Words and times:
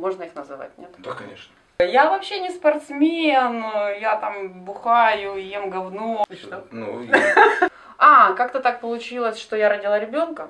Можно 0.00 0.22
их 0.22 0.34
называть, 0.34 0.70
нет? 0.78 0.90
Да, 0.98 1.12
конечно. 1.12 1.52
Я 1.78 2.08
вообще 2.10 2.40
не 2.40 2.50
спортсмен, 2.50 3.62
я 4.00 4.16
там 4.16 4.64
бухаю, 4.64 5.36
ем 5.36 5.68
говно. 5.68 6.24
Что? 6.32 6.64
Ну, 6.70 7.02
я- 7.02 7.68
А, 7.98 8.32
как-то 8.32 8.60
так 8.60 8.80
получилось, 8.80 9.38
что 9.38 9.56
я 9.56 9.68
родила 9.68 9.98
ребенка. 9.98 10.48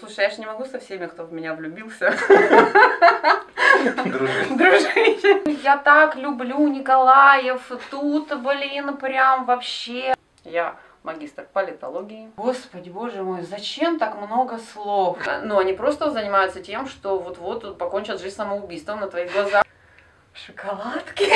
Слушай, 0.00 0.24
я 0.24 0.30
же 0.30 0.38
не 0.40 0.46
могу 0.46 0.64
со 0.64 0.80
всеми, 0.80 1.06
кто 1.06 1.22
в 1.24 1.32
меня 1.32 1.54
влюбился, 1.54 2.12
дружить. 4.50 5.24
Я 5.62 5.76
так 5.76 6.16
люблю 6.16 6.66
Николаев, 6.66 7.70
тут, 7.90 8.36
блин, 8.42 8.96
прям 8.96 9.44
вообще. 9.44 10.14
Я 10.44 10.74
магистр 11.02 11.46
политологии. 11.52 12.30
Господи, 12.36 12.90
боже 12.90 13.22
мой, 13.22 13.42
зачем 13.42 13.98
так 13.98 14.16
много 14.20 14.58
слов? 14.58 15.18
Ну, 15.44 15.58
они 15.58 15.72
просто 15.72 16.10
занимаются 16.10 16.62
тем, 16.62 16.86
что 16.86 17.18
вот-вот 17.18 17.78
покончат 17.78 18.20
жизнь 18.20 18.36
самоубийством 18.36 19.00
на 19.00 19.08
твоих 19.08 19.32
глазах. 19.32 19.64
Шоколадки. 20.32 21.32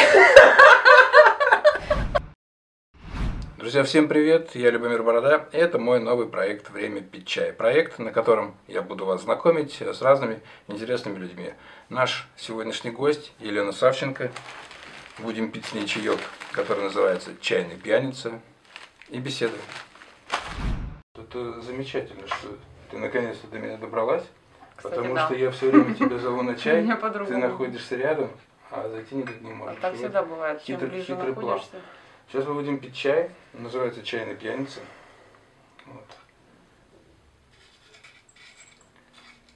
Друзья, 3.56 3.82
всем 3.82 4.08
привет, 4.08 4.54
я 4.54 4.70
Любомир 4.70 5.02
Борода, 5.02 5.48
и 5.52 5.56
это 5.56 5.78
мой 5.78 5.98
новый 5.98 6.28
проект 6.28 6.68
«Время 6.68 7.00
пить 7.00 7.26
чай». 7.26 7.50
Проект, 7.50 7.98
на 7.98 8.12
котором 8.12 8.56
я 8.68 8.82
буду 8.82 9.06
вас 9.06 9.22
знакомить 9.22 9.80
с 9.80 10.02
разными 10.02 10.42
интересными 10.68 11.16
людьми. 11.16 11.54
Наш 11.88 12.28
сегодняшний 12.36 12.90
гость 12.90 13.32
Елена 13.38 13.72
Савченко. 13.72 14.30
Будем 15.18 15.50
пить 15.50 15.64
с 15.64 15.72
ней 15.72 15.86
чаек, 15.86 16.18
который 16.52 16.84
называется 16.84 17.30
«Чайный 17.40 17.76
пьяница» 17.76 18.40
и 19.08 19.18
беседуем. 19.18 19.60
Это 21.14 21.60
замечательно, 21.62 22.26
что 22.26 22.58
ты 22.90 22.98
наконец-то 22.98 23.46
до 23.48 23.58
меня 23.58 23.76
добралась, 23.76 24.24
Кстати, 24.76 24.94
потому 24.94 25.14
да. 25.14 25.26
что 25.26 25.34
я 25.34 25.50
все 25.50 25.70
время 25.70 25.94
тебя 25.94 26.18
зову 26.18 26.42
на 26.42 26.54
чай, 26.58 26.82
ты 27.26 27.36
находишься 27.36 27.96
рядом, 27.96 28.30
а 28.70 28.88
зайти 28.88 29.14
никак 29.16 29.40
не 29.40 29.52
А 29.52 29.54
можешь. 29.54 29.80
так 29.80 29.92
Вот. 29.92 30.00
всегда 30.00 30.22
бывает. 30.22 30.62
Чем 30.64 30.76
хитрый- 30.76 30.90
ближе 30.90 31.04
хитрый 31.06 31.32
план. 31.34 31.46
находишься. 31.46 31.80
Сейчас 32.28 32.46
мы 32.46 32.54
будем 32.54 32.78
пить 32.78 32.96
чай, 32.96 33.30
называется 33.52 34.02
чайный 34.02 34.34
пьяница. 34.34 34.80
Вот. 35.86 36.04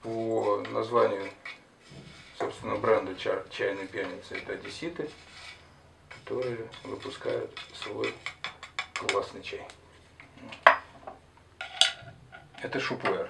По 0.03 0.63
названию, 0.71 1.29
собственно, 2.39 2.77
бренда 2.77 3.15
ча- 3.17 3.43
чайной 3.51 3.87
пьяницы 3.87 4.37
это 4.37 4.53
одесситы, 4.53 5.11
которые 6.09 6.69
выпускают 6.85 7.51
свой 7.75 8.15
классный 9.07 9.43
чай. 9.43 9.67
Это 12.63 12.81
шупуэр. 12.81 13.29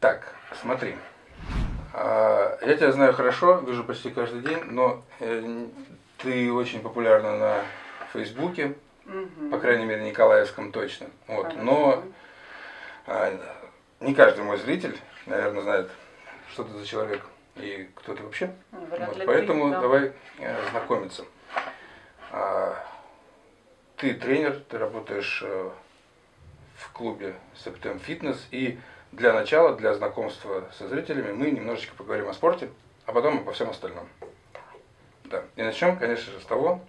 Так, 0.00 0.34
смотри. 0.60 0.96
А, 1.92 2.58
Я 2.62 2.76
тебя 2.76 2.92
знаю 2.92 3.12
хорошо, 3.12 3.56
вижу 3.58 3.84
почти 3.84 4.10
каждый 4.10 4.42
день, 4.42 4.62
но 4.64 5.02
э, 5.20 5.66
ты 6.18 6.52
очень 6.52 6.80
популярна 6.80 7.36
на 7.36 7.64
Фейсбуке, 8.12 8.76
Мгм. 9.04 9.50
по 9.50 9.58
крайней 9.58 9.84
мере, 9.86 10.04
Николаевском 10.04 10.70
точно. 10.70 11.08
Вот. 11.26 11.44
Хорошо. 11.46 11.62
Но 11.62 12.04
а, 13.06 13.38
не 14.00 14.14
каждый 14.14 14.44
мой 14.44 14.58
зритель, 14.58 14.98
наверное, 15.26 15.62
знает, 15.62 15.90
что 16.52 16.64
ты 16.64 16.72
за 16.78 16.86
человек 16.86 17.24
и 17.56 17.88
кто 17.96 18.14
ты 18.14 18.22
вообще. 18.22 18.54
Вряд 18.88 19.16
Вот, 19.16 19.26
Поэтому 19.26 19.70
да. 19.70 19.80
давай 19.80 20.12
э, 20.38 20.70
знакомиться. 20.70 21.24
А, 22.30 22.84
Ты 23.96 24.14
тренер, 24.14 24.60
ты 24.68 24.78
работаешь 24.78 25.42
э, 25.44 25.70
в 26.76 26.92
клубе 26.92 27.34
Септем 27.54 27.98
Фитнес. 27.98 28.46
И 28.50 28.78
для 29.12 29.32
начала, 29.32 29.74
для 29.76 29.94
знакомства 29.94 30.68
со 30.76 30.88
зрителями, 30.88 31.32
мы 31.32 31.50
немножечко 31.50 31.94
поговорим 31.96 32.28
о 32.28 32.34
спорте, 32.34 32.70
а 33.06 33.12
потом 33.12 33.38
обо 33.38 33.52
всем 33.52 33.70
остальном. 33.70 34.08
Да. 35.24 35.44
И 35.56 35.62
начнем, 35.62 35.98
конечно 35.98 36.32
же, 36.32 36.40
с 36.40 36.44
того, 36.44 36.80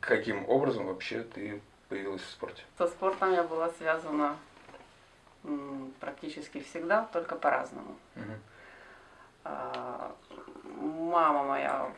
каким 0.00 0.48
образом 0.48 0.86
вообще 0.86 1.22
ты 1.22 1.60
появилась 1.88 2.22
в 2.22 2.30
спорте. 2.30 2.62
Со 2.76 2.86
спортом 2.86 3.32
я 3.32 3.42
была 3.42 3.70
связана 3.70 4.36
практически 6.00 6.60
всегда, 6.60 7.08
только 7.12 7.36
по-разному. 7.36 7.96
А, 8.16 8.20
Мама 9.44 11.42
моя 11.44 11.92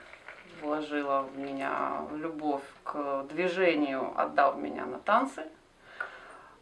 вложила 0.60 1.22
в 1.22 1.38
меня 1.38 2.06
любовь 2.12 2.64
к 2.84 3.24
движению, 3.24 4.12
отдав 4.16 4.56
меня 4.56 4.86
на 4.86 4.98
танцы. 4.98 5.48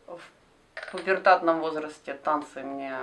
В 0.06 0.20
пубертатном 0.92 1.60
возрасте 1.60 2.14
танцы 2.14 2.62
мне 2.62 2.96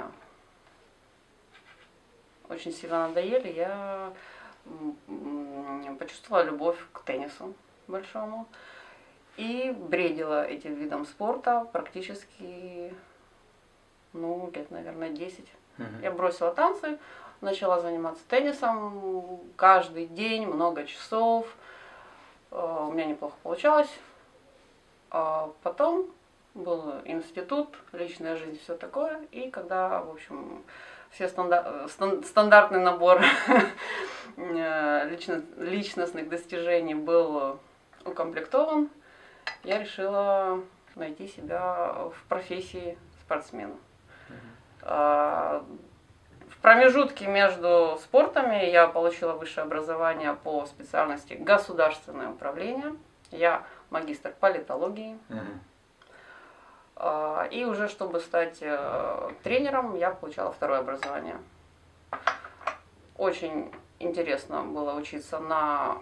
очень 2.50 2.72
сильно 2.72 3.08
надоели. 3.08 3.52
Я 3.52 4.14
почувствовала 6.00 6.44
любовь 6.44 6.78
к 6.92 7.04
теннису 7.04 7.54
большому 7.88 8.48
и 9.38 9.72
бредила 9.72 10.46
этим 10.46 10.74
видом 10.76 11.06
спорта 11.06 11.68
практически, 11.72 12.94
ну, 14.14 14.50
лет, 14.56 14.72
наверное, 14.72 15.10
10. 15.10 15.46
Я 16.02 16.12
бросила 16.12 16.54
танцы, 16.54 16.98
начала 17.46 17.80
заниматься 17.80 18.24
теннисом 18.28 19.40
каждый 19.56 20.08
день, 20.08 20.46
много 20.48 20.86
часов. 20.86 21.48
Э, 22.52 22.88
У 22.90 22.92
меня 22.92 23.06
неплохо 23.06 23.36
получалось. 23.44 23.90
А 25.12 25.52
потом 25.64 26.08
был 26.56 26.96
институт, 27.06 27.70
личная 27.94 28.36
жизнь, 28.36 28.60
все 28.60 28.76
такое. 28.76 29.22
И 29.32 29.50
когда, 29.50 30.02
в 30.02 30.10
общем, 30.10 30.64
все 31.12 31.26
стандар- 31.28 31.88
стан- 31.88 32.24
стандартный 32.24 32.82
набор 32.82 33.22
э, 34.38 35.10
лично- 35.10 35.44
личностных 35.58 36.28
достижений 36.28 36.96
был 36.96 37.60
укомплектован, 38.04 38.90
я 39.64 39.80
решила 39.80 40.60
найти 40.96 41.28
себя 41.28 42.10
в 42.14 42.24
профессии 42.28 42.98
спортсмена. 43.22 43.76
В 44.82 45.64
промежутке 46.66 47.28
между 47.28 48.00
спортами 48.02 48.66
я 48.72 48.88
получила 48.88 49.34
высшее 49.34 49.66
образование 49.66 50.34
по 50.34 50.66
специальности 50.66 51.34
государственное 51.34 52.30
управление. 52.30 52.96
Я 53.30 53.62
магистр 53.92 54.34
политологии. 54.40 55.16
А, 56.96 57.48
И 57.52 57.66
уже 57.66 57.88
чтобы 57.88 58.20
стать 58.20 58.58
э, 58.62 59.30
тренером, 59.44 59.96
я 59.96 60.10
получала 60.10 60.52
второе 60.52 60.80
образование. 60.80 61.38
Очень 63.16 63.72
интересно 64.00 64.64
было 64.64 64.96
учиться 64.96 65.38
на, 65.38 65.98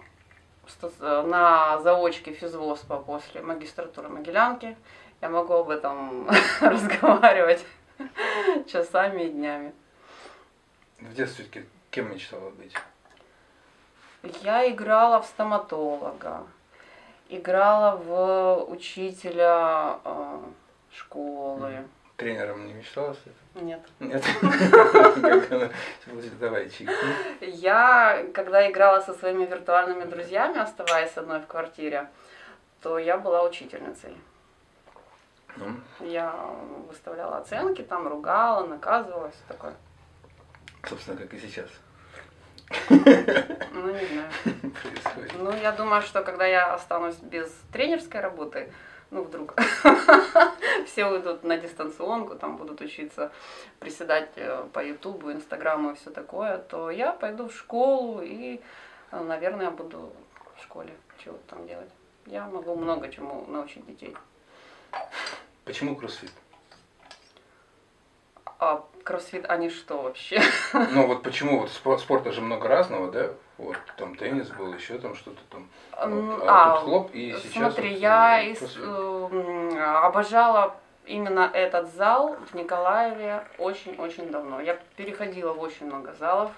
на 0.98 1.78
заочке 1.80 2.32
физвоспа 2.32 2.96
после 3.00 3.42
магистратуры 3.42 4.08
Могилянки. 4.08 4.78
Я 5.20 5.28
могу 5.28 5.52
об 5.52 5.68
этом 5.68 6.26
разговаривать 6.62 7.66
часами 8.66 9.24
и 9.24 9.28
днями. 9.28 9.74
В 11.04 11.12
детстве 11.12 11.66
кем 11.90 12.10
мечтала 12.12 12.48
быть? 12.50 12.74
Я 14.42 14.70
играла 14.70 15.20
в 15.20 15.26
стоматолога, 15.26 16.44
играла 17.28 17.96
в 17.96 18.64
учителя 18.70 19.98
э, 20.02 20.38
школы. 20.90 21.86
Тренером 22.16 22.66
не 22.66 22.72
мечтала 22.72 23.12
стать? 23.12 23.34
Нет. 23.54 23.82
Нет. 24.00 24.24
Давай, 26.40 26.70
чайки. 26.70 26.90
Я, 27.40 28.24
когда 28.32 28.70
играла 28.70 29.00
со 29.02 29.12
своими 29.12 29.44
виртуальными 29.44 30.04
друзьями, 30.04 30.58
оставаясь 30.58 31.14
одной 31.16 31.40
в 31.40 31.46
квартире, 31.46 32.08
то 32.80 32.98
я 32.98 33.18
была 33.18 33.42
учительницей. 33.42 34.16
Ну, 35.56 35.76
Я 36.00 36.34
выставляла 36.88 37.38
оценки, 37.38 37.82
там 37.82 38.08
ругала, 38.08 38.66
наказывала, 38.66 39.30
все 39.30 39.42
такое. 39.48 39.74
Собственно, 40.88 41.16
как 41.16 41.32
и 41.32 41.38
сейчас 41.38 41.68
Ну, 42.88 42.96
не 42.96 44.06
знаю. 44.06 44.30
происходит. 44.82 45.32
Ну, 45.38 45.52
я 45.52 45.72
думаю, 45.72 46.02
что 46.02 46.22
когда 46.22 46.46
я 46.46 46.74
останусь 46.74 47.16
без 47.16 47.50
тренерской 47.72 48.20
работы, 48.20 48.72
ну, 49.10 49.22
вдруг 49.22 49.54
все 50.86 51.06
уйдут 51.06 51.44
на 51.44 51.56
дистанционку, 51.56 52.34
там 52.34 52.56
будут 52.56 52.80
учиться 52.80 53.30
приседать 53.78 54.30
э, 54.36 54.66
по 54.72 54.84
Ютубу, 54.84 55.30
Инстаграму 55.30 55.92
и 55.92 55.94
все 55.94 56.10
такое, 56.10 56.58
то 56.58 56.90
я 56.90 57.12
пойду 57.12 57.48
в 57.48 57.54
школу 57.54 58.22
и, 58.22 58.60
э, 59.12 59.20
наверное, 59.20 59.70
буду 59.70 60.12
в 60.56 60.62
школе 60.62 60.92
чего-то 61.22 61.42
там 61.48 61.66
делать. 61.66 61.90
Я 62.26 62.46
могу 62.46 62.74
много 62.74 63.08
чему 63.10 63.44
научить 63.46 63.86
детей. 63.86 64.16
Почему 65.64 65.96
кроссфит? 65.96 66.32
А 68.64 68.82
кроссфит, 69.02 69.44
они 69.50 69.68
что 69.68 70.00
вообще? 70.00 70.40
Ну 70.72 71.06
вот 71.06 71.22
почему 71.22 71.60
вот 71.60 71.68
спо- 71.68 71.98
спорта 71.98 72.32
же 72.32 72.40
много 72.40 72.66
разного, 72.66 73.12
да? 73.12 73.28
Вот 73.58 73.76
там 73.98 74.16
теннис 74.16 74.48
был, 74.48 74.72
еще 74.72 74.96
там 74.98 75.14
что-то 75.14 75.40
там. 75.50 75.68
Вот. 75.92 76.42
а, 76.48 76.72
А 76.72 76.76
тут 76.76 76.84
хлоп 76.84 77.10
и 77.12 77.32
сейчас. 77.42 77.52
Смотри, 77.52 77.90
вот, 77.90 77.98
я 77.98 78.42
э, 78.42 78.54
кроссфит. 78.54 78.82
эм, 78.82 79.78
обожала 79.78 80.76
именно 81.04 81.50
этот 81.52 81.92
зал 81.94 82.36
в 82.50 82.54
Николаеве 82.54 83.46
очень-очень 83.58 84.30
давно. 84.30 84.62
Я 84.62 84.78
переходила 84.96 85.52
в 85.52 85.60
очень 85.60 85.84
много 85.86 86.14
залов. 86.14 86.50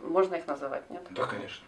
Можно 0.00 0.36
их 0.36 0.46
называть, 0.46 0.88
нет? 0.88 1.02
Да, 1.10 1.26
конечно. 1.26 1.66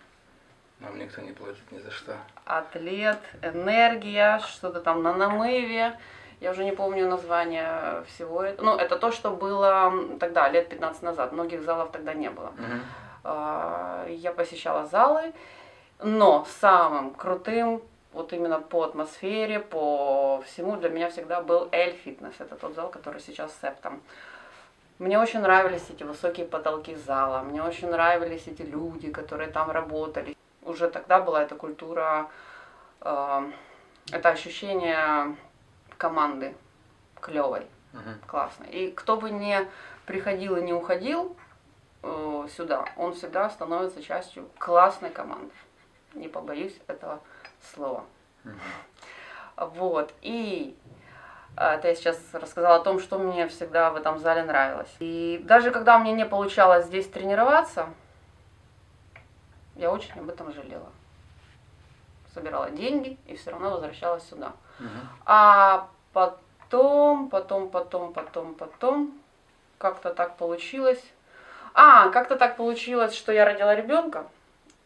Нам 0.81 0.99
никто 0.99 1.20
не 1.20 1.32
платит 1.32 1.70
ни 1.70 1.78
за 1.81 1.90
что. 1.90 2.16
Атлет, 2.46 3.20
энергия, 3.42 4.40
что-то 4.40 4.81
там 4.81 5.02
на 5.02 5.12
намыве. 5.12 5.99
Я 6.40 6.50
уже 6.50 6.64
не 6.64 6.72
помню 6.72 7.08
название 7.08 8.04
всего 8.08 8.42
этого. 8.42 8.66
Ну, 8.66 8.76
это 8.76 8.96
то, 8.96 9.10
что 9.10 9.30
было 9.30 9.92
тогда, 10.20 10.48
лет 10.48 10.68
15 10.68 11.02
назад. 11.02 11.32
Многих 11.32 11.62
залов 11.62 11.90
тогда 11.90 12.14
не 12.14 12.30
было. 12.30 12.52
Угу. 12.58 14.10
Я 14.10 14.32
посещала 14.32 14.84
залы, 14.86 15.32
но 16.02 16.46
самым 16.60 17.14
крутым 17.14 17.82
вот 18.12 18.32
именно 18.32 18.60
по 18.60 18.84
атмосфере, 18.84 19.60
по 19.60 20.42
всему 20.46 20.76
для 20.76 20.88
меня 20.88 21.10
всегда 21.10 21.42
был 21.42 21.68
Эль 21.72 21.94
Фитнес. 22.04 22.34
Это 22.38 22.56
тот 22.56 22.74
зал, 22.74 22.88
который 22.88 23.20
сейчас 23.20 23.52
с 23.52 23.60
Септом. 23.60 24.00
Мне 24.98 25.18
очень 25.18 25.40
нравились 25.40 25.84
эти 25.90 26.04
высокие 26.04 26.46
потолки 26.46 26.94
зала, 26.94 27.42
мне 27.42 27.62
очень 27.62 27.90
нравились 27.90 28.46
эти 28.46 28.62
люди, 28.62 29.10
которые 29.10 29.50
там 29.50 29.70
работали. 29.70 30.34
Уже 30.62 30.88
тогда 30.88 31.20
была 31.20 31.42
эта 31.42 31.54
культура, 31.54 32.30
э, 33.02 33.50
это 34.10 34.28
ощущение 34.30 35.36
команды 35.96 36.54
клевой, 37.20 37.66
Угу. 37.93 38.26
классной. 38.26 38.69
И 38.69 38.90
кто 38.90 39.16
бы 39.16 39.31
не 39.31 39.66
приходил 40.04 40.56
и 40.56 40.62
не 40.62 40.72
уходил 40.72 41.37
э, 42.02 42.46
сюда, 42.54 42.84
он 42.96 43.14
всегда 43.14 43.48
становится 43.50 44.02
частью 44.02 44.48
классной 44.58 45.10
команды. 45.10 45.52
Не 46.14 46.28
побоюсь 46.28 46.76
этого 46.87 47.20
слова. 47.72 48.04
Вот. 49.56 50.12
И 50.22 50.76
э, 51.56 51.64
это 51.64 51.88
я 51.88 51.94
сейчас 51.94 52.19
рассказала 52.32 52.76
о 52.76 52.81
том, 52.81 53.00
что 53.00 53.19
мне 53.19 53.49
всегда 53.49 53.90
в 53.90 53.96
этом 53.96 54.19
зале 54.19 54.44
нравилось. 54.44 54.94
И 54.99 55.40
даже 55.44 55.70
когда 55.70 55.99
мне 55.99 56.12
не 56.12 56.26
получалось 56.26 56.87
здесь 56.87 57.08
тренироваться, 57.08 57.88
я 59.75 59.90
очень 59.90 60.19
об 60.20 60.28
этом 60.28 60.52
жалела. 60.52 60.90
Собирала 62.36 62.70
деньги 62.70 63.16
и 63.26 63.34
все 63.34 63.50
равно 63.50 63.70
возвращалась 63.70 64.28
сюда. 64.28 64.52
Угу. 64.78 64.88
А 65.24 65.88
потом, 66.12 67.30
потом, 67.30 67.70
потом, 67.70 68.12
потом, 68.12 68.54
потом, 68.54 69.18
как-то 69.78 70.12
так 70.12 70.36
получилось. 70.36 71.02
А, 71.72 72.10
как-то 72.10 72.36
так 72.36 72.58
получилось, 72.58 73.14
что 73.14 73.32
я 73.32 73.46
родила 73.46 73.74
ребенка, 73.74 74.26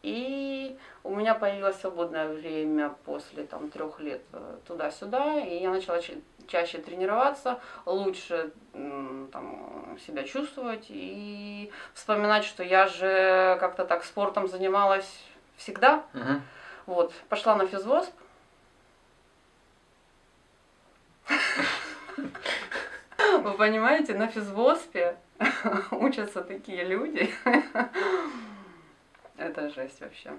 и 0.03 0.79
у 1.03 1.15
меня 1.15 1.35
появилось 1.35 1.81
свободное 1.81 2.29
время 2.29 2.95
после 3.05 3.45
там 3.45 3.69
трех 3.69 3.99
лет 3.99 4.23
э, 4.33 4.57
туда-сюда, 4.67 5.41
и 5.41 5.59
я 5.59 5.71
начала 5.71 6.01
ча- 6.01 6.15
чаще 6.47 6.79
тренироваться, 6.79 7.59
лучше 7.85 8.53
там, 8.73 9.99
себя 10.07 10.23
чувствовать 10.23 10.87
и 10.89 11.73
вспоминать, 11.95 12.45
что 12.45 12.63
я 12.63 12.87
же 12.87 13.57
как-то 13.61 13.85
так 13.85 14.05
спортом 14.05 14.49
занималась 14.49 15.25
всегда. 15.57 16.05
Угу. 16.15 16.41
Вот, 16.91 17.15
пошла 17.29 17.55
на 17.55 17.69
физвосп. 17.69 18.13
Вы 23.45 23.53
понимаете, 23.57 24.15
на 24.15 24.27
физвоспе 24.27 25.17
учатся 25.93 26.43
такие 26.43 26.83
люди. 26.83 27.33
Это 29.37 29.71
жесть 29.71 30.01
вообще. 30.01 30.33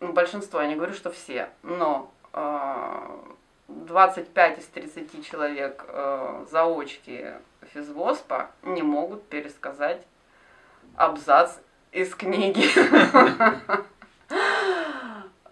Большинство, 0.00 0.60
я 0.60 0.68
не 0.68 0.76
говорю, 0.76 0.92
что 0.92 1.10
все, 1.10 1.48
но 1.62 2.12
э, 2.34 3.18
25 3.68 4.58
из 4.58 4.66
30 4.66 5.26
человек 5.26 5.82
э, 5.88 6.44
заочки 6.50 7.32
физвоспа 7.72 8.50
не 8.64 8.82
могут 8.82 9.26
пересказать 9.28 10.06
абзац 10.94 11.56
из 11.90 12.14
книги. 12.14 12.68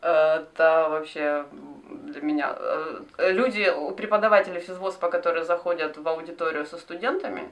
Это 0.08 0.86
вообще 0.90 1.44
для 1.88 2.20
меня. 2.22 2.54
э, 2.58 3.00
Люди, 3.32 3.72
преподаватели 3.96 4.60
физвоспа, 4.60 5.10
которые 5.10 5.44
заходят 5.44 5.96
в 5.96 6.08
аудиторию 6.08 6.66
со 6.66 6.78
студентами, 6.78 7.50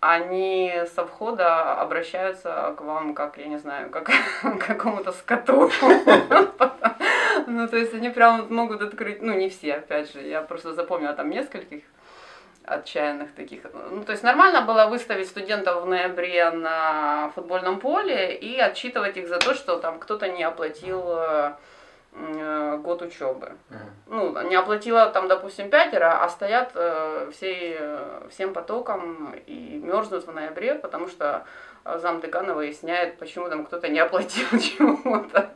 они 0.00 0.72
со 0.94 1.04
входа 1.06 1.74
обращаются 1.74 2.74
к 2.76 2.80
вам, 2.80 3.14
как, 3.14 3.38
я 3.38 3.46
не 3.46 3.58
знаю, 3.58 3.90
как 3.90 4.10
к 4.42 4.66
какому-то 4.66 5.12
скоту. 5.12 5.70
Ну, 7.46 7.66
то 7.66 7.76
есть 7.76 7.94
они 7.94 8.10
прям 8.10 8.46
могут 8.54 8.80
открыть, 8.80 9.22
ну, 9.22 9.32
не 9.32 9.48
все, 9.48 9.74
опять 9.74 10.12
же, 10.12 10.20
я 10.20 10.40
просто 10.40 10.72
запомнила 10.72 11.14
там 11.14 11.30
нескольких 11.30 11.82
отчаянных 12.70 13.34
таких. 13.34 13.62
Ну, 13.90 14.04
то 14.04 14.12
есть 14.12 14.22
нормально 14.22 14.62
было 14.62 14.86
выставить 14.86 15.28
студентов 15.28 15.82
в 15.82 15.86
ноябре 15.86 16.50
на 16.50 17.30
футбольном 17.34 17.80
поле 17.80 18.36
и 18.36 18.58
отчитывать 18.58 19.16
их 19.16 19.28
за 19.28 19.38
то, 19.38 19.54
что 19.54 19.76
там 19.76 19.98
кто-то 19.98 20.28
не 20.28 20.44
оплатил 20.44 21.02
э, 21.08 22.76
год 22.78 23.02
учебы. 23.02 23.52
Ну, 24.06 24.40
не 24.48 24.54
оплатила 24.54 25.06
там, 25.06 25.28
допустим, 25.28 25.68
пятеро, 25.70 26.22
а 26.22 26.28
стоят 26.28 26.70
э, 26.74 27.30
всей, 27.32 27.76
э, 27.78 28.28
всем 28.30 28.52
потоком 28.52 29.34
и 29.46 29.80
мерзнут 29.82 30.26
в 30.26 30.32
ноябре, 30.32 30.76
потому 30.76 31.08
что 31.08 31.44
зам 31.84 32.20
декана 32.20 32.54
выясняет, 32.54 33.18
почему 33.18 33.48
там 33.48 33.64
кто-то 33.64 33.88
не 33.88 33.98
оплатил 33.98 34.46
чего-то. 34.60 35.50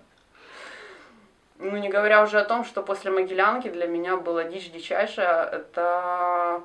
Ну, 1.58 1.76
не 1.76 1.88
говоря 1.88 2.22
уже 2.22 2.40
о 2.40 2.44
том, 2.44 2.64
что 2.64 2.82
после 2.82 3.10
Могилянки 3.10 3.68
для 3.68 3.86
меня 3.86 4.16
была 4.16 4.44
дичь 4.44 4.70
дичайшая, 4.72 5.44
это 5.44 6.62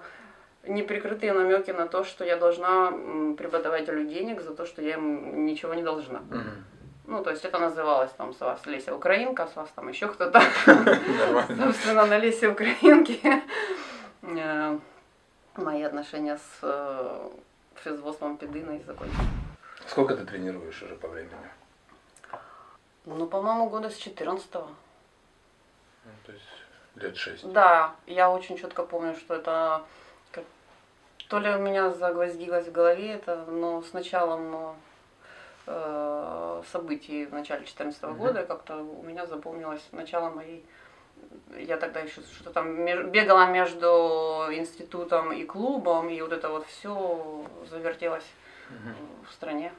неприкрытые 0.64 1.34
намеки 1.34 1.72
на 1.72 1.88
то, 1.88 2.04
что 2.04 2.24
я 2.24 2.38
должна 2.38 2.92
преподавателю 3.38 4.06
денег 4.06 4.42
за 4.42 4.54
то, 4.54 4.66
что 4.66 4.82
я 4.82 4.94
ему 4.94 5.36
ничего 5.36 5.74
не 5.74 5.84
должна. 5.84 6.20
Мгм. 6.20 6.66
Ну, 7.06 7.24
то 7.24 7.32
есть 7.32 7.44
это 7.44 7.58
называлось 7.58 8.12
там 8.12 8.34
с 8.34 8.40
вас 8.40 8.66
Леся 8.68 8.96
Украинка, 8.96 9.48
с 9.48 9.56
вас 9.56 9.70
там 9.76 9.90
еще 9.90 10.08
кто-то. 10.08 10.42
Собственно, 11.48 12.06
на 12.06 12.20
Лесе 12.20 12.50
Украинки 12.50 13.20
э, 14.22 14.80
мои 15.56 15.82
отношения 15.82 16.38
с 16.38 16.60
э, 16.62 17.30
физвоспом 17.84 18.38
Пединой 18.38 18.84
закончились. 18.86 19.18
Сколько 19.88 20.16
ты 20.16 20.24
тренируешь 20.24 20.84
уже 20.84 20.96
по 20.96 21.08
времени? 21.08 21.50
Ну, 23.06 23.26
по-моему, 23.26 23.70
года 23.70 23.90
с 23.90 23.98
14 23.98 24.54
Ну, 24.54 24.70
то 26.26 26.32
есть 26.32 26.46
лет 26.96 27.18
шесть. 27.18 27.52
Да, 27.52 27.96
я 28.06 28.30
очень 28.30 28.56
четко 28.56 28.84
помню, 28.84 29.16
что 29.16 29.34
это 29.34 29.84
то 31.30 31.40
ли 31.40 31.50
у 31.50 31.60
меня 31.60 31.92
загвоздилось 31.92 32.68
в 32.68 32.72
голове 32.72 33.14
это, 33.14 33.46
но 33.46 33.82
с 33.82 33.94
началом 33.94 34.76
э, 35.68 36.62
событий 36.72 37.26
в 37.28 37.34
начале 37.34 37.60
2014 37.62 38.04
Мгм. 38.04 38.18
года 38.18 38.44
как-то 38.44 38.78
у 38.78 39.04
меня 39.04 39.26
запомнилось 39.26 39.86
начало 39.92 40.32
моей 40.32 40.66
я 41.58 41.78
тогда 41.78 42.00
еще 42.00 42.22
что-то 42.22 42.52
там 42.52 42.86
бегала 43.12 43.52
между 43.52 44.48
институтом 44.52 45.34
и 45.34 45.44
клубом, 45.44 46.10
и 46.10 46.22
вот 46.22 46.32
это 46.32 46.50
вот 46.50 46.66
все 46.68 47.46
завертелось 47.70 48.26
Мгм. 48.70 48.96
в 49.30 49.34
стране. 49.34 49.74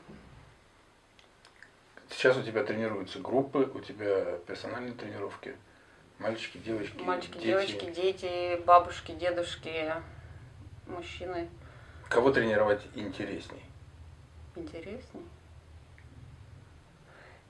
Сейчас 2.10 2.36
у 2.36 2.42
тебя 2.42 2.64
тренируются 2.64 3.20
группы, 3.20 3.70
у 3.72 3.80
тебя 3.80 4.36
персональные 4.46 4.94
тренировки. 4.94 5.56
Мальчики, 6.18 6.58
девочки, 6.58 7.02
Мальчики, 7.02 7.32
дети. 7.38 7.44
девочки, 7.46 7.90
дети, 7.90 8.62
бабушки, 8.64 9.12
дедушки, 9.12 9.94
мужчины. 10.90 11.48
Кого 12.08 12.30
тренировать 12.32 12.86
интересней? 12.94 13.62
Интересней. 14.56 15.24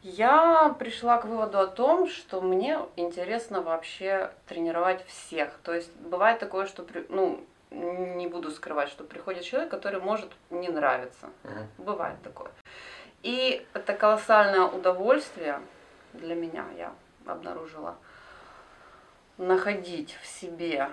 Я 0.02 0.74
пришла 0.78 1.18
к 1.18 1.26
выводу 1.26 1.58
о 1.58 1.66
том, 1.66 2.08
что 2.08 2.40
мне 2.40 2.78
интересно 2.96 3.60
вообще 3.60 4.30
тренировать 4.46 5.04
всех. 5.06 5.58
То 5.62 5.74
есть 5.74 5.94
бывает 5.96 6.38
такое, 6.38 6.66
что, 6.66 6.82
при- 6.82 7.04
ну, 7.10 7.44
не 7.70 8.26
буду 8.26 8.50
скрывать, 8.50 8.88
что 8.88 9.04
приходит 9.04 9.44
человек, 9.44 9.70
который 9.70 10.00
может 10.00 10.30
не 10.48 10.68
нравиться. 10.68 11.28
Мгм. 11.44 11.66
Бывает 11.78 12.22
такое. 12.22 12.50
И 13.22 13.66
это 13.74 13.92
колоссальное 13.92 14.62
удовольствие 14.64 15.60
для 16.14 16.34
меня, 16.34 16.64
я 16.78 16.94
обнаружила, 17.26 17.96
находить 19.36 20.16
в 20.22 20.26
себе 20.26 20.88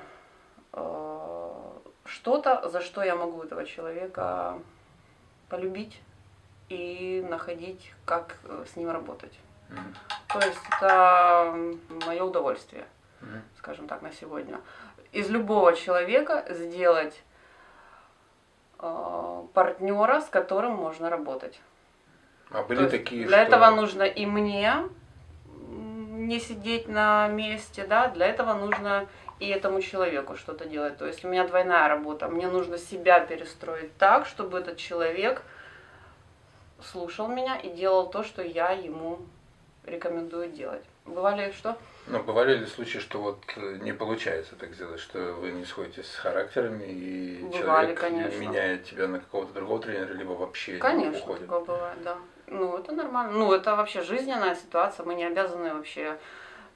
э, 0.73 1.71
что-то, 2.07 2.69
за 2.69 2.81
что 2.81 3.03
я 3.03 3.15
могу 3.15 3.41
этого 3.43 3.65
человека 3.65 4.59
полюбить 5.49 5.99
и 6.69 7.25
находить, 7.29 7.93
как 8.05 8.37
э, 8.43 8.65
с 8.71 8.75
ним 8.75 8.89
работать. 8.89 9.33
Мгм. 9.69 9.95
То 10.27 10.39
есть 10.39 10.59
это 10.77 11.55
мое 12.05 12.23
удовольствие, 12.23 12.85
Мгм. 13.21 13.41
скажем 13.57 13.87
так, 13.87 14.01
на 14.01 14.11
сегодня. 14.11 14.59
Из 15.11 15.29
любого 15.29 15.73
человека 15.75 16.45
сделать 16.49 17.21
э, 18.79 19.43
партнера, 19.53 20.21
с 20.21 20.25
которым 20.29 20.73
можно 20.73 21.09
работать. 21.09 21.59
А 22.49 22.61
То 22.61 22.63
были 22.63 22.79
есть 22.81 22.91
такие, 22.91 23.25
для 23.25 23.45
что... 23.45 23.55
этого 23.55 23.75
нужно 23.75 24.03
и 24.03 24.25
мне 24.25 24.83
не 26.27 26.39
сидеть 26.39 26.87
на 26.87 27.27
месте, 27.27 27.85
да, 27.87 28.09
для 28.09 28.27
этого 28.27 28.53
нужно 28.53 29.07
и 29.39 29.48
этому 29.48 29.82
человеку 29.82 30.36
что-то 30.36 30.65
делать. 30.65 30.98
То 30.98 31.06
есть 31.06 31.24
у 31.24 31.27
меня 31.27 31.48
двойная 31.48 31.88
работа. 31.88 32.27
Мне 32.27 32.48
нужно 32.48 32.77
себя 32.77 33.20
перестроить 33.20 33.96
так, 33.98 34.25
чтобы 34.25 34.60
этот 34.60 34.77
человек 34.77 35.44
слушал 36.82 37.27
меня 37.27 37.58
и 37.58 37.70
делал 37.70 38.10
то, 38.10 38.24
что 38.24 38.41
я 38.41 38.72
ему 38.72 39.20
рекомендую 39.86 40.50
делать. 40.50 40.84
Бывали 41.06 41.51
что? 41.51 41.77
Ну, 42.08 42.22
бывали 42.24 42.58
ли 42.58 42.65
случаи, 42.65 43.00
что 43.00 43.20
вот 43.20 43.39
э, 43.56 43.77
не 43.82 43.94
получается 43.94 44.56
так 44.56 44.74
сделать, 44.74 45.00
что 45.00 45.20
вы 45.34 45.51
не 45.51 45.65
сходитесь 45.65 46.10
с 46.10 46.15
характерами 46.15 46.86
и 46.86 47.39
Бывали, 47.44 47.62
человек 47.62 48.00
конечно. 48.00 48.38
меняет 48.39 48.86
тебя 48.86 49.08
на 49.08 49.20
какого-то 49.20 49.53
другого 49.53 49.82
тренера, 49.82 50.13
либо 50.13 50.32
вообще 50.32 50.77
Конечно, 50.77 51.20
уходит? 51.20 51.48
такое 51.48 51.60
бывает, 51.62 52.03
да. 52.03 52.17
Ну, 52.48 52.77
это 52.77 52.94
нормально. 52.94 53.34
Ну, 53.34 53.53
это 53.53 53.75
вообще 53.75 54.01
жизненная 54.01 54.56
ситуация. 54.56 55.06
Мы 55.06 55.15
не 55.15 55.25
обязаны 55.25 55.74
вообще 55.74 56.17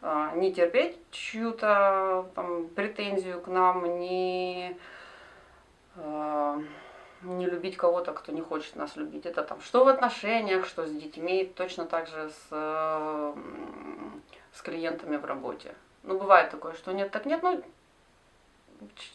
не 0.01 0.51
терпеть 0.51 0.98
чью-то 1.12 2.29
там 2.34 2.67
претензию 2.70 3.39
к 3.39 3.48
нам, 3.48 4.00
не, 4.00 4.75
а, 5.96 6.60
не 7.22 7.46
любить 7.46 7.77
кого-то, 7.77 8.13
кто 8.13 8.31
не 8.31 8.41
хочет 8.41 8.75
нас 8.75 8.96
любить. 8.96 9.25
Это 9.25 9.43
там 9.43 9.62
что 9.62 9.86
в 9.86 9.88
отношениях, 9.88 10.65
что 10.65 10.88
с 10.88 10.91
детьми, 10.91 11.46
точно 11.46 11.86
так 11.86 12.08
же 12.08 12.29
с, 12.29 12.48
э, 12.50 13.34
с 14.53 14.62
клиентами 14.62 15.17
в 15.17 15.25
работе. 15.25 15.75
Ну, 16.03 16.17
бывает 16.17 16.50
такое, 16.50 16.74
что 16.74 16.91
нет, 16.93 17.12
так 17.12 17.25
нет, 17.25 17.43
ну, 17.43 17.62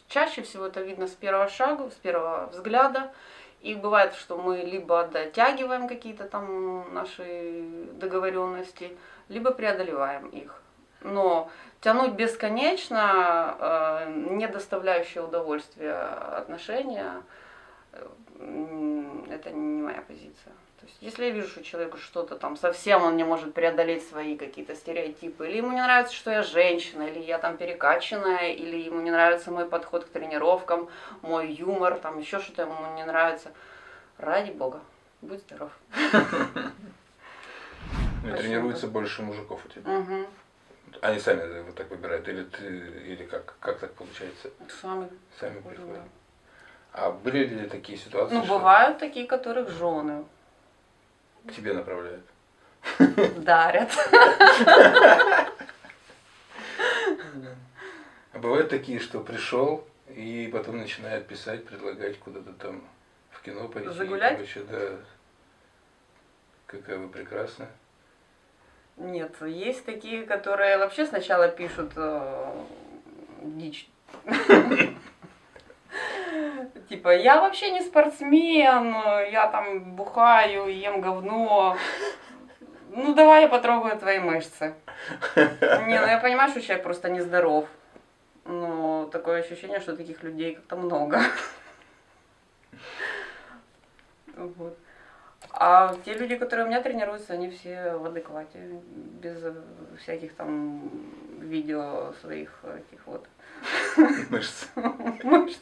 чаще 0.07 0.41
всего 0.41 0.67
это 0.67 0.81
видно 0.81 1.07
с 1.07 1.11
первого 1.11 1.49
шага, 1.49 1.89
с 1.89 1.95
первого 1.95 2.47
взгляда. 2.47 3.11
И 3.61 3.75
бывает, 3.75 4.13
что 4.13 4.37
мы 4.37 4.57
либо 4.57 5.05
дотягиваем 5.07 5.87
какие-то 5.89 6.29
там 6.29 6.93
наши 6.93 7.65
договоренности, 7.93 8.95
либо 9.27 9.51
преодолеваем 9.51 10.29
их. 10.29 10.61
Но 11.07 11.49
тянуть 11.81 12.13
бесконечно, 12.13 13.55
э, 13.59 14.11
не 14.11 14.47
доставляющие 14.47 15.23
удовольствия 15.23 15.93
отношения, 15.93 17.23
э, 17.93 18.05
это 19.29 19.51
не 19.51 19.81
моя 19.83 20.01
позиция. 20.01 20.53
То 20.79 20.85
есть, 20.85 20.97
если 21.01 21.25
я 21.25 21.31
вижу, 21.31 21.47
что 21.47 21.63
человеку 21.63 21.97
что-то 21.97 22.35
там 22.35 22.55
совсем 22.55 23.03
он 23.03 23.17
не 23.17 23.23
может 23.23 23.53
преодолеть 23.53 24.07
свои 24.07 24.37
какие-то 24.37 24.75
стереотипы, 24.75 25.47
или 25.47 25.57
ему 25.57 25.71
не 25.71 25.81
нравится, 25.81 26.13
что 26.13 26.29
я 26.29 26.43
женщина, 26.43 27.03
или 27.03 27.19
я 27.19 27.39
там 27.39 27.57
перекачанная, 27.57 28.51
или 28.51 28.77
ему 28.77 29.01
не 29.01 29.09
нравится 29.09 29.49
мой 29.49 29.65
подход 29.65 30.05
к 30.05 30.09
тренировкам, 30.09 30.87
мой 31.21 31.51
юмор, 31.51 31.97
там 31.97 32.19
еще 32.19 32.39
что-то 32.39 32.63
ему 32.63 32.95
не 32.95 33.05
нравится, 33.05 33.51
ради 34.17 34.51
бога, 34.51 34.79
будь 35.21 35.39
здоров. 35.39 35.71
Тренируется 38.21 38.87
больше 38.87 39.23
мужиков 39.23 39.65
у 39.65 39.69
тебя. 39.69 40.27
Они 41.01 41.19
сами 41.19 41.61
вот 41.61 41.75
так 41.75 41.89
выбирают, 41.89 42.27
или 42.27 42.43
ты, 42.43 42.65
или 42.65 43.25
как, 43.25 43.55
как 43.59 43.79
так 43.79 43.93
получается? 43.93 44.49
Сами. 44.81 45.09
Сами 45.39 45.59
приходят. 45.61 45.93
да. 45.93 46.03
А 46.93 47.11
были 47.11 47.45
ли 47.45 47.67
такие 47.67 47.97
ситуации, 47.97 48.33
Ну, 48.35 48.45
бывают 48.45 48.97
такие, 48.97 49.27
которых 49.27 49.69
жены 49.69 50.25
к 51.47 51.51
тебе 51.53 51.73
направляют? 51.73 52.25
дарят. 53.37 53.91
А 58.33 58.39
бывают 58.39 58.69
такие, 58.69 58.99
что 58.99 59.19
пришел 59.19 59.87
и 60.09 60.49
потом 60.51 60.77
начинает 60.77 61.27
писать, 61.27 61.65
предлагать 61.65 62.19
куда-то 62.19 62.53
там 62.53 62.83
в 63.31 63.41
кино 63.41 63.67
пойти. 63.67 63.89
Загулять? 63.89 64.35
Короче, 64.37 64.61
да. 64.63 64.97
Какая 66.65 66.97
вы 66.97 67.09
прекрасная. 67.09 67.69
Нет, 68.97 69.35
есть 69.41 69.85
такие, 69.85 70.23
которые 70.23 70.77
вообще 70.79 71.05
сначала 71.05 71.47
пишут 71.49 71.91
э, 71.95 72.51
дичь. 73.41 73.87
Типа, 76.89 77.15
я 77.15 77.41
вообще 77.41 77.71
не 77.71 77.81
спортсмен, 77.81 78.93
я 79.31 79.47
там 79.51 79.95
бухаю, 79.95 80.67
ем 80.67 81.01
говно. 81.01 81.77
Ну, 82.89 83.13
давай 83.13 83.43
я 83.43 83.49
потрогаю 83.49 83.99
твои 83.99 84.19
мышцы. 84.19 84.73
Не, 85.35 86.01
ну 86.01 86.07
я 86.07 86.19
понимаю, 86.19 86.49
что 86.49 86.61
человек 86.61 86.83
просто 86.83 87.09
нездоров. 87.09 87.67
Но 88.45 89.05
такое 89.11 89.41
ощущение, 89.41 89.79
что 89.79 89.95
таких 89.95 90.23
людей 90.23 90.55
как-то 90.55 90.75
много. 90.75 91.21
Вот. 94.35 94.77
А 95.59 95.95
те 96.05 96.13
люди, 96.13 96.35
которые 96.35 96.67
у 96.67 96.69
меня 96.69 96.83
тренируются, 96.83 97.33
они 97.33 97.49
все 97.49 97.97
в 97.97 98.05
адеквате, 98.05 98.59
без 99.19 99.41
э, 99.41 99.55
всяких 99.99 100.35
там 100.35 100.87
видео 101.39 102.13
своих 102.21 102.51
этих 102.63 102.99
вот 103.07 103.25
Мышцы. 104.29 104.67
мышц. 105.23 105.57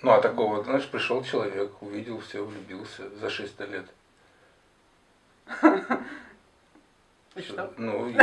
Ну, 0.00 0.10
а 0.10 0.22
такого, 0.22 0.64
знаешь, 0.64 0.88
пришел 0.88 1.22
человек, 1.22 1.82
увидел 1.82 2.18
все, 2.20 2.42
влюбился 2.42 3.10
за 3.18 3.28
600 3.28 3.68
лет. 3.68 3.84
И 7.36 7.42
что? 7.42 7.70
Ну, 7.76 8.08
и 8.08 8.14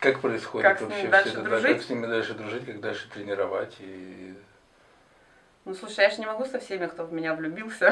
как 0.00 0.20
происходит 0.20 0.68
Как 0.68 0.82
вообще 0.82 1.08
все 1.08 1.30
это? 1.30 1.42
Да, 1.48 1.60
как 1.62 1.80
с 1.80 1.88
ними 1.88 2.06
дальше 2.06 2.34
дружить, 2.34 2.66
как 2.66 2.80
дальше 2.80 3.08
тренировать 3.08 3.76
и 3.78 4.34
Ну 5.64 5.74
слушай, 5.74 6.00
я 6.00 6.10
же 6.10 6.18
не 6.18 6.26
могу 6.26 6.44
со 6.46 6.58
всеми, 6.58 6.86
кто 6.86 7.04
в 7.04 7.12
меня 7.12 7.34
влюбился, 7.34 7.90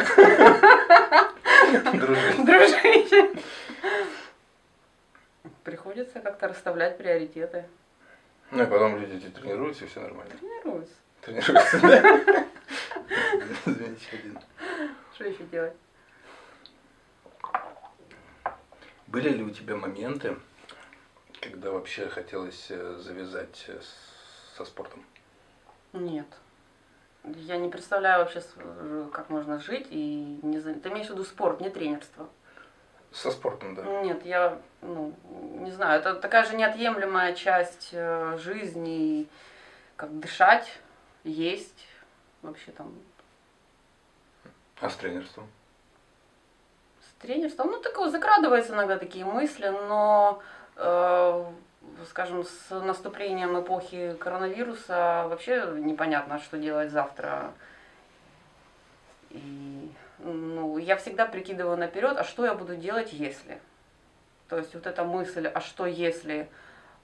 дружить. 1.92 2.44
дружить. 2.44 3.44
Приходится 5.64 6.20
как-то 6.20 6.48
расставлять 6.48 6.96
приоритеты. 6.96 7.68
Ну 8.50 8.62
и 8.62 8.66
потом 8.66 8.98
люди 8.98 9.28
тренируются, 9.28 9.84
и 9.84 9.88
все 9.88 10.00
нормально. 10.00 10.32
Тренируюсь. 10.34 10.88
Тренируются, 11.20 11.80
да? 11.80 12.46
Извините, 13.66 14.06
один. 14.12 14.38
Что 15.14 15.24
еще 15.24 15.44
делать? 15.44 15.74
Были 19.08 19.28
ли 19.30 19.42
у 19.42 19.50
тебя 19.50 19.76
моменты, 19.76 20.36
когда 21.40 21.70
вообще 21.70 22.08
хотелось 22.08 22.66
э, 22.70 22.96
завязать 22.98 23.64
э, 23.68 23.80
со 24.56 24.64
спортом? 24.64 25.04
Нет. 25.92 26.26
Я 27.24 27.56
не 27.58 27.68
представляю 27.68 28.20
вообще, 28.20 28.42
э, 28.56 29.08
как 29.12 29.28
можно 29.28 29.58
жить 29.58 29.86
и 29.90 30.38
не 30.42 30.58
за- 30.60 30.74
Ты 30.74 30.88
имеешь 30.88 31.08
в 31.08 31.10
виду 31.10 31.24
спорт, 31.24 31.60
не 31.60 31.68
тренерство? 31.68 32.28
Со 33.12 33.30
спортом, 33.30 33.74
да. 33.74 33.82
Нет, 34.02 34.24
я, 34.24 34.58
ну, 34.82 35.14
не 35.60 35.70
знаю, 35.70 36.00
это 36.00 36.14
такая 36.14 36.44
же 36.44 36.56
неотъемлемая 36.56 37.34
часть 37.34 37.90
э, 37.92 38.36
жизни, 38.38 39.26
как 39.96 40.18
дышать, 40.20 40.78
есть, 41.24 41.86
вообще 42.42 42.70
там 42.72 42.94
А 44.80 44.88
с 44.88 44.96
тренерством? 44.96 45.48
с 47.00 47.20
тренерством. 47.20 47.68
Ну, 47.72 47.80
такое 47.80 48.10
закрадываются 48.10 48.74
иногда 48.74 48.96
такие 48.96 49.24
мысли, 49.24 49.66
но, 49.68 50.40
э, 50.76 51.44
скажем, 52.08 52.44
с 52.44 52.70
наступлением 52.70 53.60
эпохи 53.60 54.14
коронавируса 54.18 55.26
вообще 55.28 55.66
непонятно, 55.76 56.38
что 56.38 56.58
делать 56.58 56.90
завтра. 56.90 57.52
И, 59.30 59.90
ну, 60.18 60.78
я 60.78 60.96
всегда 60.96 61.26
прикидываю 61.26 61.76
наперед, 61.76 62.16
а 62.16 62.24
что 62.24 62.44
я 62.44 62.54
буду 62.54 62.76
делать, 62.76 63.12
если. 63.12 63.60
То 64.48 64.56
есть 64.56 64.74
вот 64.74 64.86
эта 64.86 65.04
мысль, 65.04 65.46
а 65.46 65.60
что 65.60 65.86
если, 65.86 66.48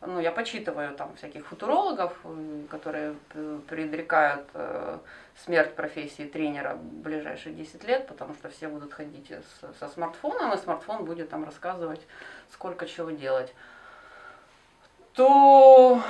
ну, 0.01 0.19
я 0.19 0.33
почитываю 0.33 0.95
там 0.97 1.15
всяких 1.17 1.47
футурологов, 1.47 2.19
которые 2.71 3.15
предрекают 3.69 4.47
э, 4.55 4.99
смерть 5.45 5.75
профессии 5.75 6.23
тренера 6.23 6.75
в 6.75 6.83
ближайшие 6.83 7.55
10 7.55 7.85
лет, 7.85 8.07
потому 8.07 8.35
что 8.35 8.49
все 8.49 8.69
будут 8.69 8.95
ходить 8.95 9.31
со 9.79 9.89
смартфоном, 9.89 10.55
и 10.55 10.57
смартфон 10.57 11.05
будет 11.05 11.29
там 11.29 11.45
рассказывать, 11.45 12.01
сколько 12.51 12.87
чего 12.87 13.11
делать. 13.11 13.55
То, 15.15 16.01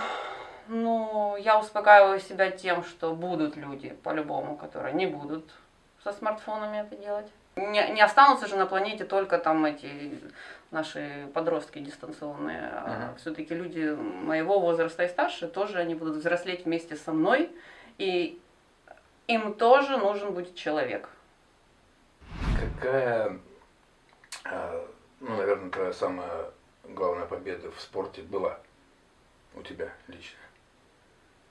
ну, 0.69 1.37
я 1.37 1.59
успокаиваю 1.59 2.21
себя 2.21 2.51
тем, 2.51 2.85
что 2.85 3.15
будут 3.15 3.57
люди, 3.57 3.91
по-любому, 4.03 4.57
которые 4.57 4.95
не 4.95 5.07
будут 5.07 5.51
со 6.03 6.13
смартфонами 6.13 6.79
это 6.79 6.97
делать. 6.97 7.27
Не, 7.57 7.91
не 7.91 8.01
останутся 8.01 8.47
же 8.47 8.57
на 8.57 8.67
планете 8.67 9.05
только 9.05 9.39
там 9.39 9.65
эти 9.65 10.19
наши 10.71 11.29
подростки 11.35 11.79
дистанционные, 11.79 12.69
а 12.73 13.07
Мгм. 13.09 13.17
все-таки 13.17 13.55
люди 13.55 13.95
моего 13.95 14.59
возраста 14.59 15.05
и 15.05 15.09
старше 15.09 15.49
тоже 15.49 15.79
они 15.79 15.95
будут 15.95 16.17
взрослеть 16.17 16.65
вместе 16.65 16.97
со 16.97 17.13
мной, 17.13 17.55
и 17.99 18.41
им 19.29 19.55
тоже 19.55 19.99
нужен 19.99 20.33
будет 20.33 20.55
человек. 20.57 21.09
Какая, 22.59 23.39
а, 24.45 24.87
ну, 25.21 25.37
наверное, 25.37 25.71
твоя 25.71 25.93
самая 25.93 26.51
главная 26.85 27.27
победа 27.27 27.71
в 27.71 27.81
спорте 27.81 28.23
была 28.23 28.59
у 29.57 29.63
тебя 29.63 29.89
лично? 30.09 30.39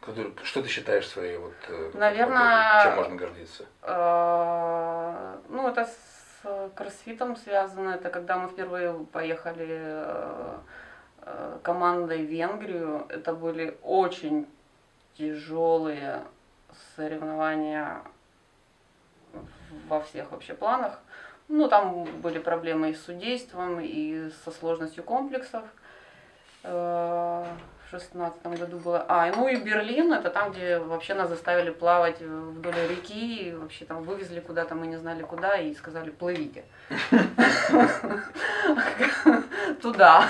Который- 0.01 0.33
Что 0.43 0.61
ты 0.61 0.67
считаешь 0.67 1.07
своей 1.07 1.37
вот 1.37 1.53
э, 1.69 1.91
Наверное, 1.93 2.83
победой? 2.83 2.83
чем 2.83 2.95
можно 2.95 3.15
гордиться? 3.15 3.65
Э, 3.83 5.37
Ну, 5.49 5.67
это 5.67 5.85
с 5.85 6.13
с 6.43 6.69
кроссфитом 6.75 7.37
связано. 7.37 7.91
Это 7.91 8.09
когда 8.09 8.37
мы 8.37 8.49
впервые 8.49 8.93
поехали 9.13 9.65
э, 9.79 10.57
э, 11.21 11.59
командой 11.63 12.17
в 12.25 12.29
Венгрию. 12.29 13.05
Это 13.07 13.33
были 13.33 13.77
очень 13.81 14.45
тяжелые 15.17 16.21
соревнования 16.97 18.01
во 19.87 20.01
всех 20.01 20.31
вообще 20.31 20.53
планах. 20.53 20.99
Ну, 21.47 21.69
там 21.69 22.03
были 22.21 22.39
проблемы 22.39 22.89
и 22.89 22.93
с 22.93 23.05
судейством, 23.05 23.79
и 23.79 24.29
со 24.43 24.51
сложностью 24.51 25.03
комплексов. 25.05 25.63
Э, 27.93 27.97
в 27.97 27.99
шестнадцатом 27.99 28.55
году 28.55 28.79
было. 28.79 29.05
А, 29.07 29.31
ну 29.31 29.47
и 29.47 29.55
Берлин, 29.55 30.13
это 30.13 30.29
там, 30.29 30.51
где 30.51 30.79
вообще 30.79 31.13
нас 31.13 31.29
заставили 31.29 31.69
плавать 31.69 32.21
вдоль 32.21 32.75
реки, 32.89 33.49
и 33.49 33.53
вообще 33.53 33.85
там 33.85 34.03
вывезли 34.03 34.39
куда-то, 34.39 34.75
мы 34.75 34.87
не 34.87 34.97
знали 34.97 35.23
куда, 35.23 35.57
и 35.57 35.73
сказали, 35.73 36.09
плывите. 36.09 36.63
Туда. 39.81 40.27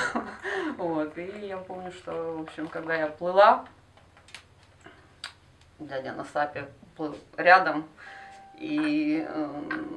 Вот, 0.78 1.18
и 1.18 1.48
я 1.48 1.58
помню, 1.58 1.92
что, 1.92 2.38
в 2.38 2.42
общем, 2.42 2.68
когда 2.68 2.96
я 2.96 3.08
плыла, 3.08 3.66
дядя 5.80 6.14
на 6.14 6.26
сапе 6.26 6.68
плыл 6.96 7.16
рядом, 7.38 7.88
и 8.58 9.26
э, 9.28 9.48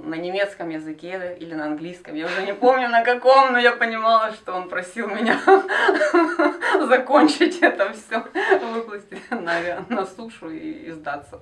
на 0.05 0.15
немецком 0.15 0.71
языке 0.71 1.37
или 1.39 1.55
на 1.55 1.67
английском, 1.67 2.15
я 2.15 2.27
уже 2.27 2.45
не 2.45 2.55
помню 2.55 2.89
на 2.89 3.05
каком, 3.05 3.53
но 3.53 3.59
я 3.59 3.73
понимала, 3.73 4.33
что 4.33 4.55
он 4.55 4.69
просил 4.69 5.09
меня 5.09 5.39
закончить 6.87 7.59
это 7.61 7.93
все, 7.93 8.25
выплыть 8.73 9.05
на, 9.31 9.85
на 9.89 10.07
сушу 10.07 10.51
и, 10.51 10.89
и 10.89 10.91
сдаться. 10.91 11.41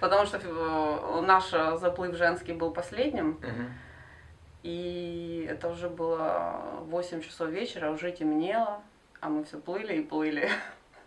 Потому 0.00 0.26
что 0.26 0.38
э, 0.38 1.20
наш 1.22 1.50
заплыв 1.80 2.16
женский 2.16 2.52
был 2.52 2.70
последним, 2.70 3.40
и 4.62 5.46
это 5.48 5.68
уже 5.68 5.88
было 5.88 6.80
8 6.86 7.20
часов 7.22 7.50
вечера, 7.50 7.90
уже 7.90 8.10
темнело, 8.10 8.80
а 9.20 9.28
мы 9.28 9.44
все 9.44 9.58
плыли 9.58 9.94
и 9.94 10.02
плыли. 10.02 10.50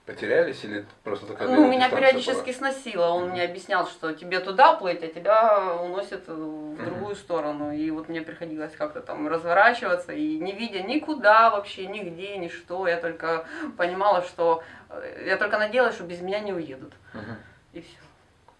Потерялись 0.09 0.63
или 0.63 0.87
просто 1.03 1.27
такая 1.27 1.47
Ну, 1.47 1.69
меня 1.69 1.87
периодически 1.87 2.45
была? 2.45 2.71
сносило. 2.71 3.09
Он 3.09 3.25
mm-hmm. 3.25 3.31
мне 3.31 3.43
объяснял, 3.43 3.85
что 3.85 4.11
тебе 4.11 4.39
туда 4.39 4.73
плыть, 4.73 5.03
а 5.03 5.07
тебя 5.07 5.75
уносит 5.75 6.27
в 6.27 6.31
mm-hmm. 6.31 6.83
другую 6.83 7.15
сторону. 7.15 7.71
И 7.71 7.91
вот 7.91 8.09
мне 8.09 8.23
приходилось 8.23 8.75
как-то 8.75 9.01
там 9.01 9.27
разворачиваться 9.27 10.11
и 10.11 10.39
не 10.39 10.53
видя 10.53 10.81
никуда 10.81 11.51
вообще, 11.51 11.85
нигде, 11.85 12.37
ни 12.37 12.47
что. 12.47 12.87
Я 12.87 12.99
только 12.99 13.45
понимала, 13.77 14.23
что 14.23 14.63
э, 14.89 15.25
я 15.27 15.37
только 15.37 15.59
надеялась, 15.59 15.93
что 15.93 16.05
без 16.05 16.21
меня 16.21 16.39
не 16.39 16.53
уедут. 16.53 16.93
Mm-hmm. 17.13 17.35
И 17.73 17.81
все. 17.81 17.97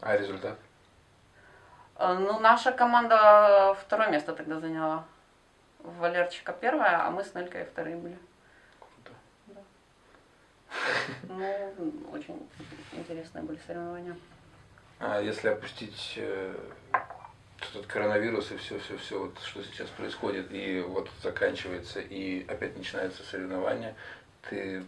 А 0.01 0.15
результат? 0.15 0.59
Э, 1.95 2.13
ну, 2.13 2.39
наша 2.39 2.71
команда 2.71 3.75
второе 3.81 4.11
место 4.11 4.33
тогда 4.33 4.59
заняла. 4.59 5.03
Валерчика 5.79 6.53
первая, 6.53 7.07
а 7.07 7.09
мы 7.09 7.23
с 7.23 7.33
Нелькой 7.33 7.65
вторые 7.65 7.95
были. 7.95 8.19
Ну, 11.27 11.93
очень 12.11 12.47
интересные 12.93 13.43
были 13.43 13.59
соревнования. 13.65 14.15
А 14.99 15.21
если 15.21 15.47
опустить 15.47 16.19
этот 17.61 17.85
коронавирус 17.87 18.51
и 18.51 18.57
все, 18.57 18.79
все, 18.79 18.97
все, 18.97 19.19
вот 19.19 19.37
что 19.43 19.63
сейчас 19.63 19.87
происходит, 19.89 20.51
и 20.51 20.81
вот 20.81 21.09
заканчивается, 21.21 21.99
и 21.99 22.45
опять 22.47 22.77
начинается 22.77 23.23
соревнование, 23.23 23.95
ты 24.49 24.83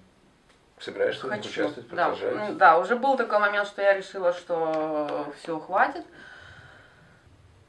собираешься 0.79 1.27
Хочу. 1.27 1.49
участвовать, 1.49 1.87
продолжать? 1.87 2.35
Да. 2.35 2.51
да, 2.53 2.79
уже 2.79 2.95
был 2.95 3.17
такой 3.17 3.39
момент, 3.39 3.67
что 3.67 3.81
я 3.81 3.93
решила, 3.93 4.33
что 4.33 5.33
все, 5.37 5.59
хватит. 5.59 6.05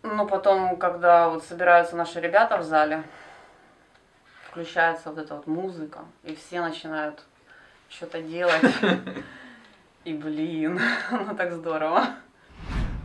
Но 0.02 0.26
потом, 0.26 0.76
когда 0.79 1.29
вот 1.29 1.45
собираются 1.45 1.95
наши 1.95 2.21
ребята 2.21 2.57
в 2.59 2.64
зале, 2.64 3.05
включается 4.50 5.11
вот 5.11 5.19
эта 5.19 5.37
вот 5.37 5.47
музыка, 5.47 6.00
и 6.25 6.35
все 6.35 6.61
начинают 6.61 7.23
что-то 7.93 8.23
делать. 8.23 8.63
И 10.05 10.14
блин, 10.14 10.81
ну 11.11 11.37
так 11.37 11.53
здорово. 11.53 12.16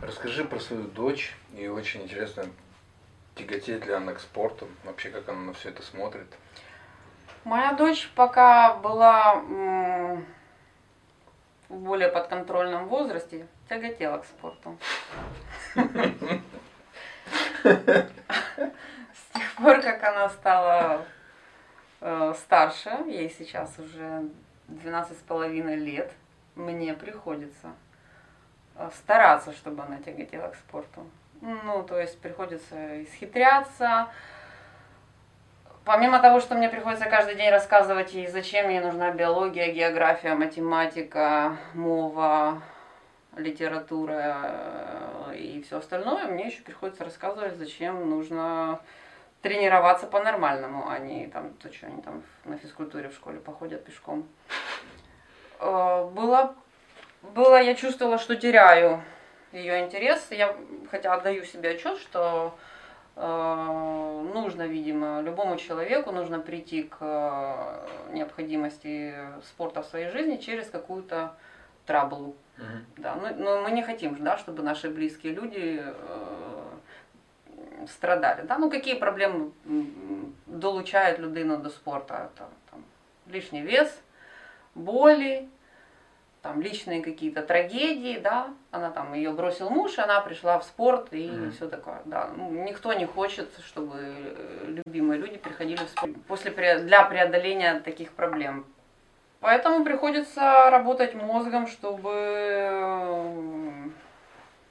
Расскажи 0.02 0.44
про 0.44 0.58
свою 0.58 0.84
дочь. 0.84 1.36
И 1.54 1.68
очень 1.68 2.02
интересно, 2.02 2.44
тяготеет 3.36 3.86
ли 3.86 3.92
она 3.92 4.14
к 4.14 4.20
спорту? 4.20 4.66
Вообще, 4.84 5.10
как 5.10 5.28
она 5.28 5.40
на 5.40 5.52
все 5.52 5.68
это 5.68 5.82
смотрит? 5.82 6.26
Моя 7.44 7.72
дочь 7.72 8.10
пока 8.14 8.74
была 8.74 9.36
в 11.68 11.76
более 11.76 12.08
подконтрольном 12.08 12.88
возрасте, 12.88 13.46
тяготела 13.68 14.18
к 14.18 14.24
спорту. 14.24 14.76
С 17.62 19.34
тех 19.34 19.54
пор, 19.56 19.80
как 19.82 20.02
она 20.02 20.28
стала 20.30 21.04
э, 22.00 22.34
старше, 22.38 22.90
ей 23.06 23.28
сейчас 23.30 23.78
уже 23.78 24.30
12 24.68 25.18
с 25.18 25.22
половиной 25.22 25.76
лет 25.76 26.12
мне 26.54 26.94
приходится 26.94 27.72
э, 28.76 28.90
стараться, 28.96 29.52
чтобы 29.52 29.82
она 29.82 29.98
тяготела 29.98 30.48
к 30.48 30.56
спорту. 30.56 31.06
Ну, 31.40 31.82
то 31.82 31.98
есть 31.98 32.20
приходится 32.20 33.02
исхитряться. 33.02 34.08
Помимо 35.84 36.20
того, 36.20 36.40
что 36.40 36.54
мне 36.54 36.68
приходится 36.68 37.08
каждый 37.08 37.36
день 37.36 37.50
рассказывать 37.50 38.12
ей, 38.12 38.26
зачем 38.26 38.68
ей 38.68 38.80
нужна 38.80 39.10
биология, 39.10 39.72
география, 39.72 40.34
математика, 40.34 41.56
мова, 41.72 42.60
литература 43.36 45.32
э, 45.32 45.36
и 45.36 45.62
все 45.62 45.78
остальное, 45.78 46.26
мне 46.26 46.48
еще 46.48 46.60
приходится 46.62 47.04
рассказывать, 47.04 47.56
зачем 47.56 48.10
нужно 48.10 48.80
тренироваться 49.42 50.06
по-нормальному, 50.06 50.88
а 50.88 50.98
не 50.98 51.26
там, 51.28 51.54
то, 51.54 51.72
что 51.72 51.86
они 51.86 52.02
там 52.02 52.22
на 52.44 52.56
физкультуре 52.58 53.08
в 53.08 53.14
школе 53.14 53.38
походят 53.38 53.84
пешком. 53.84 54.26
Э, 55.60 56.08
было, 56.12 56.54
было, 57.22 57.60
я 57.60 57.74
чувствовала, 57.74 58.18
что 58.18 58.36
теряю 58.36 59.02
ее 59.52 59.84
интерес. 59.84 60.26
Я 60.30 60.56
хотя 60.90 61.14
отдаю 61.14 61.44
себе 61.44 61.70
отчет, 61.70 61.98
что 61.98 62.58
э, 63.16 64.30
нужно, 64.34 64.66
видимо, 64.66 65.20
любому 65.20 65.56
человеку 65.56 66.10
нужно 66.12 66.40
прийти 66.40 66.82
к 66.82 66.96
э, 67.00 68.12
необходимости 68.12 69.14
спорта 69.44 69.82
в 69.82 69.86
своей 69.86 70.10
жизни 70.10 70.36
через 70.36 70.68
какую-то 70.68 71.36
траблу. 71.86 72.36
Mm-hmm. 72.58 72.80
Да, 72.98 73.14
но, 73.14 73.30
но 73.30 73.62
мы 73.62 73.70
не 73.70 73.82
хотим, 73.82 74.16
да, 74.22 74.36
чтобы 74.36 74.62
наши 74.62 74.90
близкие 74.90 75.32
люди 75.32 75.80
э, 75.80 76.57
страдали. 77.86 78.42
Да? 78.42 78.58
Ну, 78.58 78.70
какие 78.70 78.94
проблемы 78.94 79.52
долучают 80.46 81.18
людину 81.18 81.58
до 81.58 81.70
спорту? 81.70 82.14
Это 82.14 82.48
там, 82.70 82.84
лишний 83.26 83.62
вес, 83.62 84.00
боли, 84.74 85.48
там 86.42 86.60
личные 86.60 87.02
какие-то 87.02 87.42
трагедии, 87.42 88.18
да, 88.18 88.48
она 88.70 88.90
там 88.90 89.12
ее 89.12 89.32
бросил 89.32 89.70
муж, 89.70 89.98
она 89.98 90.20
пришла 90.20 90.58
в 90.58 90.64
спорт 90.64 91.12
и 91.12 91.28
mm-hmm. 91.28 91.50
все 91.50 91.68
такое, 91.68 92.00
да. 92.04 92.30
Ну, 92.36 92.50
никто 92.64 92.92
не 92.92 93.06
хочет, 93.06 93.48
чтобы 93.64 93.96
э, 93.98 94.80
любимые 94.86 95.20
люди 95.20 95.36
приходили 95.36 95.84
в 95.84 95.88
спорт 95.88 96.12
после 96.26 96.78
для 96.78 97.04
преодоления 97.04 97.80
таких 97.80 98.12
проблем. 98.12 98.66
Поэтому 99.40 99.84
приходится 99.84 100.68
работать 100.70 101.14
мозгом, 101.14 101.68
чтобы 101.68 103.67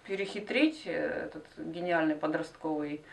перехитрить 0.07 0.85
этот 0.85 1.45
гениальный 1.57 2.15
подростковый 2.15 3.03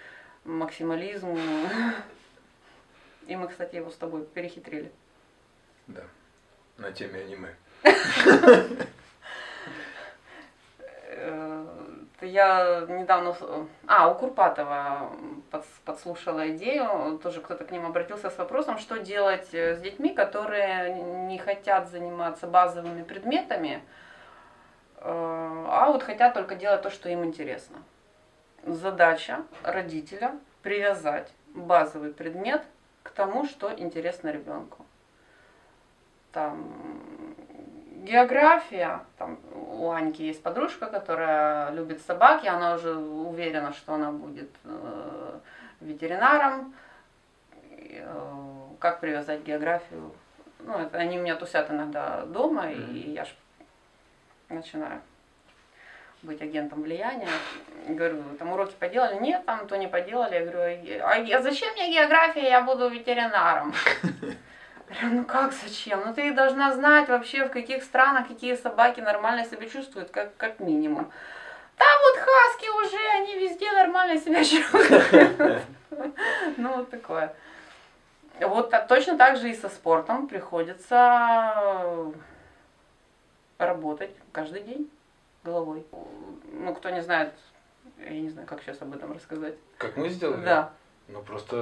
максимализм. 0.44 1.36
И 3.26 3.36
мы, 3.36 3.48
кстати, 3.48 3.76
его 3.76 3.90
с 3.90 3.96
тобой 3.96 4.24
перехитрили. 4.24 4.92
Да, 5.86 6.02
на 6.78 6.92
теме 6.92 7.20
аниме. 7.20 7.54
Э, 11.16 11.64
я 12.22 12.86
недавно, 12.88 13.36
а, 13.86 14.10
у 14.10 14.16
Курпатова 14.16 15.12
подслушала 15.84 16.50
идею, 16.50 17.20
тоже 17.22 17.40
кто-то 17.40 17.64
к 17.64 17.70
ним 17.70 17.86
обратился 17.86 18.30
с 18.30 18.36
вопросом, 18.36 18.78
что 18.78 18.98
делать 18.98 19.54
с 19.54 19.78
детьми, 19.78 20.12
которые 20.12 20.92
не 21.28 21.38
хотят 21.38 21.88
заниматься 21.88 22.48
базовыми 22.48 23.04
предметами, 23.04 23.76
Э, 23.76 24.04
а 25.00 25.90
вот 25.90 26.02
хотят 26.02 26.34
только 26.34 26.54
делать 26.54 26.82
то, 26.82 26.90
что 26.90 27.08
им 27.08 27.24
интересно. 27.24 27.76
Задача 28.64 29.42
родителя 29.62 30.32
привязать 30.62 31.30
базовый 31.54 32.12
предмет 32.12 32.62
к 33.02 33.10
тому, 33.10 33.44
что 33.44 33.72
интересно 33.74 34.30
ребенку. 34.30 34.84
Там 36.32 36.74
география, 38.04 39.00
там 39.18 39.38
у 39.54 39.90
Аньки 39.90 40.22
есть 40.22 40.42
подружка, 40.42 40.86
которая 40.86 41.70
любит 41.70 42.02
собаки, 42.02 42.46
она 42.46 42.74
уже 42.74 42.94
уверена, 42.94 43.72
что 43.72 43.94
она 43.94 44.10
будет 44.12 44.50
э, 44.64 45.38
ветеринаром. 45.80 46.74
Э, 47.70 48.44
как 48.78 49.00
привязать 49.00 49.42
географию? 49.42 50.12
Ну, 50.60 50.78
это 50.78 50.98
они 50.98 51.18
у 51.18 51.22
меня 51.22 51.36
тусят 51.36 51.70
иногда 51.70 52.24
дома, 52.26 52.66
mm-hmm. 52.66 52.92
и 52.92 53.10
я 53.12 53.24
ж 53.24 53.34
начинаю 54.48 55.00
быть 56.22 56.40
агентом 56.40 56.82
влияния. 56.82 57.28
Говорю, 57.86 58.22
там 58.38 58.52
уроки 58.52 58.74
поделали? 58.78 59.18
Нет, 59.20 59.44
там 59.44 59.66
то 59.66 59.76
не 59.76 59.88
поделали. 59.88 60.34
Я 60.34 60.40
говорю, 60.40 60.60
а 61.06 61.16
я- 61.16 61.42
зачем 61.42 61.72
мне 61.74 61.92
география, 61.92 62.48
я 62.48 62.62
буду 62.62 62.88
ветеринаром. 62.88 63.74
Ну 65.02 65.24
как 65.24 65.52
зачем? 65.52 66.02
Ну 66.06 66.14
ты 66.14 66.32
должна 66.32 66.72
знать 66.72 67.08
вообще, 67.08 67.46
в 67.46 67.50
каких 67.50 67.82
странах 67.82 68.28
какие 68.28 68.54
собаки 68.54 69.00
нормально 69.00 69.44
себя 69.44 69.68
чувствуют, 69.68 70.10
как, 70.10 70.36
как 70.36 70.60
минимум. 70.60 71.10
Да 71.78 71.84
вот 72.04 72.18
хаски 72.18 72.68
уже, 72.68 73.08
они 73.16 73.34
везде 73.38 73.72
нормально 73.72 74.20
себя 74.20 74.44
чувствуют. 74.44 75.62
Ну 76.58 76.76
вот 76.76 76.90
такое. 76.90 77.34
Вот 78.40 78.72
точно 78.88 79.16
так 79.16 79.36
же 79.36 79.50
и 79.50 79.54
со 79.54 79.68
спортом 79.68 80.28
приходится 80.28 82.12
работать 83.58 84.10
каждый 84.32 84.62
день 84.62 84.90
головой. 85.42 85.84
Ну, 86.52 86.74
кто 86.74 86.90
не 86.90 87.02
знает, 87.02 87.32
я 87.98 88.10
не 88.10 88.30
знаю, 88.30 88.46
как 88.46 88.62
сейчас 88.62 88.80
об 88.82 88.94
этом 88.94 89.12
рассказать. 89.12 89.54
Как 89.78 89.96
мы 89.96 90.08
сделали? 90.08 90.44
Да. 90.44 90.72
Ну 91.06 91.20
просто 91.20 91.56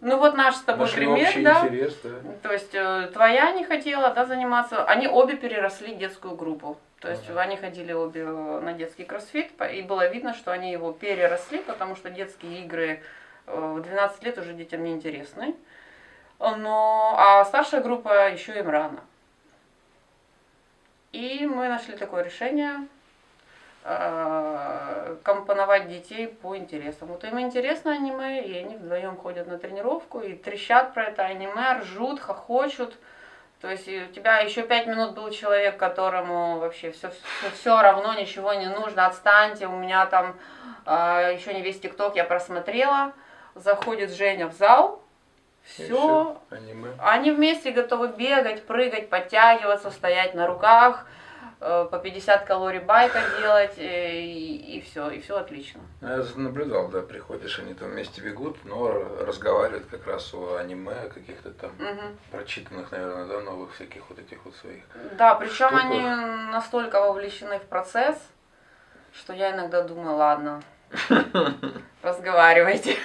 Ну 0.00 0.18
вот 0.18 0.36
наш 0.36 0.54
с 0.54 0.60
тобой 0.60 0.88
пример, 0.88 1.32
да. 1.42 1.66
интерес, 1.66 1.98
да. 2.04 2.10
То 2.42 2.52
есть 2.52 2.72
э, 2.72 3.10
твоя 3.12 3.50
не 3.50 3.64
хотела, 3.64 4.14
да, 4.14 4.24
заниматься. 4.24 4.84
Они 4.84 5.08
обе 5.08 5.36
переросли 5.36 5.96
детскую 5.96 6.36
группу. 6.36 6.78
То 7.00 7.10
есть 7.10 7.28
Ага. 7.28 7.40
они 7.42 7.56
ходили 7.56 7.92
обе 7.92 8.22
э, 8.22 8.60
на 8.60 8.72
детский 8.74 9.04
кроссфит, 9.04 9.50
и 9.72 9.82
было 9.82 10.08
видно, 10.08 10.34
что 10.34 10.52
они 10.52 10.70
его 10.70 10.92
переросли, 10.92 11.58
потому 11.58 11.96
что 11.96 12.10
детские 12.10 12.62
игры 12.64 13.02
э, 13.46 13.74
в 13.76 13.82
12 13.82 14.22
лет 14.22 14.38
уже 14.38 14.52
детям 14.54 14.84
не 14.84 14.92
интересны. 14.92 15.56
Но, 16.38 17.14
а 17.18 17.44
старшая 17.44 17.80
группа 17.82 18.28
еще 18.30 18.56
им 18.58 18.68
рано. 18.68 19.00
И 21.16 21.46
мы 21.46 21.68
нашли 21.68 21.96
такое 21.96 22.24
решение 22.24 22.86
э, 23.84 25.16
компоновать 25.22 25.88
детей 25.88 26.28
по 26.28 26.54
интересам. 26.58 27.08
Вот 27.08 27.24
им 27.24 27.40
интересно 27.40 27.92
аниме, 27.92 28.44
и 28.44 28.58
они 28.58 28.76
вдвоем 28.76 29.16
ходят 29.16 29.46
на 29.46 29.56
тренировку 29.56 30.20
и 30.20 30.34
трещат 30.34 30.92
про 30.92 31.04
это 31.04 31.22
аниме, 31.22 31.78
ржут, 31.80 32.20
хохочут. 32.20 32.98
То 33.62 33.70
есть 33.70 33.88
у 33.88 34.12
тебя 34.12 34.40
еще 34.40 34.62
пять 34.62 34.86
минут 34.86 35.14
был 35.14 35.30
человек, 35.30 35.78
которому 35.78 36.58
вообще 36.58 36.90
все, 36.90 37.08
все, 37.08 37.50
все 37.54 37.80
равно, 37.80 38.12
ничего 38.12 38.52
не 38.52 38.66
нужно, 38.66 39.06
отстаньте, 39.06 39.68
у 39.68 39.76
меня 39.76 40.04
там 40.04 40.36
еще 40.84 41.54
не 41.54 41.62
весь 41.62 41.80
ТикТок 41.80 42.14
я 42.16 42.24
просмотрела. 42.24 43.14
Заходит 43.54 44.10
Женя 44.10 44.48
в 44.48 44.52
зал, 44.52 45.02
все, 45.66 46.40
Аниме. 46.50 46.90
они 46.98 47.30
вместе 47.32 47.70
готовы 47.72 48.08
бегать, 48.08 48.64
прыгать, 48.66 49.08
подтягиваться, 49.10 49.90
стоять 49.90 50.34
на 50.34 50.46
руках, 50.46 51.06
э, 51.60 51.88
по 51.90 51.98
50 51.98 52.44
калорий 52.44 52.78
байка 52.80 53.20
делать, 53.40 53.76
э, 53.78 54.20
и, 54.20 54.80
все, 54.82 55.10
и 55.10 55.20
все 55.20 55.36
отлично. 55.38 55.80
Я 56.02 56.24
наблюдал, 56.36 56.88
да, 56.88 57.00
приходишь, 57.02 57.58
они 57.58 57.74
там 57.74 57.90
вместе 57.90 58.20
бегут, 58.20 58.56
но 58.64 58.88
разговаривают 59.20 59.86
как 59.86 60.06
раз 60.06 60.32
о 60.34 60.56
аниме, 60.56 60.92
о 60.92 61.08
каких-то 61.08 61.50
там 61.50 61.72
Мгм. 61.78 62.16
прочитанных, 62.30 62.92
наверное, 62.92 63.26
да, 63.26 63.40
новых 63.40 63.74
всяких 63.74 64.08
вот 64.08 64.18
этих 64.18 64.44
вот 64.44 64.54
своих. 64.56 64.84
Да, 65.18 65.34
причем 65.34 65.68
Штука. 65.68 65.76
они 65.82 66.00
настолько 66.52 67.00
вовлечены 67.00 67.58
в 67.58 67.64
процесс, 67.64 68.16
что 69.12 69.32
я 69.32 69.52
иногда 69.52 69.82
думаю, 69.82 70.16
ладно, 70.16 70.62
разговаривайте. 72.02 72.96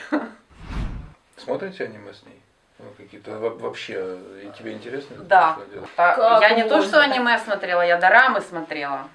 Смотрите 1.38 1.86
аниме 1.86 2.13
с 2.13 2.24
ней? 2.26 2.40
Ну, 2.83 2.91
какие-то 2.97 3.31
во- 3.37 3.49
вообще, 3.55 4.17
и 4.43 4.51
тебе 4.57 4.73
интересно? 4.73 5.17
Да. 5.23 5.57
Как 5.95 6.41
Я 6.41 6.49
не 6.55 6.63
то, 6.67 6.81
что 6.81 6.99
аниме 6.99 7.37
смотрела, 7.39 7.81
я 7.81 7.97
дорамы 7.97 8.41
смотрела. 8.41 9.07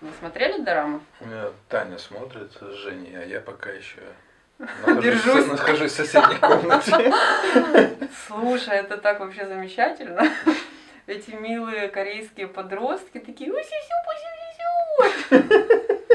Вы 0.00 0.10
смотрели 0.20 0.60
дорамы? 0.62 1.00
У 1.20 1.26
меня 1.26 1.46
Таня 1.68 1.98
смотрит 1.98 2.52
с 2.52 2.60
Женей, 2.76 3.18
а 3.20 3.24
я 3.24 3.40
пока 3.40 3.70
еще 3.70 4.00
Держусь. 5.02 5.46
нахожусь 5.46 5.92
в 5.92 5.96
соседней 5.96 6.36
комнате. 6.36 7.12
Слушай, 8.26 8.76
это 8.78 8.96
так 8.98 9.20
вообще 9.20 9.46
замечательно. 9.46 10.22
Эти 11.06 11.30
милые 11.30 11.88
корейские 11.88 12.46
подростки 12.48 13.18
такие 13.18 13.50
усю 13.50 13.62
сю 13.62 13.98
Это 15.30 16.07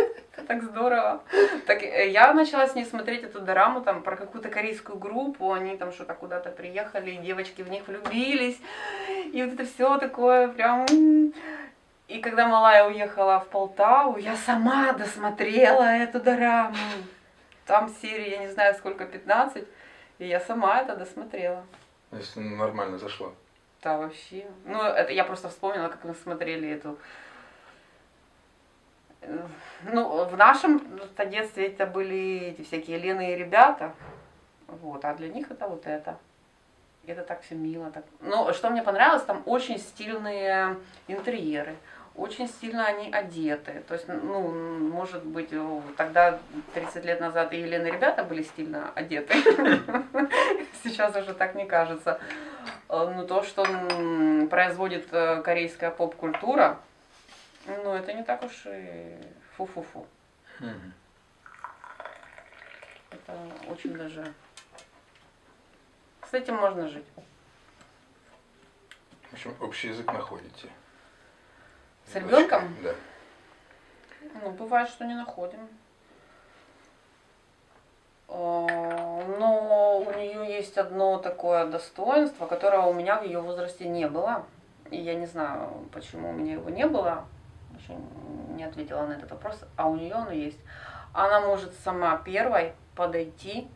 так 0.53 0.63
здорово. 0.63 1.23
Так 1.65 1.83
э, 1.83 2.09
я 2.09 2.33
начала 2.33 2.67
с 2.67 2.75
ней 2.75 2.85
смотреть 2.85 3.23
эту 3.23 3.39
дораму 3.39 3.81
там 3.81 4.03
про 4.03 4.15
какую-то 4.15 4.49
корейскую 4.49 4.97
группу, 4.99 5.51
они 5.51 5.77
там 5.77 5.91
что-то 5.91 6.13
куда-то 6.13 6.49
приехали, 6.51 7.11
и 7.11 7.17
девочки 7.17 7.63
в 7.63 7.69
них 7.69 7.87
влюбились. 7.87 8.59
И 9.33 9.43
вот 9.43 9.53
это 9.53 9.65
все 9.65 9.97
такое 9.97 10.47
прям... 10.47 10.85
И 12.07 12.19
когда 12.19 12.47
малая 12.47 12.87
уехала 12.87 13.39
в 13.39 13.47
Полтаву, 13.47 14.17
я 14.17 14.35
сама 14.35 14.93
досмотрела 14.93 15.83
эту 15.83 16.19
дораму. 16.19 16.75
Там 17.65 17.89
серии, 18.01 18.29
я 18.29 18.37
не 18.39 18.49
знаю 18.49 18.75
сколько, 18.75 19.05
15. 19.05 19.65
И 20.19 20.27
я 20.27 20.39
сама 20.39 20.81
это 20.81 20.95
досмотрела. 20.95 21.63
То 22.11 22.17
есть 22.17 22.35
нормально 22.35 22.99
зашло. 22.99 23.33
Да, 23.81 23.97
вообще. 23.97 24.45
Ну, 24.65 24.81
это 24.83 25.11
я 25.13 25.23
просто 25.23 25.49
вспомнила, 25.49 25.87
как 25.87 26.03
мы 26.03 26.13
смотрели 26.13 26.69
эту. 26.69 26.97
Ну, 29.91 30.25
в 30.25 30.37
нашем 30.37 30.81
детстве 31.29 31.67
это 31.67 31.85
были 31.85 32.51
эти 32.51 32.61
всякие 32.65 32.97
Лены 32.97 33.33
и 33.33 33.35
ребята. 33.35 33.93
Вот, 34.67 35.03
а 35.05 35.13
для 35.13 35.29
них 35.29 35.51
это 35.51 35.67
вот 35.67 35.85
это. 35.85 36.17
Это 37.05 37.21
так 37.21 37.41
все 37.41 37.55
мило. 37.55 37.91
Так. 37.91 38.05
Но 38.21 38.53
что 38.53 38.69
мне 38.69 38.81
понравилось, 38.81 39.23
там 39.23 39.43
очень 39.45 39.77
стильные 39.77 40.77
интерьеры. 41.07 41.75
Очень 42.15 42.47
стильно 42.47 42.85
они 42.85 43.11
одеты. 43.11 43.83
То 43.87 43.95
есть, 43.95 44.07
ну, 44.07 44.47
может 44.89 45.25
быть, 45.25 45.49
тогда 45.97 46.39
30 46.75 47.03
лет 47.05 47.19
назад 47.19 47.51
и 47.53 47.59
Елена 47.59 47.87
и 47.87 47.91
ребята 47.91 48.23
были 48.23 48.43
стильно 48.43 48.91
одеты. 48.93 49.33
Сейчас 50.83 51.15
уже 51.15 51.33
так 51.33 51.55
не 51.55 51.65
кажется. 51.65 52.19
Э, 52.87 53.11
Ну, 53.15 53.25
то, 53.25 53.41
что 53.43 53.65
производит 54.49 55.07
э, 55.11 55.41
корейская 55.41 55.89
поп-культура, 55.89 56.77
ну, 57.65 57.93
это 57.93 58.13
не 58.13 58.23
так 58.23 58.43
уж 58.43 58.65
и 58.65 59.17
фу-фу-фу. 59.55 60.05
Мгм. 60.59 60.93
Это 63.11 63.37
очень 63.67 63.93
даже... 63.93 64.33
С 66.29 66.33
этим 66.33 66.55
можно 66.55 66.87
жить. 66.87 67.05
В 69.29 69.33
общем, 69.33 69.55
общий 69.61 69.89
язык 69.89 70.11
находите. 70.11 70.69
С 72.11 72.15
ребенком? 72.15 72.75
Да. 72.83 72.95
Ну, 74.41 74.51
бывает, 74.51 74.89
что 74.89 75.05
не 75.05 75.15
находим. 75.15 75.67
Э, 78.27 78.65
Но 79.37 79.99
у 79.99 80.11
нее 80.17 80.55
есть 80.55 80.77
одно 80.77 81.17
такое 81.19 81.65
достоинство, 81.65 82.47
которого 82.47 82.87
у 82.87 82.93
меня 82.93 83.19
в 83.19 83.25
ее 83.25 83.39
возрасте 83.39 83.87
не 83.87 84.07
было. 84.07 84.45
И 84.89 84.97
я 84.97 85.15
не 85.15 85.25
знаю, 85.25 85.87
почему 85.91 86.29
у 86.29 86.33
меня 86.33 86.53
его 86.53 86.69
не 86.69 86.87
было. 86.87 87.25
Еще 87.83 87.97
не 88.55 88.63
ответила 88.63 89.05
на 89.05 89.13
этот 89.13 89.31
вопрос. 89.31 89.59
А 89.75 89.87
у 89.87 89.95
нее 89.95 90.13
оно 90.13 90.31
есть. 90.31 90.59
Она 91.13 91.41
может 91.41 91.73
сама 91.83 92.17
первой 92.17 92.73
подойти 92.95 93.67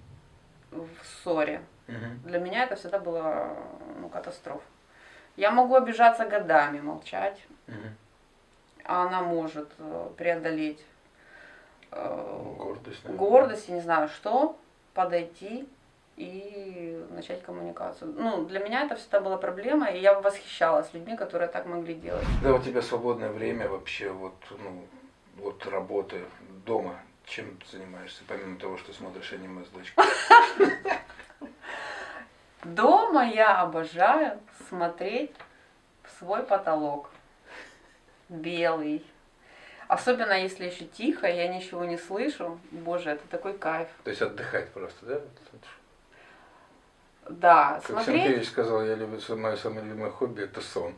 в 0.72 0.88
ссоре. 1.04 1.62
Мгм. 1.88 2.22
Для 2.26 2.40
меня 2.40 2.64
это 2.64 2.76
всегда 2.76 3.00
было 3.00 3.50
ну, 4.00 4.10
катастрофа. 4.10 4.64
Я 5.36 5.52
могу 5.52 5.76
обижаться 5.76 6.26
годами, 6.26 6.80
молчать, 6.82 7.40
Мгм. 7.68 7.96
а 8.84 9.04
она 9.04 9.22
может 9.22 9.70
э, 9.78 10.10
преодолеть 10.18 10.84
э, 11.92 12.54
Гордость, 12.58 13.04
наверное. 13.04 13.30
гордость, 13.30 13.70
я 13.70 13.76
не 13.76 13.82
знаю 13.82 14.10
что, 14.10 14.58
подойти 14.94 15.70
и 16.18 17.06
начать 17.12 17.44
коммуникацию. 17.44 18.14
Ну, 18.18 18.46
для 18.46 18.60
меня 18.60 18.84
это 18.84 18.96
всегда 18.96 19.22
была 19.22 19.38
проблема, 19.38 19.88
и 19.88 20.00
я 20.00 20.20
восхищалась 20.20 20.92
людьми, 20.94 21.16
которые 21.16 21.48
так 21.48 21.68
могли 21.68 21.94
делать. 21.94 22.26
Когда 22.42 22.56
у 22.56 22.62
тебя 22.62 22.82
свободное 22.82 23.32
время 23.32 23.70
вообще, 23.70 24.10
вот, 24.10 24.34
ну, 24.50 24.86
вот 25.38 25.66
работы 25.68 26.26
дома, 26.66 27.00
чем 27.26 27.58
ты 27.58 27.78
занимаешься, 27.78 28.24
помимо 28.28 28.58
того, 28.58 28.78
что 28.78 28.94
смотришь 28.94 29.32
аниме 29.32 29.64
с 29.64 29.70
дочкой? 29.70 30.06
Дома 32.64 33.30
я 33.30 33.62
обожаю 33.62 34.40
смотреть 34.68 35.32
в 36.04 36.18
свой 36.18 36.42
потолок. 36.44 37.12
Белый. 38.28 39.06
Особенно 39.88 40.34
если 40.34 40.66
еще 40.66 40.86
тихо, 40.86 41.28
я 41.28 41.48
ничего 41.48 41.86
не 41.86 41.98
слышу. 41.98 42.60
Боже, 42.72 43.12
это 43.12 43.26
такой 43.30 43.58
кайф. 43.58 43.88
То 44.04 44.10
есть 44.10 44.22
отдыхать 44.22 44.70
просто, 44.74 45.06
да? 45.06 45.22
Да, 47.30 47.74
Как 47.76 47.86
смотреть. 47.86 48.24
Сенкевич 48.24 48.48
сказал, 48.48 48.84
я 48.84 48.96
люблю, 48.96 49.20
мое 49.36 49.56
самое 49.56 49.86
любимое 49.86 50.12
хобби 50.12 50.44
это 50.44 50.62
сон. 50.62 50.94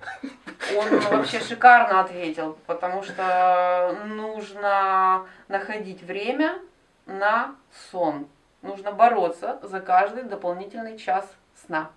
Он 0.77 0.99
вообще 1.11 1.39
шикарно 1.39 2.01
ответил, 2.01 2.57
потому 2.65 3.03
что 3.03 3.97
нужно 4.05 5.25
находить 5.47 6.01
время 6.03 6.59
на 7.05 7.55
сон. 7.91 8.27
Нужно 8.61 8.91
бороться 8.91 9.59
за 9.63 9.79
каждый 9.79 10.23
дополнительный 10.23 10.97
час 10.97 11.25
сна. 11.65 11.89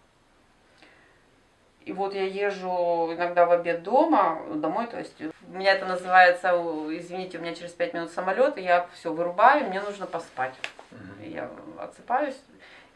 И 1.85 1.93
вот 1.93 2.15
я 2.15 2.25
езжу 2.25 3.13
иногда 3.13 3.45
в 3.45 3.51
обед 3.51 3.83
дома, 3.83 4.41
домой, 4.55 4.87
то 4.87 4.99
есть 4.99 5.21
у 5.21 5.53
меня 5.53 5.73
это 5.73 5.85
называется, 5.87 6.51
извините, 6.91 7.39
у 7.39 7.41
меня 7.41 7.55
через 7.55 7.73
пять 7.73 7.93
минут 7.93 8.13
самолет, 8.13 8.57
и 8.57 8.63
я 8.63 8.87
все 8.95 9.13
вырубаю, 9.13 9.69
мне 9.69 9.81
нужно 9.81 10.07
поспать. 10.07 10.55
Я 11.21 11.51
отсыпаюсь, 11.79 12.41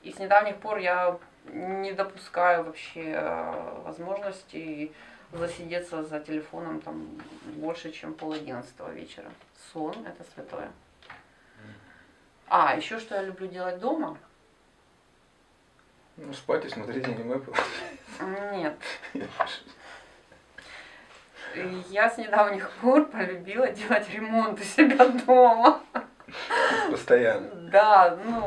и 0.07 0.12
с 0.12 0.19
недавних 0.21 0.57
пор 0.59 0.79
я 0.79 1.19
не 1.47 1.92
допускаю 1.92 2.62
вообще 2.62 3.12
э, 3.12 3.81
возможности 3.85 4.92
засидеться 5.33 6.05
за 6.05 6.21
телефоном 6.21 6.81
там 6.81 7.09
больше, 7.57 7.90
чем 7.90 8.14
пол 8.14 8.33
одиннадцатого 8.33 8.92
вечера. 8.92 9.29
Сон– 9.73 10.07
это 10.07 10.23
святое. 10.33 10.71
А, 12.49 12.77
еще 12.77 13.01
что 13.01 13.16
я 13.16 13.23
люблю 13.23 13.49
делать 13.49 13.81
дома? 13.81 14.16
Ну, 16.16 16.33
спать 16.33 16.64
и 16.64 16.69
смотреть 16.69 17.05
аниме. 17.05 17.40
Нет. 18.53 18.79
Я 21.90 22.09
с 22.09 22.19
недавних 22.19 22.71
пор 22.81 23.07
полюбила 23.07 23.69
делать 23.71 24.09
ремонт 24.11 24.61
у 24.61 24.62
себя 24.62 25.09
дома. 25.27 25.81
Постоянно. 26.90 27.65
Да, 27.76 28.16
ну 28.24 28.40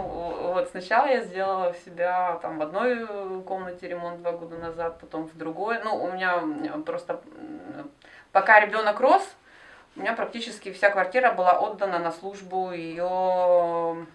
вот 0.53 0.69
сначала 0.69 1.05
я 1.05 1.21
сделала 1.21 1.69
у 1.69 1.73
себя 1.85 2.39
там 2.41 2.57
в 2.57 2.63
одной 2.63 3.05
комнате 3.43 3.87
ремонт 3.87 4.23
два 4.23 4.31
года 4.31 4.57
назад, 4.57 4.97
потом 4.99 5.27
в 5.27 5.37
другой. 5.37 5.77
Ну, 5.83 6.03
у 6.03 6.11
меня 6.11 6.41
просто 6.83 7.21
пока 8.31 8.59
ребенок 8.59 8.99
рос, 8.99 9.21
у 9.95 9.99
меня 9.99 10.13
практически 10.13 10.73
вся 10.73 10.89
квартира 10.89 11.31
была 11.31 11.59
отдана 11.59 11.99
на 11.99 12.11
службу 12.11 12.71
ее 12.71 14.07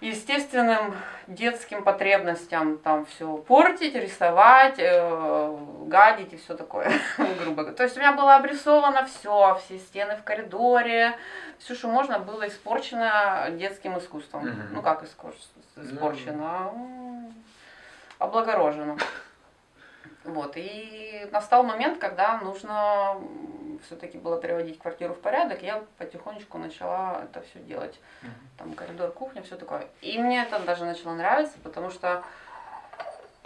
естественным 0.00 0.94
детским 1.26 1.82
потребностям 1.82 2.78
там 2.78 3.06
все 3.06 3.36
портить, 3.38 3.94
рисовать, 3.94 4.74
э, 4.78 5.56
гадить 5.86 6.32
и 6.34 6.36
все 6.36 6.54
такое, 6.56 6.92
грубо 7.40 7.62
говоря. 7.62 7.76
То 7.76 7.82
есть 7.84 7.96
у 7.96 8.00
меня 8.00 8.12
было 8.12 8.36
обрисовано 8.36 9.06
все, 9.06 9.58
все 9.64 9.78
стены 9.78 10.16
в 10.16 10.22
коридоре, 10.22 11.16
все, 11.58 11.74
что 11.74 11.88
можно, 11.88 12.18
было 12.18 12.46
испорчено 12.46 13.48
детским 13.52 13.98
искусством. 13.98 14.42
Мгм. 14.44 14.68
Ну 14.72 14.82
как 14.82 15.02
искус- 15.02 15.48
испорчено? 15.76 16.72
М, 16.74 17.34
Облагорожено. 18.18 18.96
Вот, 20.24 20.54
и 20.56 21.28
настал 21.32 21.62
момент, 21.62 21.98
когда 21.98 22.38
нужно 22.38 23.16
все-таки 23.80 24.18
было 24.18 24.36
приводить 24.36 24.78
квартиру 24.78 25.14
в 25.14 25.20
порядок, 25.20 25.62
я 25.62 25.84
потихонечку 25.98 26.58
начала 26.58 27.22
это 27.22 27.42
все 27.42 27.60
делать. 27.60 27.98
Мгм. 28.22 28.34
Там 28.58 28.74
коридор, 28.74 29.10
кухня, 29.12 29.42
все 29.42 29.56
такое. 29.56 29.86
И 30.00 30.18
мне 30.18 30.42
это 30.42 30.58
даже 30.60 30.84
начало 30.84 31.14
нравиться, 31.14 31.58
потому 31.62 31.90
что 31.90 32.24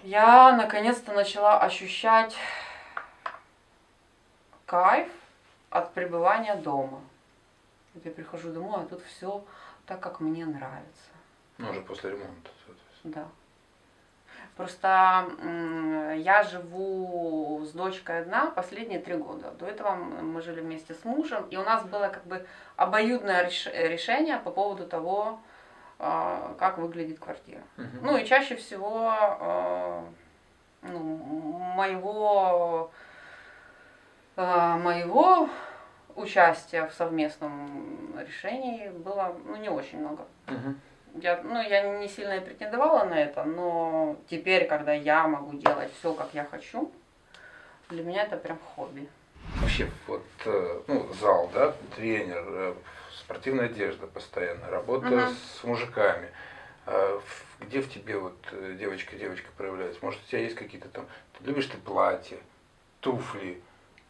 я 0.03 0.57
наконец-то 0.57 1.13
начала 1.13 1.61
ощущать 1.61 2.37
кайф 4.67 5.09
от 5.71 5.93
пребывания 5.93 6.55
дома. 6.55 7.01
Вот 7.95 8.05
я 8.05 8.11
прихожу 8.11 8.53
домой, 8.53 8.83
а 8.83 8.87
тут 8.87 9.03
все 9.05 9.45
так, 9.87 10.01
как 10.01 10.21
мне 10.21 10.47
нравится. 10.47 11.11
Ну, 11.59 11.71
уже 11.71 11.81
после 11.83 12.11
ремонта. 12.11 12.51
соответственно. 12.65 13.15
Да. 13.15 13.29
Просто 14.61 15.25
я 16.17 16.43
живу 16.43 17.65
с 17.65 17.71
дочкой 17.73 18.21
одна 18.21 18.51
последние 18.51 18.99
три 18.99 19.15
года. 19.15 19.53
До 19.53 19.65
этого 19.65 19.95
мы 19.95 20.43
жили 20.43 20.61
вместе 20.61 20.93
с 20.93 21.03
мужем, 21.03 21.47
и 21.49 21.57
у 21.57 21.63
нас 21.63 21.83
было 21.85 22.09
как 22.09 22.27
бы 22.27 22.45
обоюдное 22.77 23.47
реш- 23.47 23.71
решение 23.73 24.37
по 24.37 24.51
поводу 24.51 24.87
того, 24.87 25.41
а, 25.99 26.55
как 26.59 26.77
выглядит 26.77 27.19
квартира. 27.21 27.63
Мгм. 27.79 28.01
Ну 28.03 28.19
и 28.19 28.27
чаще 28.27 28.55
всего 28.55 29.09
а, 29.09 30.05
ну, 30.83 30.99
моего, 30.99 32.91
а, 34.37 34.77
моего 34.77 35.49
участия 36.17 36.87
в 36.87 36.93
совместном 36.93 38.15
решении 38.19 38.91
было 38.91 39.35
ну, 39.47 39.57
не 39.57 39.71
очень 39.71 40.01
много. 40.01 40.27
Мгм. 40.49 40.79
Я, 41.15 41.41
ну, 41.43 41.61
я 41.61 41.99
не 41.99 42.09
сильно 42.09 42.35
и 42.35 42.41
претендовала 42.41 43.05
на 43.05 43.15
это, 43.15 43.45
но 43.45 44.17
теперь, 44.29 44.67
когда 44.67 44.93
я 44.93 45.27
могу 45.27 45.57
делать 45.57 45.91
все, 45.99 46.15
как 46.15 46.29
я 46.33 46.45
хочу, 46.45 46.93
для 47.89 48.03
меня 48.05 48.23
это 48.25 48.37
прям 48.37 48.59
хобби. 48.59 49.09
Вообще, 49.61 49.91
вот, 50.07 50.25
э, 50.45 50.81
ну, 50.87 51.13
зал, 51.15 51.51
да, 51.53 51.75
тренер, 51.97 52.45
э, 52.47 52.75
спортивная 53.19 53.67
одежда 53.67 54.07
постоянно, 54.07 54.71
работа 54.71 55.07
Мгм. 55.07 55.29
с 55.59 55.65
мужиками. 55.65 56.29
А 56.87 57.21
Где 57.61 57.81
в 57.81 57.93
тебе 57.93 58.17
вот 58.19 58.39
э, 58.53 58.77
девочка-девочка 58.79 59.49
проявляется? 59.57 59.99
Может, 60.03 60.21
у 60.25 60.27
тебя 60.29 60.41
есть 60.41 60.57
какие-то 60.57 60.89
там, 60.89 61.07
ты 61.39 61.45
любишь 61.45 61.67
ты 61.67 61.77
платья, 61.77 62.39
туфли, 63.01 63.61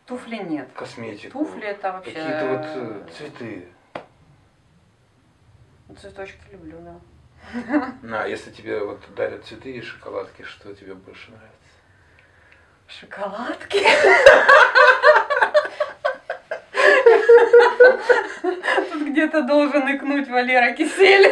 Туфли 0.07 0.37
нет. 0.37 0.69
косметику? 0.75 1.39
Туфли 1.39 1.67
это 1.67 1.93
вообще... 1.93 2.13
Какие-то 2.13 2.47
вот 2.47 2.67
э, 2.67 3.13
цветы. 3.17 3.69
Цветочки 5.99 6.39
люблю, 6.53 6.79
да. 6.81 7.01
На, 8.03 8.27
если 8.27 8.51
тебе 8.51 8.81
вот 8.85 9.01
дарят 9.15 9.45
цветы 9.45 9.73
и 9.73 9.81
шоколадки, 9.83 10.43
что 10.43 10.75
тебе 10.75 10.95
больше 10.95 11.31
нравится? 11.31 11.57
Шоколадки. 12.87 13.87
Тут 18.93 19.03
где-то 19.09 19.43
должен 19.43 19.97
икнуть 19.97 20.29
Валера 20.29 20.73
Кисель. 20.73 21.29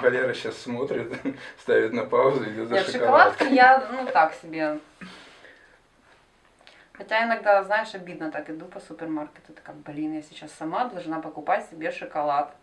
Валера 0.00 0.34
сейчас 0.34 0.56
смотрит, 0.58 1.12
ставит 1.60 1.92
на 1.92 2.04
паузу, 2.04 2.44
идет 2.44 2.68
за 2.68 2.74
Нет, 2.76 2.86
шоколадкой. 2.86 3.46
шоколадки 3.48 3.54
я, 3.54 3.88
ну 3.92 4.06
так 4.06 4.34
себе. 4.34 4.78
Хотя 6.96 7.24
иногда, 7.24 7.62
знаешь, 7.62 7.94
обидно 7.94 8.30
так 8.30 8.48
иду 8.48 8.64
по 8.66 8.80
супермаркету, 8.80 9.52
такая, 9.52 9.76
блин, 9.76 10.14
я 10.14 10.22
сейчас 10.22 10.52
сама 10.52 10.86
должна 10.86 11.20
покупать 11.20 11.68
себе 11.68 11.92
шоколад. 11.92 12.56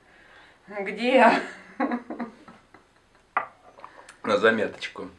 Где 0.68 1.16
я? 1.16 1.42
На 4.24 4.38
заметочку. 4.38 5.10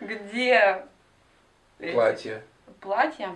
Где? 0.00 0.86
Платье. 1.92 2.42
Платья? 2.80 3.34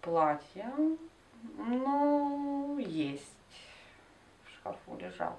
Платья? 0.00 0.70
Ну, 1.56 2.78
есть. 2.78 3.24
В 4.44 4.50
шкафу 4.50 4.96
лежал. 4.98 5.38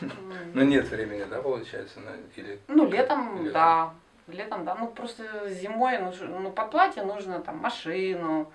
Ну 0.00 0.62
нет 0.64 0.88
времени, 0.88 1.24
да, 1.24 1.40
получается? 1.42 2.00
на- 2.00 2.16
Или... 2.36 2.58
Ну, 2.68 2.86
летом, 2.86 3.36
Летом. 3.44 3.52
да. 3.52 3.94
Летом, 4.28 4.64
да. 4.64 4.74
Ну, 4.74 4.88
просто 4.88 5.24
зимой, 5.50 5.98
ну, 5.98 6.12
ну 6.40 6.50
под 6.50 6.70
платье 6.70 7.02
нужно 7.02 7.40
там 7.40 7.58
машину. 7.58 8.50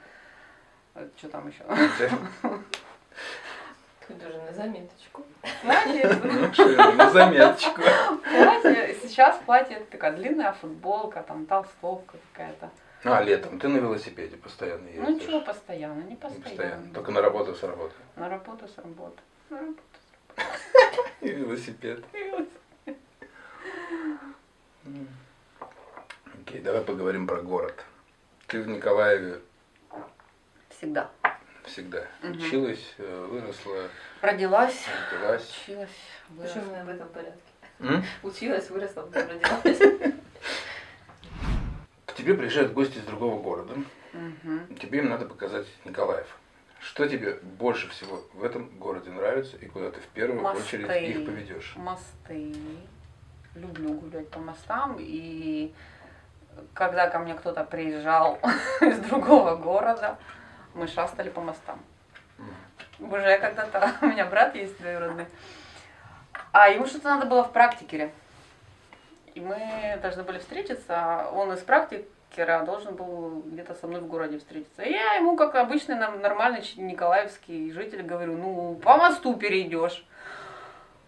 Что 1.18 1.30
там 1.30 1.48
еще? 1.48 1.64
Тут 4.08 4.18
даже 4.18 4.38
на 4.42 4.52
заметочку. 4.54 5.24
Платье, 5.62 6.10
Ну, 6.24 6.94
на 6.94 7.10
заметочку. 7.12 7.82
платье. 8.24 8.96
Сейчас 9.04 9.40
платье 9.46 9.78
это 9.78 9.86
такая 9.92 10.14
длинная 10.14 10.52
футболка, 10.54 11.22
там 11.22 11.46
толстовка 11.46 12.18
какая-то. 12.34 12.70
А, 13.04 13.22
летом. 13.22 13.60
Ты 13.60 13.68
на 13.68 13.78
велосипеде 13.78 14.36
постоянно 14.38 14.88
ездишь. 14.88 15.06
Ну, 15.08 15.20
чего 15.20 15.42
постоянно, 15.42 16.02
не 16.02 16.10
Не 16.12 16.16
постоянно. 16.16 16.44
постоянно. 16.50 16.94
Только 16.94 17.12
на 17.12 17.22
работу 17.22 17.54
с 17.56 17.64
работы. 17.64 17.94
На 18.16 18.28
работу 18.30 18.68
с 18.68 18.78
работы. 18.78 19.22
На 19.52 19.58
работу 19.60 19.80
И 21.22 21.30
велосипед. 21.30 22.04
Окей, 26.42 26.62
давай 26.62 26.82
поговорим 26.82 27.28
про 27.28 27.42
город. 27.42 27.86
Ты 28.48 28.62
в 28.62 28.68
Николаеве 28.68 29.40
Всегда. 30.70 31.12
всегда 31.66 32.06
Мгм. 32.24 32.38
училась, 32.38 32.96
э, 32.98 33.26
выросла, 33.30 33.90
Родилась, 34.22 34.86
родилась. 35.12 35.60
училась, 35.64 35.90
Почему 36.30 36.64
выросла. 36.64 36.76
мы 36.78 36.84
в 36.86 36.90
этом 36.90 37.10
порядке? 37.10 37.42
М? 37.80 38.04
Училась, 38.24 38.70
выросла, 38.70 39.02
потом 39.04 39.30
родилась. 39.30 40.16
К 42.08 42.14
тебе 42.14 42.34
приезжают 42.34 42.74
гости 42.74 42.98
из 42.98 43.04
другого 43.04 43.42
города. 43.42 43.76
Мгм. 44.14 44.76
Тебе 44.78 45.00
им 45.00 45.10
надо 45.10 45.26
показать 45.26 45.68
Николаев. 45.86 46.28
Что 46.80 47.08
тебе 47.08 47.36
больше 47.42 47.90
всего 47.90 48.22
в 48.34 48.44
этом 48.44 48.70
городе 48.78 49.10
нравится 49.10 49.58
и 49.58 49.66
куда 49.66 49.92
ты 49.92 50.00
в 50.00 50.08
первую 50.08 50.42
Мосты. 50.42 50.64
очередь 50.64 51.10
их 51.10 51.26
поведешь? 51.26 51.74
Мосты. 51.76 52.56
Люблю 53.56 53.96
гулять 53.96 54.30
по 54.30 54.40
мостам. 54.40 54.98
И 55.00 55.74
когда 56.74 57.10
ко 57.10 57.20
мне 57.20 57.34
кто-то 57.34 57.64
приезжал 57.64 58.40
из 58.82 58.98
другого 59.00 59.56
города, 59.56 60.18
мы 60.74 60.88
шастали 60.88 61.30
по 61.30 61.42
мостам. 61.42 61.82
Мгм. 62.38 63.14
Уже 63.14 63.38
когда-то, 63.40 63.94
у 64.02 64.08
меня 64.08 64.26
брат 64.26 64.56
есть 64.56 64.78
двоюродный, 64.80 65.26
а 66.52 66.70
ему 66.70 66.86
что-то 66.86 67.10
надо 67.10 67.26
было 67.26 67.44
в 67.44 67.52
практике. 67.52 68.12
И 69.36 69.42
мы 69.42 70.00
должны 70.02 70.24
были 70.24 70.40
встретиться, 70.40 71.28
он 71.34 71.54
из 71.54 71.60
практик 71.60 72.06
а 72.38 72.64
должен 72.64 72.96
был 72.96 73.44
где-то 73.46 73.74
со 73.76 73.88
мной 73.88 74.02
в 74.02 74.08
городе 74.08 74.38
встретиться. 74.38 74.84
И 74.84 74.92
я 74.92 75.16
ему, 75.16 75.36
как 75.36 75.56
обычный 75.56 75.96
нам- 75.96 76.22
нормальный 76.22 76.62
николаевский 76.78 77.72
житель, 77.72 78.04
говорю, 78.04 78.38
ну, 78.38 78.76
по 78.76 78.98
мосту 78.98 79.36
перейдешь. 79.36 80.06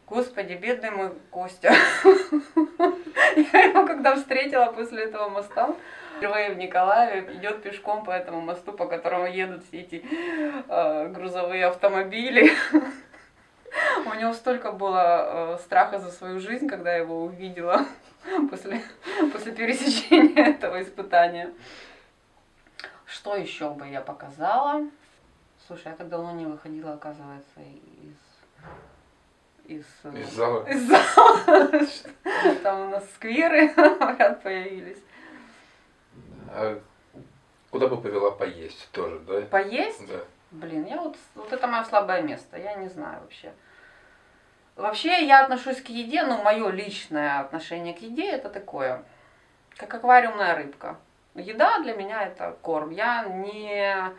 Господи, 0.08 0.54
бедный 0.54 0.92
мой 0.92 1.12
Костя. 1.30 1.74
Я 3.54 3.62
его 3.62 3.86
когда 3.88 4.16
встретила 4.16 4.66
после 4.66 5.06
этого 5.06 5.30
моста, 5.30 5.74
впервые 6.18 6.52
в 6.52 6.58
Николаеве, 6.58 7.34
идет 7.36 7.64
пешком 7.64 8.04
по 8.04 8.12
этому 8.12 8.42
мосту, 8.42 8.74
по 8.74 8.88
которому 8.88 9.26
едут 9.28 9.64
все 9.64 9.80
эти 9.80 10.04
э, 10.68 11.08
грузовые 11.08 11.68
автомобили. 11.68 12.52
У 14.22 14.24
него 14.24 14.34
столько 14.36 14.72
было 14.72 15.56
э, 15.56 15.58
страха 15.64 15.98
за 15.98 16.12
свою 16.12 16.40
жизнь, 16.40 16.68
когда 16.68 16.92
я 16.92 17.00
его 17.00 17.24
увидела 17.24 17.88
после, 18.52 18.84
после 19.34 19.52
пересечения 19.52 20.46
этого 20.46 20.80
испытания. 20.84 21.52
Что 23.08 23.36
еще 23.36 23.72
бы 23.72 23.88
я 23.88 24.00
показала? 24.00 24.84
Слушай, 25.66 25.88
я 25.88 25.96
так 25.96 26.08
давно 26.10 26.34
не 26.34 26.46
выходила, 26.46 26.94
оказывается, 26.94 27.62
из... 28.04 28.16
Из, 29.66 29.86
э, 30.04 30.22
Из 30.22 30.30
зала. 30.34 30.70
из 30.70 30.88
зала. 30.88 31.88
Там 32.62 32.82
у 32.82 32.90
нас 32.92 33.04
скверы 33.16 33.70
говорят, 33.76 34.44
появились. 34.44 35.00
А 36.50 36.80
куда 37.72 37.88
бы 37.88 38.00
повела 38.00 38.30
поесть 38.30 38.88
тоже, 38.92 39.18
да? 39.22 39.42
Поесть? 39.50 40.08
Да. 40.08 40.20
Блин, 40.52 40.86
я 40.86 41.02
вот, 41.02 41.18
вот 41.34 41.52
это 41.52 41.66
мое 41.66 41.84
слабое 41.86 42.22
место, 42.22 42.60
я 42.60 42.76
не 42.76 42.88
знаю 42.88 43.22
вообще. 43.22 43.52
Вообще 44.76 45.26
я 45.26 45.44
отношусь 45.44 45.82
к 45.82 45.90
еде, 45.90 46.24
ну, 46.24 46.42
мое 46.42 46.70
личное 46.70 47.40
отношение 47.40 47.94
к 47.94 48.00
еде 48.00 48.30
это 48.30 48.50
такое, 48.50 49.04
как 49.76 49.94
аквариумная 49.94 50.56
рыбка. 50.56 50.98
Еда 51.36 51.80
для 51.80 51.94
меня 51.94 52.24
это 52.24 52.58
корм. 52.62 52.92
Я 52.92 53.26
не 53.26 54.12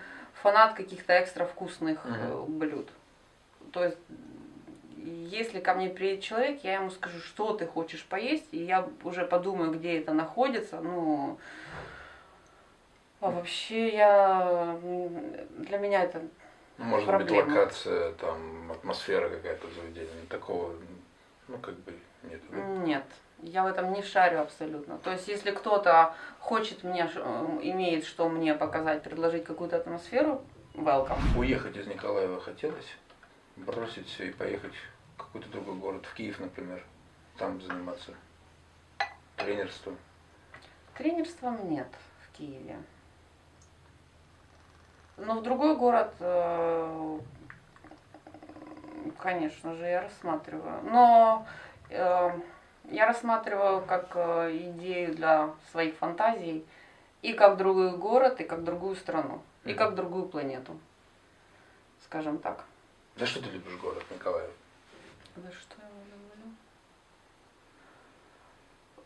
фанат 0.43 0.75
каких-то 0.75 1.21
экстра 1.23 1.45
вкусных 1.45 2.01
э, 2.05 2.45
блюд. 2.49 2.89
То 3.73 3.85
есть, 3.85 3.99
если 4.97 5.61
ко 5.61 5.75
мне 5.75 5.89
приедет 5.89 6.25
человек, 6.25 6.65
я 6.65 6.75
ему 6.75 6.91
скажу, 6.91 7.19
что 7.19 7.55
ты 7.55 7.67
хочешь 7.67 8.05
поесть, 8.05 8.49
и 8.53 8.63
я 8.63 8.89
уже 9.05 9.25
подумаю, 9.25 9.73
где 9.73 9.99
это 9.99 10.13
находится. 10.13 10.81
Ну, 10.81 11.39
а 13.21 13.31
вообще 13.31 13.95
я 13.95 14.79
для 15.59 15.79
меня 15.79 16.03
это 16.03 16.23
Может 16.83 17.07
Проблема. 17.07 17.43
быть, 17.45 17.55
локация, 17.55 18.13
там, 18.13 18.73
атмосфера 18.73 19.29
какая-то 19.29 19.69
заведения. 19.71 20.27
Такого, 20.29 20.75
ну, 21.47 21.59
как 21.59 21.75
бы, 21.81 21.95
нет. 22.25 22.41
да? 22.51 22.59
Нет, 22.59 23.05
я 23.43 23.63
в 23.63 23.67
этом 23.67 23.93
не 23.93 24.03
шарю 24.03 24.41
абсолютно. 24.41 24.99
То 24.99 25.13
есть, 25.13 25.29
если 25.29 25.53
кто-то 25.53 26.15
хочет 26.41 26.83
мне, 26.83 27.09
э, 27.15 27.59
имеет 27.63 28.05
что 28.05 28.29
мне 28.29 28.55
показать, 28.55 29.03
предложить 29.03 29.45
какую-то 29.45 29.77
атмосферу, 29.77 30.43
welcome. 30.75 31.19
Уехать 31.37 31.77
из 31.77 31.87
Николаева 31.87 32.41
хотелось? 32.41 32.97
Бросить 33.57 34.09
все 34.09 34.29
и 34.29 34.33
поехать 34.33 34.73
в 34.75 35.19
какой-то 35.19 35.49
другой 35.51 35.77
город, 35.77 36.07
в 36.07 36.15
Киев, 36.15 36.41
например, 36.41 36.85
там 37.39 37.61
заниматься 37.61 38.13
тренерством. 39.37 39.97
Тренерством 40.97 41.71
нет 41.71 41.89
в 42.23 42.37
Киеве. 42.37 42.77
Но 45.17 45.39
в 45.39 45.43
другой 45.43 45.77
город, 45.77 46.13
э, 46.21 47.19
конечно 49.19 49.75
же, 49.75 49.85
я 49.85 50.03
рассматриваю. 50.03 50.83
Но 50.83 51.47
э, 51.91 52.31
я 52.91 53.07
рассматриваю 53.07 53.83
как 53.83 54.11
э, 54.15 54.57
идею 54.57 55.15
для 55.15 55.55
своих 55.71 55.95
фантазий 55.97 56.67
и 57.21 57.33
как 57.35 57.57
другой 57.57 57.97
город, 57.97 58.41
и 58.41 58.45
как 58.45 58.65
другую 58.65 58.97
страну, 58.97 59.43
и 59.65 59.75
как 59.75 59.95
другую 59.95 60.27
планету, 60.27 60.79
скажем 62.05 62.39
так. 62.39 62.65
За 63.17 63.27
что 63.27 63.43
ты 63.43 63.51
любишь 63.51 63.77
город 63.77 64.05
Николаев? 64.11 64.51
За 65.37 65.53
что 65.53 65.77
я 65.81 65.89
его 65.89 66.03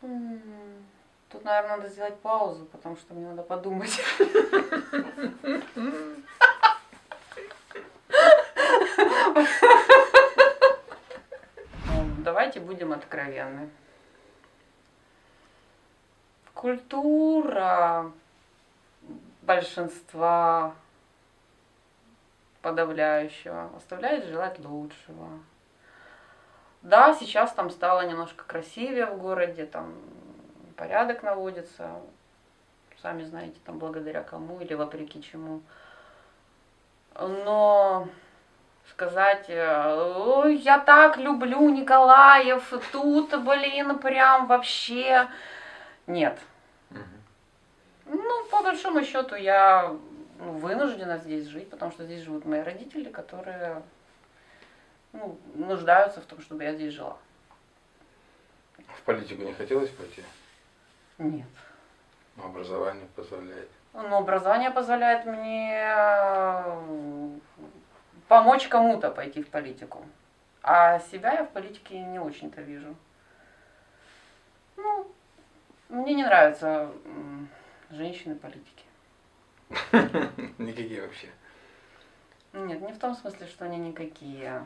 люблю? 0.02 0.95
Тут, 1.36 1.44
наверное, 1.44 1.76
надо 1.76 1.88
сделать 1.90 2.18
паузу, 2.20 2.64
потому 2.64 2.96
что 2.96 3.12
мне 3.12 3.26
надо 3.26 3.42
подумать. 3.42 4.00
Ну, 11.84 12.06
Давайте 12.24 12.60
будем 12.60 12.94
откровенны. 12.94 13.68
Культура 16.54 18.10
большинства 19.42 20.74
подавляющего 22.62 23.72
оставляет 23.76 24.24
желать 24.24 24.58
лучшего. 24.60 25.28
Да, 26.80 27.12
сейчас 27.12 27.52
там 27.52 27.68
стало 27.68 28.06
немножко 28.06 28.42
красивее 28.44 29.04
в 29.04 29.18
городе, 29.18 29.66
там 29.66 29.92
порядок 30.76 31.22
наводится, 31.22 32.00
сами 33.02 33.24
знаете, 33.24 33.56
там 33.64 33.78
благодаря 33.78 34.22
кому 34.22 34.60
или 34.60 34.74
вопреки 34.74 35.22
чему. 35.22 35.62
Но 37.18 38.08
сказать, 38.90 39.46
э, 39.48 40.14
«Ой, 40.16 40.56
я 40.56 40.78
так 40.78 41.16
люблю 41.16 41.68
Николаев, 41.70 42.72
тут, 42.92 43.42
блин, 43.42 43.98
прям 43.98 44.46
вообще 44.46 45.28
нет. 46.06 46.38
Ну, 48.06 48.44
по 48.50 48.62
большому 48.62 49.02
счету, 49.02 49.34
я 49.34 49.96
ну, 50.38 50.52
вынуждена 50.52 51.18
здесь 51.18 51.46
жить, 51.46 51.68
потому 51.70 51.90
что 51.90 52.04
здесь 52.04 52.22
живут 52.22 52.44
мои 52.44 52.60
родители, 52.60 53.10
которые 53.10 53.82
ну, 55.12 55.38
нуждаются 55.54 56.20
в 56.20 56.24
том, 56.24 56.40
чтобы 56.40 56.62
я 56.62 56.74
здесь 56.74 56.92
жила. 56.92 57.16
В 58.96 59.02
политику 59.02 59.42
не 59.42 59.54
хотелось 59.54 59.90
пойти? 59.90 60.22
Нет. 61.18 61.46
Но 62.36 62.46
образование 62.46 63.06
позволяет. 63.14 63.70
Но 63.94 64.18
образование 64.18 64.70
позволяет 64.70 65.24
мне 65.24 65.72
э, 65.74 67.30
помочь 68.28 68.68
кому-то 68.68 69.10
пойти 69.10 69.42
в 69.42 69.48
политику. 69.48 70.04
А 70.62 70.98
себя 70.98 71.32
я 71.32 71.44
в 71.44 71.50
политике 71.50 71.98
не 72.00 72.18
очень-то 72.18 72.60
вижу. 72.60 72.94
Ну, 74.76 75.10
мне 75.88 76.14
не 76.14 76.24
нравятся 76.24 76.90
женщины-политики. 77.90 78.84
Никакие 80.58 81.02
вообще. 81.02 81.28
Нет, 82.52 82.80
не 82.82 82.92
в 82.92 82.98
том 82.98 83.14
смысле, 83.14 83.46
что 83.46 83.64
они 83.64 83.78
никакие. 83.78 84.64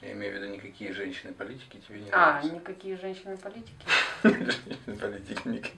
Я 0.00 0.12
имею 0.12 0.32
в 0.32 0.36
виду, 0.36 0.52
никакие 0.52 0.92
женщины-политики 0.92 1.78
тебе 1.86 2.00
не 2.00 2.10
А, 2.10 2.32
нравятся. 2.32 2.54
никакие 2.54 2.96
женщины-политики. 2.96 3.86
Никакие. 4.22 5.72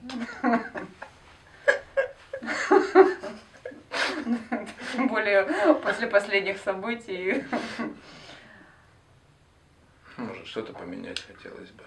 Тем 4.93 5.07
более 5.07 5.43
после 5.75 6.07
последних 6.07 6.57
событий. 6.59 7.43
Может, 10.17 10.47
что-то 10.47 10.73
поменять 10.73 11.21
хотелось 11.21 11.69
бы. 11.69 11.83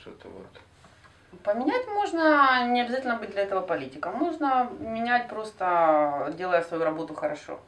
Что-то 0.00 0.28
вот. 0.28 1.40
Поменять 1.42 1.86
можно, 1.88 2.66
не 2.68 2.80
обязательно 2.80 3.16
быть 3.16 3.30
для 3.30 3.42
этого 3.42 3.60
политиком. 3.60 4.14
Можно 4.14 4.70
менять 4.78 5.28
просто 5.28 6.32
делая 6.38 6.62
свою 6.62 6.84
работу 6.84 7.14
хорошо. 7.14 7.60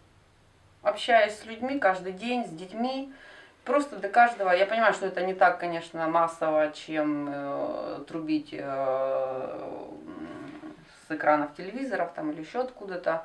Общаясь 0.83 1.39
с 1.39 1.45
людьми 1.45 1.79
каждый 1.79 2.13
день, 2.13 2.47
с 2.47 2.51
детьми. 2.51 3.13
Просто 3.71 3.95
для 3.99 4.09
каждого. 4.09 4.51
Я 4.51 4.67
понимаю, 4.67 4.93
что 4.93 5.07
это 5.07 5.25
не 5.25 5.33
так, 5.33 5.61
конечно, 5.61 6.09
массово, 6.09 6.73
чем 6.73 7.29
э, 7.31 8.01
трубить 8.09 8.49
э, 8.53 9.89
с 11.07 11.11
экранов 11.13 11.55
телевизоров 11.55 12.13
там, 12.13 12.33
или 12.33 12.41
еще 12.41 12.63
откуда-то. 12.63 13.25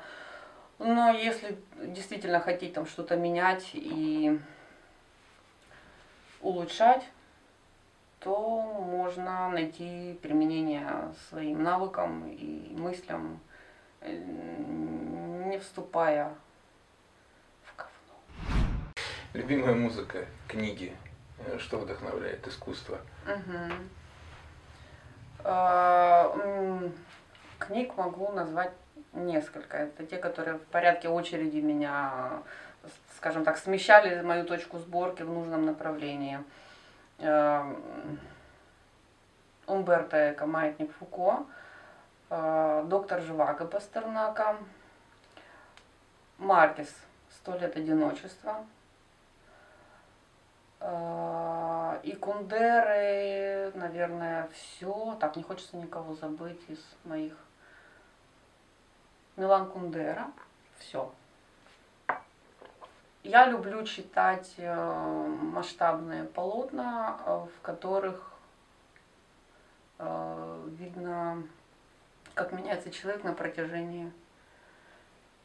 Но 0.78 1.10
если 1.10 1.58
действительно 1.82 2.38
хотите 2.38 2.72
там 2.72 2.86
что-то 2.86 3.16
менять 3.16 3.70
и 3.72 4.38
улучшать, 6.40 7.02
то 8.20 8.62
можно 8.62 9.48
найти 9.48 10.16
применение 10.22 11.12
своим 11.28 11.64
навыкам 11.64 12.28
и 12.28 12.72
мыслям, 12.78 13.40
э, 14.00 14.12
не 14.16 15.58
вступая. 15.58 16.32
Любимая 19.36 19.74
музыка, 19.74 20.24
книги. 20.48 20.96
Э, 21.44 21.58
Что 21.58 21.76
вдохновляет 21.76 22.48
искусство? 22.48 22.98
А, 25.44 26.34
Книг 27.58 27.94
могу 27.98 28.32
назвать 28.32 28.72
несколько. 29.12 29.76
Это 29.76 30.06
те, 30.06 30.16
которые 30.16 30.56
в 30.56 30.62
порядке 30.62 31.10
очереди 31.10 31.58
меня, 31.58 32.30
скажем 33.14 33.44
так, 33.44 33.58
смещали 33.58 34.22
мою 34.22 34.46
точку 34.46 34.78
сборки 34.78 35.22
в 35.22 35.30
нужном 35.30 35.66
направлении. 35.66 36.42
Эм, 37.18 38.18
Умберто 39.66 40.32
Эко 40.32 40.46
«Маятник 40.46 40.90
Фуко». 40.94 41.44
э, 42.30 42.84
доктор 42.86 43.20
Живаго 43.20 43.66
Пастернака, 43.66 44.56
Маркес 46.38 46.88
«Сто 47.30 47.54
лет 47.58 47.76
одиночества», 47.76 48.56
э, 48.60 48.75
и 50.80 52.12
Кундеры, 52.20 53.72
наверное, 53.74 54.48
все. 54.52 55.16
Так, 55.20 55.36
не 55.36 55.42
хочется 55.42 55.76
никого 55.76 56.14
забыть 56.14 56.60
из 56.68 56.78
моих. 57.04 57.34
Милан 59.36 59.70
Кундера, 59.70 60.30
все. 60.78 61.12
Я 63.22 63.46
люблю 63.46 63.84
читать 63.84 64.54
э, 64.56 65.26
масштабные 65.52 66.24
полотна, 66.24 67.18
э, 67.26 67.46
в 67.56 67.60
которых 67.60 68.32
э, 69.98 70.64
видно, 70.78 71.42
как 72.34 72.52
меняется 72.52 72.92
человек 72.92 73.24
на 73.24 73.32
протяжении 73.32 74.12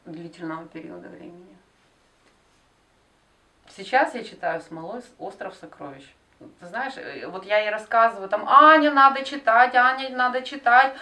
длительного 0.04 0.66
периода 0.68 1.08
времени. 1.08 1.56
Сейчас 3.76 4.14
я 4.14 4.24
читаю 4.24 4.60
Смолой 4.60 5.02
«Остров 5.18 5.54
сокровищ». 5.54 6.04
Ты 6.60 6.66
знаешь, 6.66 6.94
вот 7.28 7.44
я 7.44 7.58
ей 7.58 7.70
рассказываю, 7.70 8.28
там, 8.28 8.48
Аня, 8.48 8.90
надо 8.90 9.24
читать, 9.24 9.74
Аня, 9.76 10.10
надо 10.10 10.42
читать 10.42 10.94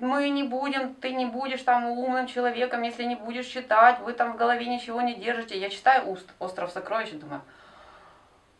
мы 0.00 0.30
не 0.30 0.42
будем, 0.42 0.94
ты 0.94 1.12
не 1.12 1.26
будешь 1.26 1.62
там 1.62 1.84
умным 1.84 2.26
человеком, 2.26 2.82
если 2.82 3.04
не 3.04 3.16
будешь 3.16 3.46
читать, 3.46 4.00
вы 4.00 4.12
там 4.12 4.32
в 4.32 4.36
голове 4.36 4.66
ничего 4.66 5.00
не 5.02 5.14
держите. 5.14 5.58
Я 5.58 5.68
читаю 5.68 6.16
«Остров 6.38 6.70
сокровищ» 6.70 7.12
и 7.12 7.16
думаю, 7.16 7.42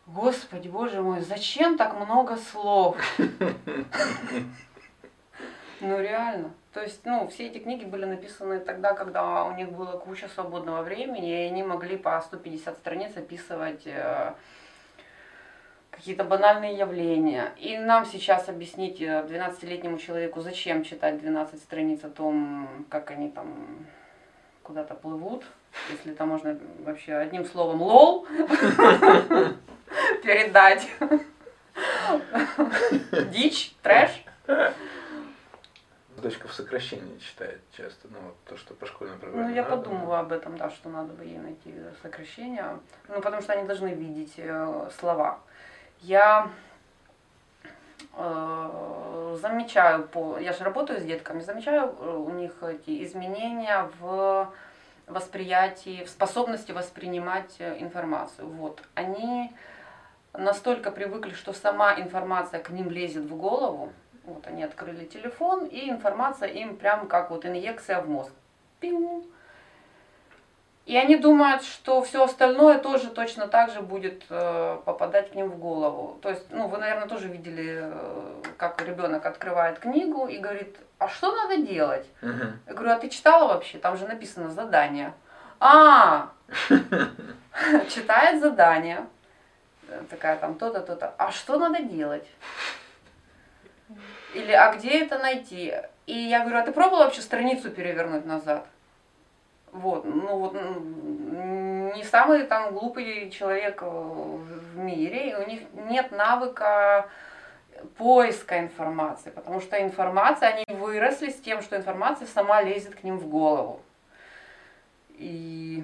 Господи, 0.05 0.67
Боже 0.67 1.01
мой, 1.01 1.21
зачем 1.21 1.77
так 1.77 1.93
много 1.95 2.37
слов? 2.37 2.97
Ну 5.83 5.99
реально. 5.99 6.51
То 6.73 6.81
есть, 6.81 7.01
ну, 7.03 7.27
все 7.27 7.47
эти 7.47 7.57
книги 7.57 7.83
были 7.83 8.05
написаны 8.05 8.59
тогда, 8.59 8.93
когда 8.93 9.43
у 9.43 9.53
них 9.55 9.71
было 9.71 9.97
куча 9.97 10.29
свободного 10.29 10.83
времени, 10.83 11.29
и 11.29 11.47
они 11.47 11.63
могли 11.63 11.97
по 11.97 12.19
150 12.21 12.77
страниц 12.77 13.17
описывать 13.17 13.85
э, 13.85 14.33
какие-то 15.89 16.23
банальные 16.23 16.77
явления. 16.77 17.51
И 17.57 17.77
нам 17.77 18.05
сейчас 18.05 18.47
объяснить 18.47 19.01
12-летнему 19.01 19.97
человеку, 19.97 20.39
зачем 20.39 20.85
читать 20.85 21.19
12 21.19 21.61
страниц 21.61 22.05
о 22.05 22.09
том, 22.09 22.85
как 22.89 23.11
они 23.11 23.29
там 23.29 23.85
куда-то 24.63 24.95
плывут, 24.95 25.43
если 25.89 26.13
это 26.13 26.25
можно 26.25 26.57
вообще 26.79 27.15
одним 27.15 27.43
словом 27.43 27.81
лол 27.81 28.25
передать. 30.23 30.87
Дичь, 33.31 33.73
трэш. 33.81 34.23
Дочка 36.21 36.47
в 36.47 36.53
сокращении 36.53 37.17
читает 37.17 37.61
часто, 37.75 38.07
ну 38.09 38.19
вот 38.23 38.35
то, 38.45 38.57
что 38.57 38.73
по 38.73 38.85
школьной 38.85 39.17
программе. 39.17 39.49
Ну 39.49 39.55
я 39.55 39.63
подумала 39.63 40.19
об 40.19 40.31
этом, 40.31 40.57
да, 40.57 40.69
что 40.69 40.89
надо 40.89 41.13
бы 41.13 41.23
ей 41.23 41.37
найти 41.37 41.73
сокращение. 42.01 42.79
Ну 43.07 43.21
потому 43.21 43.41
что 43.41 43.53
они 43.53 43.67
должны 43.67 43.89
видеть 43.89 44.33
э, 44.37 44.89
слова 44.99 45.39
я 46.01 46.49
э, 48.15 49.37
замечаю, 49.39 50.07
по, 50.07 50.37
я 50.39 50.53
же 50.53 50.63
работаю 50.63 50.99
с 50.99 51.03
детками, 51.03 51.41
замечаю 51.41 51.95
э, 51.99 52.15
у 52.15 52.29
них 52.31 52.51
эти 52.63 53.03
изменения 53.05 53.89
в 53.99 54.51
восприятии, 55.07 56.03
в 56.03 56.09
способности 56.09 56.71
воспринимать 56.71 57.55
э, 57.59 57.77
информацию. 57.79 58.47
Вот. 58.47 58.81
Они 58.95 59.51
настолько 60.33 60.91
привыкли, 60.91 61.33
что 61.33 61.53
сама 61.53 61.99
информация 61.99 62.61
к 62.61 62.69
ним 62.69 62.89
лезет 62.89 63.25
в 63.25 63.35
голову. 63.35 63.93
Вот 64.23 64.45
они 64.47 64.63
открыли 64.63 65.05
телефон, 65.05 65.65
и 65.65 65.89
информация 65.89 66.49
им 66.49 66.77
прям 66.77 67.07
как 67.07 67.31
вот 67.31 67.45
инъекция 67.45 68.01
в 68.01 68.09
мозг. 68.09 68.31
Пим, 68.79 69.23
и 70.85 70.97
они 70.97 71.15
думают, 71.15 71.63
что 71.63 72.01
все 72.01 72.23
остальное 72.23 72.79
тоже 72.79 73.09
точно 73.11 73.47
так 73.47 73.71
же 73.71 73.81
будет 73.81 74.23
э, 74.29 74.77
попадать 74.83 75.31
к 75.31 75.35
ним 75.35 75.47
в 75.49 75.57
голову. 75.59 76.17
То 76.21 76.29
есть, 76.29 76.45
ну, 76.49 76.67
вы, 76.67 76.79
наверное, 76.79 77.07
тоже 77.07 77.27
видели, 77.27 77.81
э, 77.83 78.43
как 78.57 78.81
ребенок 78.85 79.25
открывает 79.25 79.77
книгу 79.77 80.27
и 80.27 80.39
говорит, 80.39 80.75
а 80.97 81.07
что 81.07 81.35
надо 81.35 81.61
делать? 81.61 82.05
Угу. 82.23 82.43
Я 82.67 82.73
говорю, 82.73 82.91
а 82.91 82.99
ты 82.99 83.09
читала 83.09 83.53
вообще? 83.53 83.77
Там 83.77 83.95
же 83.95 84.07
написано 84.07 84.49
задание. 84.49 85.13
А, 85.59 86.31
читает 87.89 88.41
задание. 88.41 89.05
Такая 90.09 90.37
там 90.37 90.55
то-то, 90.55 90.81
то-то. 90.81 91.13
А 91.17 91.31
что 91.31 91.59
надо 91.59 91.83
делать? 91.83 92.27
Или, 94.33 94.51
а 94.51 94.73
где 94.75 95.01
это 95.01 95.19
найти? 95.19 95.73
И 96.05 96.17
я 96.17 96.41
говорю, 96.41 96.57
а 96.59 96.61
ты 96.61 96.71
пробовала 96.71 97.05
вообще 97.05 97.21
страницу 97.21 97.69
перевернуть 97.69 98.25
назад? 98.25 98.65
Вот, 99.71 100.03
ну 100.03 100.37
вот 100.37 100.53
не 101.95 102.03
самый 102.03 102.43
там 102.43 102.73
глупый 102.73 103.29
человек 103.29 103.81
в 103.81 104.77
мире, 104.77 105.37
у 105.37 105.49
них 105.49 105.61
нет 105.73 106.11
навыка 106.11 107.09
поиска 107.97 108.59
информации, 108.59 109.29
потому 109.29 109.61
что 109.61 109.81
информация, 109.81 110.49
они 110.49 110.65
выросли 110.67 111.29
с 111.29 111.39
тем, 111.39 111.61
что 111.61 111.77
информация 111.77 112.27
сама 112.27 112.61
лезет 112.61 112.95
к 112.95 113.03
ним 113.03 113.17
в 113.17 113.27
голову. 113.27 113.81
И 115.11 115.83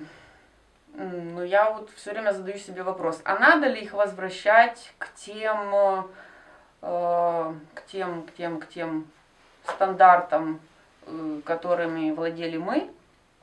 ну, 0.93 1.43
я 1.43 1.71
вот 1.71 1.89
все 1.95 2.11
время 2.11 2.33
задаю 2.33 2.57
себе 2.57 2.83
вопрос, 2.83 3.21
а 3.23 3.37
надо 3.37 3.67
ли 3.67 3.81
их 3.81 3.93
возвращать 3.93 4.93
к 4.97 5.13
тем, 5.13 5.73
э, 5.73 6.03
к 6.81 7.83
тем, 7.87 8.23
к 8.23 8.33
тем, 8.35 8.59
к 8.59 8.69
тем 8.69 9.07
стандартам, 9.67 10.59
э, 11.05 11.41
которыми 11.45 12.11
владели 12.11 12.57
мы, 12.57 12.89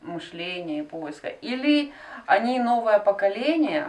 мышления 0.01 0.81
и 0.81 0.83
поиска. 0.83 1.29
Или 1.29 1.93
они 2.27 2.59
новое 2.59 2.99
поколение, 2.99 3.89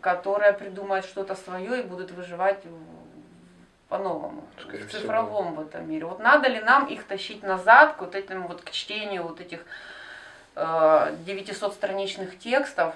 которое 0.00 0.52
придумает 0.52 1.04
что-то 1.04 1.34
свое 1.34 1.80
и 1.80 1.86
будут 1.86 2.10
выживать 2.10 2.62
по-новому, 3.88 4.44
в 4.56 4.90
цифровом 4.90 5.54
в 5.54 5.60
этом 5.60 5.88
мире. 5.88 6.06
Вот 6.06 6.20
надо 6.20 6.48
ли 6.48 6.60
нам 6.60 6.86
их 6.86 7.04
тащить 7.04 7.42
назад 7.42 7.96
к 7.96 8.00
вот 8.00 8.14
этим 8.14 8.46
вот 8.46 8.62
к 8.62 8.70
чтению 8.70 9.24
вот 9.24 9.40
этих 9.40 9.64
э, 10.54 11.14
900 11.26 11.74
страничных 11.74 12.38
текстов, 12.38 12.94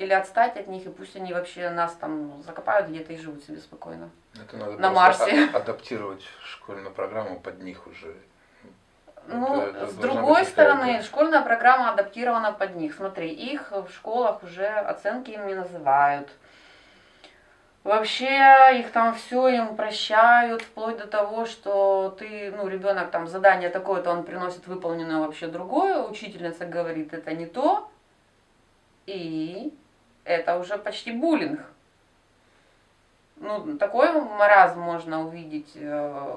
или 0.00 0.14
отстать 0.14 0.56
от 0.56 0.66
них, 0.66 0.86
и 0.86 0.88
пусть 0.88 1.14
они 1.14 1.34
вообще 1.34 1.68
нас 1.68 1.92
там 1.92 2.42
закопают 2.42 2.88
где-то 2.88 3.12
и 3.12 3.18
живут 3.18 3.44
себе 3.44 3.58
спокойно. 3.58 4.08
Это 4.34 4.56
надо 4.56 4.78
на 4.78 4.90
Марсе. 4.90 5.50
адаптировать 5.52 6.22
школьную 6.42 6.90
программу 6.90 7.38
под 7.38 7.62
них 7.62 7.86
уже. 7.86 8.16
Ну, 9.26 9.60
это 9.60 9.86
с 9.86 9.94
другой 9.94 10.46
стороны, 10.46 11.02
школьная 11.02 11.42
программа 11.42 11.90
адаптирована 11.90 12.52
под 12.52 12.76
них. 12.76 12.94
Смотри, 12.94 13.28
их 13.28 13.72
в 13.72 13.90
школах 13.90 14.42
уже 14.42 14.66
оценки 14.66 15.32
им 15.32 15.46
не 15.46 15.54
называют. 15.54 16.30
Вообще 17.84 18.80
их 18.80 18.92
там 18.92 19.14
все 19.14 19.48
им 19.48 19.76
прощают, 19.76 20.62
вплоть 20.62 20.96
до 20.96 21.06
того, 21.06 21.44
что 21.44 22.14
ты, 22.18 22.52
ну, 22.56 22.68
ребенок 22.68 23.10
там 23.10 23.26
задание 23.26 23.68
такое-то, 23.68 24.10
он 24.10 24.24
приносит 24.24 24.66
выполненное 24.66 25.18
вообще 25.18 25.46
другое, 25.46 25.98
учительница 25.98 26.64
говорит, 26.64 27.12
это 27.12 27.32
не 27.32 27.46
то, 27.46 27.90
и 29.06 29.72
это 30.24 30.58
уже 30.58 30.78
почти 30.78 31.12
буллинг 31.12 31.60
ну, 33.40 33.78
такой 33.78 34.12
маразм 34.12 34.80
можно 34.80 35.26
увидеть 35.26 35.72
э, 35.74 36.34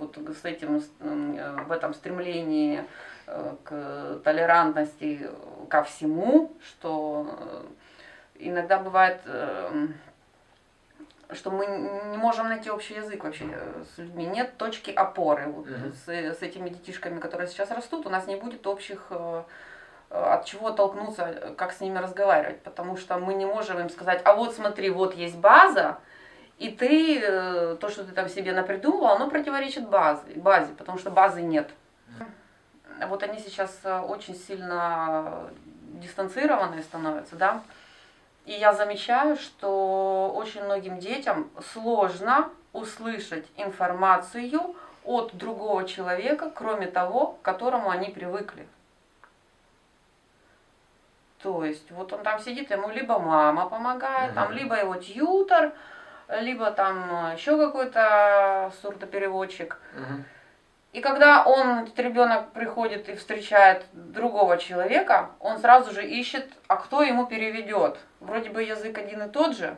вот 0.00 0.18
с 0.36 0.44
этим, 0.44 0.82
э, 1.00 1.56
в 1.68 1.70
этом 1.70 1.94
стремлении 1.94 2.84
э, 3.28 3.54
к 3.62 4.20
толерантности 4.24 5.30
ко 5.68 5.84
всему, 5.84 6.52
что 6.64 7.64
иногда 8.34 8.78
бывает, 8.80 9.20
что 11.30 11.50
мы 11.52 11.64
не 12.10 12.16
можем 12.16 12.48
найти 12.48 12.70
общий 12.70 12.94
язык 12.94 13.22
вообще 13.22 13.46
с 13.94 13.98
людьми. 13.98 14.26
Нет 14.26 14.56
точки 14.58 14.90
опоры. 14.90 15.46
Вот 15.46 15.66
mm-hmm. 15.66 15.94
с, 15.94 16.38
с 16.38 16.42
этими 16.42 16.68
детишками, 16.70 17.20
которые 17.20 17.46
сейчас 17.46 17.70
растут, 17.70 18.04
у 18.04 18.10
нас 18.10 18.26
не 18.26 18.34
будет 18.34 18.66
общих 18.66 19.12
от 20.12 20.44
чего 20.44 20.70
толкнуться, 20.70 21.54
как 21.56 21.72
с 21.72 21.80
ними 21.80 21.98
разговаривать, 21.98 22.60
потому 22.60 22.96
что 22.96 23.18
мы 23.18 23.34
не 23.34 23.46
можем 23.46 23.80
им 23.80 23.88
сказать, 23.88 24.20
а 24.24 24.34
вот 24.34 24.54
смотри, 24.54 24.90
вот 24.90 25.14
есть 25.14 25.36
база, 25.36 25.98
и 26.58 26.68
ты, 26.68 27.18
э, 27.18 27.76
то, 27.80 27.88
что 27.88 28.04
ты 28.04 28.12
там 28.12 28.28
себе 28.28 28.52
напридумывал, 28.52 29.08
оно 29.08 29.30
противоречит 29.30 29.88
базе, 29.88 30.22
базе, 30.36 30.72
потому 30.74 30.98
что 30.98 31.10
базы 31.10 31.40
нет. 31.42 31.70
Вот 33.08 33.22
они 33.22 33.38
сейчас 33.40 33.80
э, 33.84 34.00
очень 34.00 34.36
сильно 34.36 35.50
дистанцированные 35.94 36.82
становятся, 36.82 37.36
да. 37.36 37.62
И 38.44 38.52
я 38.52 38.74
замечаю, 38.74 39.36
что 39.36 40.32
очень 40.36 40.62
многим 40.62 40.98
детям 40.98 41.50
сложно 41.72 42.50
услышать 42.72 43.46
информацию 43.56 44.74
от 45.04 45.34
другого 45.34 45.86
человека, 45.86 46.50
кроме 46.54 46.86
того, 46.86 47.28
к 47.28 47.42
которому 47.42 47.90
они 47.90 48.08
привыкли. 48.08 48.66
То 51.42 51.64
есть 51.64 51.90
вот 51.90 52.12
он 52.12 52.22
там 52.22 52.38
сидит, 52.40 52.70
ему 52.70 52.90
либо 52.90 53.18
мама 53.18 53.68
помогает, 53.68 54.34
там, 54.34 54.52
либо 54.52 54.78
его 54.78 54.96
тьютер, 54.96 55.72
либо 56.40 56.70
там 56.70 57.32
еще 57.34 57.58
какой-то 57.58 58.72
сурдопереводчик. 58.80 59.78
Угу. 59.94 60.24
И 60.92 61.00
когда 61.00 61.42
он, 61.44 61.84
этот 61.84 61.98
ребенок 61.98 62.52
приходит 62.52 63.08
и 63.08 63.16
встречает 63.16 63.86
другого 63.92 64.58
человека, 64.58 65.30
он 65.40 65.58
сразу 65.58 65.92
же 65.92 66.06
ищет, 66.06 66.52
а 66.68 66.76
кто 66.76 67.02
ему 67.02 67.26
переведет. 67.26 67.98
Вроде 68.20 68.50
бы 68.50 68.62
язык 68.62 68.98
один 68.98 69.22
и 69.22 69.28
тот 69.28 69.56
же, 69.56 69.76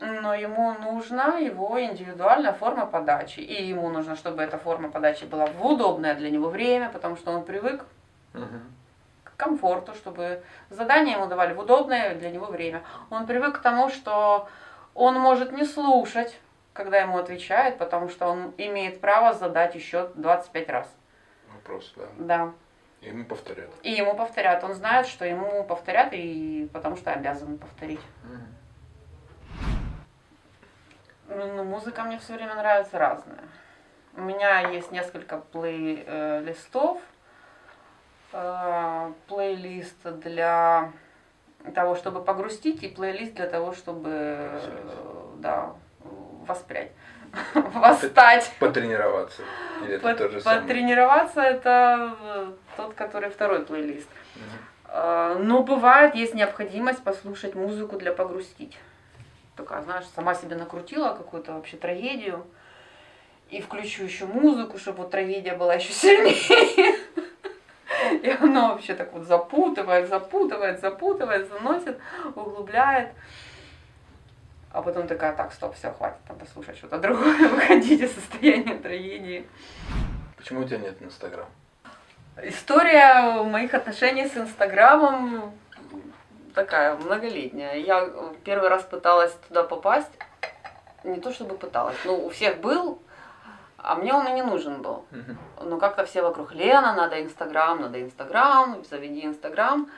но 0.00 0.34
ему 0.34 0.72
нужна 0.72 1.36
его 1.36 1.80
индивидуальная 1.80 2.54
форма 2.54 2.86
подачи. 2.86 3.40
И 3.40 3.62
ему 3.62 3.90
нужно, 3.90 4.16
чтобы 4.16 4.42
эта 4.42 4.58
форма 4.58 4.90
подачи 4.90 5.24
была 5.24 5.46
в 5.46 5.64
удобное 5.64 6.14
для 6.14 6.30
него 6.30 6.48
время, 6.48 6.88
потому 6.88 7.16
что 7.16 7.30
он 7.30 7.44
привык 7.44 7.84
Мгм. 8.34 8.62
Комфорту, 9.36 9.94
чтобы 9.94 10.42
задания 10.70 11.16
ему 11.16 11.26
давали 11.26 11.54
в 11.54 11.60
удобное 11.60 12.14
для 12.14 12.30
него 12.30 12.46
время. 12.46 12.82
Он 13.10 13.26
привык 13.26 13.58
к 13.58 13.62
тому, 13.62 13.88
что 13.88 14.48
он 14.94 15.18
может 15.18 15.52
не 15.52 15.64
слушать, 15.64 16.38
когда 16.72 16.98
ему 16.98 17.18
отвечают, 17.18 17.78
потому 17.78 18.08
что 18.08 18.26
он 18.26 18.54
имеет 18.58 19.00
право 19.00 19.32
задать 19.32 19.74
еще 19.74 20.10
25 20.14 20.68
раз. 20.68 20.96
Вопрос, 21.52 21.92
да. 21.96 22.06
Да. 22.18 22.52
И 23.00 23.10
мы 23.10 23.24
повторят. 23.24 23.70
И 23.82 23.92
ему 23.92 24.16
повторят. 24.16 24.64
Он 24.64 24.74
знает, 24.74 25.06
что 25.06 25.24
ему 25.24 25.62
повторят, 25.64 26.08
и 26.12 26.68
потому 26.72 26.96
что 26.96 27.12
обязан 27.12 27.58
повторить. 27.58 28.00
Мгм. 28.24 28.54
Ну, 31.28 31.64
музыка 31.64 32.02
мне 32.02 32.18
все 32.18 32.34
время 32.34 32.54
нравится 32.54 32.98
разная. 32.98 33.44
У 34.16 34.20
меня 34.20 34.70
есть 34.70 34.90
несколько 34.90 35.38
плейлистов. 35.38 36.98
Э, 36.98 37.00
Плейлист 39.28 40.02
для 40.20 40.92
того, 41.74 41.94
чтобы 41.94 42.22
погрустить, 42.22 42.82
и 42.82 42.88
плейлист 42.88 43.34
для 43.34 43.46
того, 43.46 43.72
чтобы 43.72 44.10
э, 44.10 44.84
да, 45.38 45.72
воспрять, 46.46 46.90
восстать. 47.54 48.52
Потренироваться. 48.58 49.42
Или 49.82 49.94
это 49.94 50.02
Под- 50.02 50.18
то 50.18 50.28
же 50.30 50.40
самое? 50.40 50.60
Потренироваться 50.62 51.40
это 51.40 52.12
э, 52.20 52.52
тот, 52.76 52.94
который 52.94 53.30
второй 53.30 53.64
плейлист. 53.64 54.08
Э, 54.88 55.36
Но 55.40 55.62
бывает, 55.62 56.14
есть 56.14 56.34
необходимость 56.34 57.02
послушать 57.02 57.54
музыку 57.54 57.96
для 57.96 58.12
погрустить. 58.12 58.76
Такая, 59.56 59.82
знаешь, 59.82 60.04
сама 60.14 60.34
себе 60.34 60.56
накрутила 60.56 61.14
какую-то 61.14 61.52
вообще 61.52 61.76
трагедию. 61.76 62.44
И 63.50 63.60
включу 63.60 64.02
еще 64.04 64.26
музыку, 64.26 64.78
чтобы 64.78 64.98
вот 65.02 65.10
трагедия 65.12 65.54
была 65.54 65.74
еще 65.74 65.92
сильнее. 65.92 66.93
И 68.24 68.30
оно 68.30 68.68
вообще 68.68 68.94
так 68.94 69.12
вот 69.12 69.24
запутывает, 69.24 70.08
запутывает, 70.08 70.80
запутывает, 70.80 71.46
заносит, 71.46 71.98
углубляет. 72.34 73.10
А 74.72 74.80
потом 74.80 75.06
такая, 75.06 75.36
так, 75.36 75.52
стоп, 75.52 75.74
все, 75.74 75.92
хватит 75.92 76.16
там 76.26 76.38
послушать 76.38 76.78
что-то 76.78 76.96
другое, 76.96 77.48
выходить 77.48 78.00
из 78.00 78.14
состояния 78.14 78.76
трагедии. 78.76 79.46
Почему 80.38 80.60
у 80.60 80.64
тебя 80.64 80.78
нет 80.78 80.96
Инстаграм? 81.02 81.44
История 82.42 83.42
моих 83.42 83.74
отношений 83.74 84.26
с 84.26 84.34
Инстаграмом 84.38 85.52
такая 86.54 86.96
многолетняя. 86.96 87.74
Я 87.74 88.08
первый 88.42 88.70
раз 88.70 88.84
пыталась 88.84 89.36
туда 89.48 89.64
попасть. 89.64 90.10
Не 91.04 91.20
то 91.20 91.30
чтобы 91.30 91.58
пыталась, 91.58 91.98
но 92.06 92.16
у 92.16 92.30
всех 92.30 92.62
был, 92.62 93.02
а 93.84 93.96
мне 93.96 94.14
он 94.14 94.26
и 94.26 94.32
не 94.32 94.42
нужен 94.42 94.82
был. 94.82 95.04
Но 95.60 95.78
как-то 95.78 96.04
все 96.06 96.22
вокруг 96.22 96.52
Лена, 96.52 96.94
надо 96.94 97.22
Инстаграм, 97.22 97.80
надо 97.80 98.02
Инстаграм, 98.02 98.82
заведи 98.88 99.24
Инстаграм. 99.26 99.90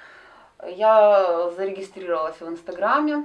Я 0.67 1.51
зарегистрировалась 1.57 2.41
в 2.41 2.49
Инстаграме. 2.49 3.25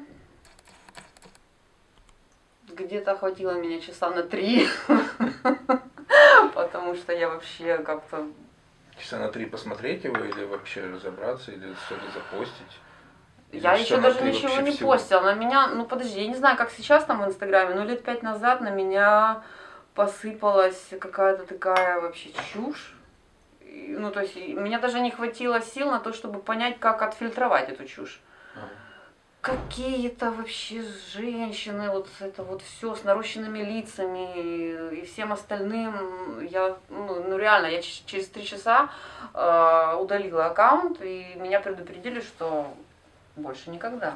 Где-то 2.67 3.17
хватило 3.17 3.51
меня 3.51 3.81
часа 3.81 4.11
на 4.11 4.23
три, 4.23 4.67
потому 6.53 6.95
что 6.95 7.11
я 7.11 7.27
вообще 7.29 7.79
как-то 7.79 8.27
Часа 8.97 9.17
на 9.17 9.29
три 9.29 9.45
посмотреть 9.45 10.03
его 10.03 10.17
или 10.17 10.45
вообще 10.45 10.85
разобраться, 10.85 11.51
или 11.51 11.73
что-то 11.85 12.03
запостить? 12.13 12.79
Или 13.51 13.61
Я 13.61 13.73
еще 13.73 13.97
даже 13.97 14.21
ничего 14.21 14.61
не 14.61 14.71
всего? 14.71 14.91
постила. 14.91 15.21
На 15.21 15.33
меня, 15.33 15.67
ну 15.67 15.85
подожди, 15.85 16.21
я 16.21 16.27
не 16.27 16.35
знаю, 16.35 16.55
как 16.55 16.69
сейчас 16.69 17.03
там 17.05 17.21
в 17.21 17.25
Инстаграме, 17.25 17.73
но 17.75 17.83
лет 17.83 18.03
пять 18.03 18.21
назад 18.21 18.61
на 18.61 18.69
меня 18.69 19.41
посыпалась 19.95 20.89
какая-то 20.99 21.45
такая 21.45 21.99
вообще 21.99 22.31
чушь. 22.53 22.95
Ну, 23.63 24.11
то 24.11 24.21
есть, 24.21 24.35
меня 24.35 24.79
даже 24.79 24.99
не 24.99 25.11
хватило 25.11 25.61
сил 25.61 25.91
на 25.91 25.99
то, 25.99 26.13
чтобы 26.13 26.39
понять, 26.39 26.79
как 26.79 27.01
отфильтровать 27.01 27.69
эту 27.69 27.85
чушь. 27.85 28.19
Ага. 28.55 28.67
Какие-то 29.41 30.31
вообще 30.31 30.83
женщины, 31.13 31.89
вот 31.89 32.07
это 32.19 32.43
вот 32.43 32.61
все 32.61 32.95
с 32.95 33.03
нарощенными 33.03 33.59
лицами 33.59 34.99
и, 34.99 35.05
всем 35.05 35.31
остальным. 35.31 36.45
Я, 36.45 36.77
ну, 36.89 37.23
ну 37.23 37.37
реально, 37.37 37.67
я 37.67 37.81
через 37.81 38.27
три 38.27 38.45
часа 38.45 38.89
э, 39.33 39.97
удалила 39.99 40.47
аккаунт, 40.47 41.01
и 41.01 41.33
меня 41.37 41.59
предупредили, 41.61 42.19
что 42.19 42.73
больше 43.35 43.69
никогда. 43.69 44.15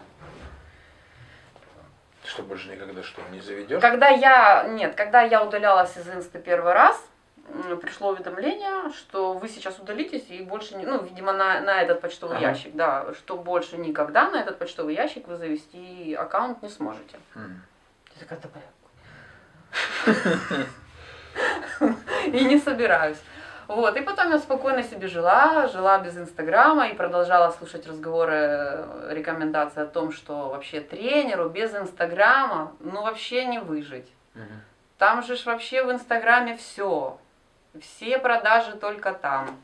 Что 2.26 2.44
больше 2.44 2.70
никогда 2.70 3.04
что, 3.04 3.22
не 3.32 3.40
заведешь? 3.40 3.82
Когда 3.82 4.10
я, 4.10 4.68
нет, 4.70 4.96
когда 4.96 5.22
я 5.22 5.44
удалялась 5.44 5.96
из 5.98 6.08
инсты 6.10 6.40
первый 6.40 6.74
раз, 6.74 7.00
пришло 7.82 8.10
уведомление, 8.10 8.92
что 8.92 9.34
вы 9.34 9.48
сейчас 9.48 9.78
удалитесь 9.80 10.26
и 10.30 10.42
больше 10.42 10.76
не, 10.76 10.86
ну, 10.86 11.04
видимо, 11.04 11.34
на, 11.34 11.62
на 11.62 11.82
этот 11.82 12.02
почтовый 12.02 12.38
Ага. 12.38 12.48
ящик, 12.50 12.76
да, 12.76 13.14
что 13.14 13.38
больше 13.38 13.78
никогда 13.78 14.30
на 14.32 14.38
этот 14.38 14.58
почтовый 14.58 14.96
ящик 14.96 15.28
вы 15.28 15.38
завести 15.38 16.16
аккаунт 16.16 16.64
не 16.64 16.70
сможете. 16.70 17.20
Я 17.36 18.26
такая, 18.28 18.40
«Да, 18.40 18.50
И 22.26 22.46
не 22.46 22.58
собираюсь. 22.58 23.18
Вот, 23.68 23.98
и 23.98 24.02
потом 24.02 24.32
я 24.32 24.40
спокойно 24.40 24.84
себе 24.84 25.08
жила, 25.08 25.68
жила 25.68 25.98
без 26.00 26.18
Инстаграма 26.18 26.88
и 26.88 26.94
продолжала 26.94 27.52
слушать 27.52 27.88
разговоры, 27.88 28.86
рекомендации 29.10 29.82
о 29.82 29.88
том, 29.88 30.12
что 30.12 30.50
вообще 30.50 30.82
тренеру 30.82 31.50
без 31.50 31.74
Инстаграма, 31.74 32.74
ну 32.80 33.02
вообще 33.02 33.46
не 33.46 33.60
выжить. 33.60 34.12
Мгм. 34.36 34.62
Там 34.98 35.24
же 35.24 35.36
ж 35.36 35.46
вообще 35.46 35.84
в 35.84 35.92
Инстаграме 35.92 36.58
все. 36.58 37.18
Все 37.82 38.18
продажи 38.20 38.76
только 38.78 39.14
там. 39.14 39.58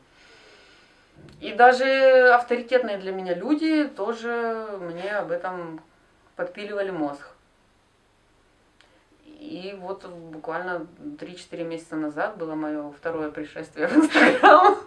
И 1.40 1.52
даже 1.52 2.30
авторитетные 2.34 2.98
для 2.98 3.12
меня 3.12 3.34
люди 3.34 3.84
тоже 3.84 4.78
мне 4.80 5.12
об 5.12 5.30
этом 5.30 5.80
подпиливали 6.36 6.90
мозг. 6.90 7.31
И 9.42 9.74
вот 9.80 10.04
буквально 10.06 10.86
3-4 11.18 11.64
месяца 11.64 11.96
назад 11.96 12.36
было 12.36 12.54
мое 12.54 12.92
второе 12.92 13.28
пришествие 13.30 13.88
в 13.88 13.96
Инстаграм. 13.96 14.78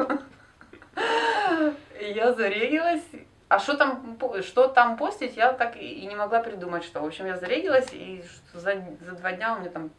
Я 2.00 2.34
зарегилась. 2.34 3.04
А 3.50 3.60
что 3.60 3.76
там, 3.76 4.18
что 4.42 4.68
там 4.68 4.96
постить, 4.98 5.36
я 5.36 5.52
так 5.52 5.76
и 5.76 6.06
не 6.06 6.16
могла 6.16 6.40
придумать, 6.40 6.86
что. 6.86 7.02
В 7.02 7.06
общем, 7.06 7.26
я 7.26 7.36
зарегилась, 7.36 7.90
и 7.92 8.24
за, 8.54 8.82
за 9.02 9.12
два 9.12 9.34
дня 9.34 9.56
у 9.56 9.60
меня 9.60 9.70
там 9.70 9.92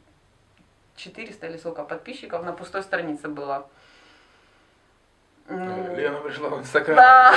400 0.96 1.46
или 1.46 1.59
сколько 1.59 1.84
подписчиков 1.84 2.42
на 2.42 2.52
пустой 2.52 2.82
странице 2.82 3.28
было. 3.28 3.68
Ну, 5.49 5.94
Лена 5.94 6.18
пришла 6.20 6.49
в 6.49 6.59
Инстаграм. 6.59 6.97
Да. 6.97 7.34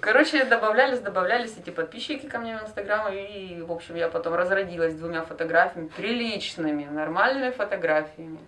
Короче, 0.00 0.44
добавлялись, 0.44 1.00
добавлялись 1.00 1.56
эти 1.58 1.70
подписчики 1.70 2.26
ко 2.26 2.38
мне 2.38 2.56
в 2.56 2.62
Инстаграм, 2.62 3.12
и, 3.12 3.60
в 3.62 3.72
общем, 3.72 3.96
я 3.96 4.08
потом 4.08 4.34
разродилась 4.34 4.94
двумя 4.94 5.22
фотографиями, 5.22 5.88
приличными, 5.88 6.84
нормальными 6.84 7.50
фотографиями. 7.50 8.38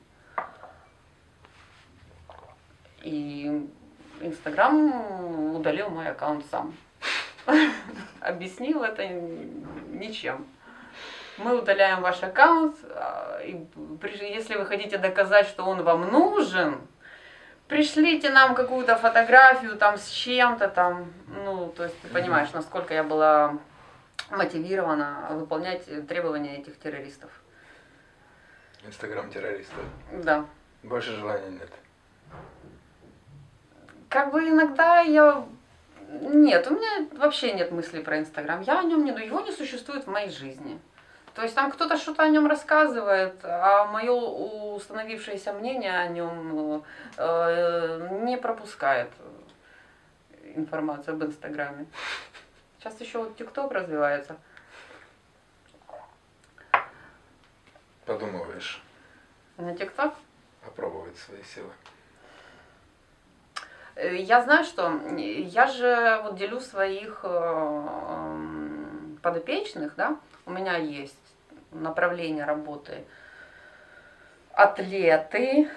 И 3.02 3.68
Инстаграм 4.20 5.54
удалил 5.54 5.90
мой 5.90 6.08
аккаунт 6.08 6.46
сам. 6.50 6.74
Объяснил 8.20 8.84
это 8.84 9.06
ничем. 9.08 10.46
Мы 11.36 11.58
удаляем 11.58 12.00
ваш 12.00 12.22
аккаунт, 12.22 12.76
а, 12.90 13.40
если 13.42 14.56
вы 14.56 14.66
хотите 14.66 14.98
доказать, 14.98 15.48
что 15.48 15.64
он 15.64 15.82
вам 15.82 16.12
нужен, 16.12 16.80
пришлите 17.68 18.30
нам 18.30 18.54
какую-то 18.54 18.96
фотографию 18.96 19.76
там 19.76 19.96
с 19.96 20.08
чем-то 20.08 20.68
там. 20.68 21.12
Ну, 21.28 21.68
то 21.76 21.84
есть 21.84 22.00
ты 22.00 22.08
понимаешь, 22.08 22.52
насколько 22.52 22.94
я 22.94 23.02
была 23.04 23.58
мотивирована 24.30 25.28
выполнять 25.30 25.84
требования 26.06 26.58
этих 26.58 26.78
террористов. 26.78 27.30
Инстаграм 28.86 29.30
террориста. 29.30 29.76
Да. 30.12 30.44
Больше 30.82 31.16
желания 31.16 31.50
нет. 31.50 31.70
Как 34.08 34.30
бы 34.30 34.46
иногда 34.46 35.00
я... 35.00 35.46
Нет, 36.20 36.66
у 36.70 36.74
меня 36.74 37.08
вообще 37.12 37.52
нет 37.52 37.72
мыслей 37.72 38.02
про 38.02 38.18
Инстаграм. 38.18 38.60
Я 38.60 38.80
о 38.80 38.84
нем 38.84 39.04
не... 39.04 39.10
Его 39.10 39.40
не 39.40 39.52
существует 39.52 40.04
в 40.04 40.10
моей 40.10 40.30
жизни. 40.30 40.78
То 41.34 41.42
есть 41.42 41.54
там 41.54 41.70
кто-то 41.72 41.96
что-то 41.96 42.22
о 42.22 42.28
нем 42.28 42.46
рассказывает, 42.46 43.44
а 43.44 43.86
мое 43.86 44.12
установившееся 44.12 45.52
мнение 45.52 45.98
о 45.98 46.06
нем 46.08 46.84
э, 47.16 48.08
не 48.22 48.36
пропускает 48.36 49.10
информацию 50.54 51.14
об 51.14 51.24
Инстаграме. 51.24 51.86
Сейчас 52.78 53.00
еще 53.00 53.18
вот 53.18 53.36
ТикТок 53.36 53.72
развивается. 53.72 54.36
Подумываешь. 58.06 58.82
На 59.56 59.74
ТикТок? 59.76 60.14
опробовать 60.66 61.16
свои 61.18 61.42
силы? 61.42 61.70
Э, 63.96 64.16
Я 64.16 64.42
знаю, 64.42 64.64
что 64.64 64.92
я 65.16 65.66
же 65.66 66.20
вот 66.22 66.36
делю 66.36 66.60
своих 66.60 67.20
э, 67.22 68.38
подопечных, 69.22 69.94
да, 69.96 70.16
у 70.46 70.50
меня 70.50 70.76
есть 70.76 71.23
направление 71.74 72.44
работы 72.44 73.04
атлеты, 74.52 75.68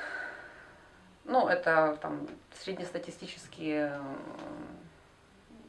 ну, 1.26 1.48
это 1.48 1.98
там 2.02 2.28
среднестатистические 2.54 3.92
э, 3.94 4.00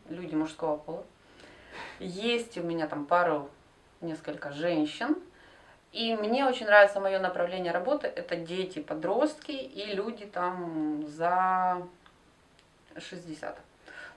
люди 0.09 0.35
мужского 0.35 0.77
пола. 0.77 1.05
Есть 1.99 2.57
у 2.59 2.63
меня 2.63 2.87
там 2.87 3.07
пару, 3.07 3.51
несколько 4.01 4.53
женщин, 4.53 5.17
и 5.93 6.15
мне 6.15 6.45
очень 6.45 6.67
нравится 6.67 7.01
мое 7.01 7.19
направление 7.19 7.73
работы. 7.73 8.07
Это 8.07 8.37
дети, 8.37 8.79
подростки 8.79 9.53
и 9.53 9.95
люди 9.95 10.27
там 10.27 11.07
за 11.09 11.83
60. 12.97 13.59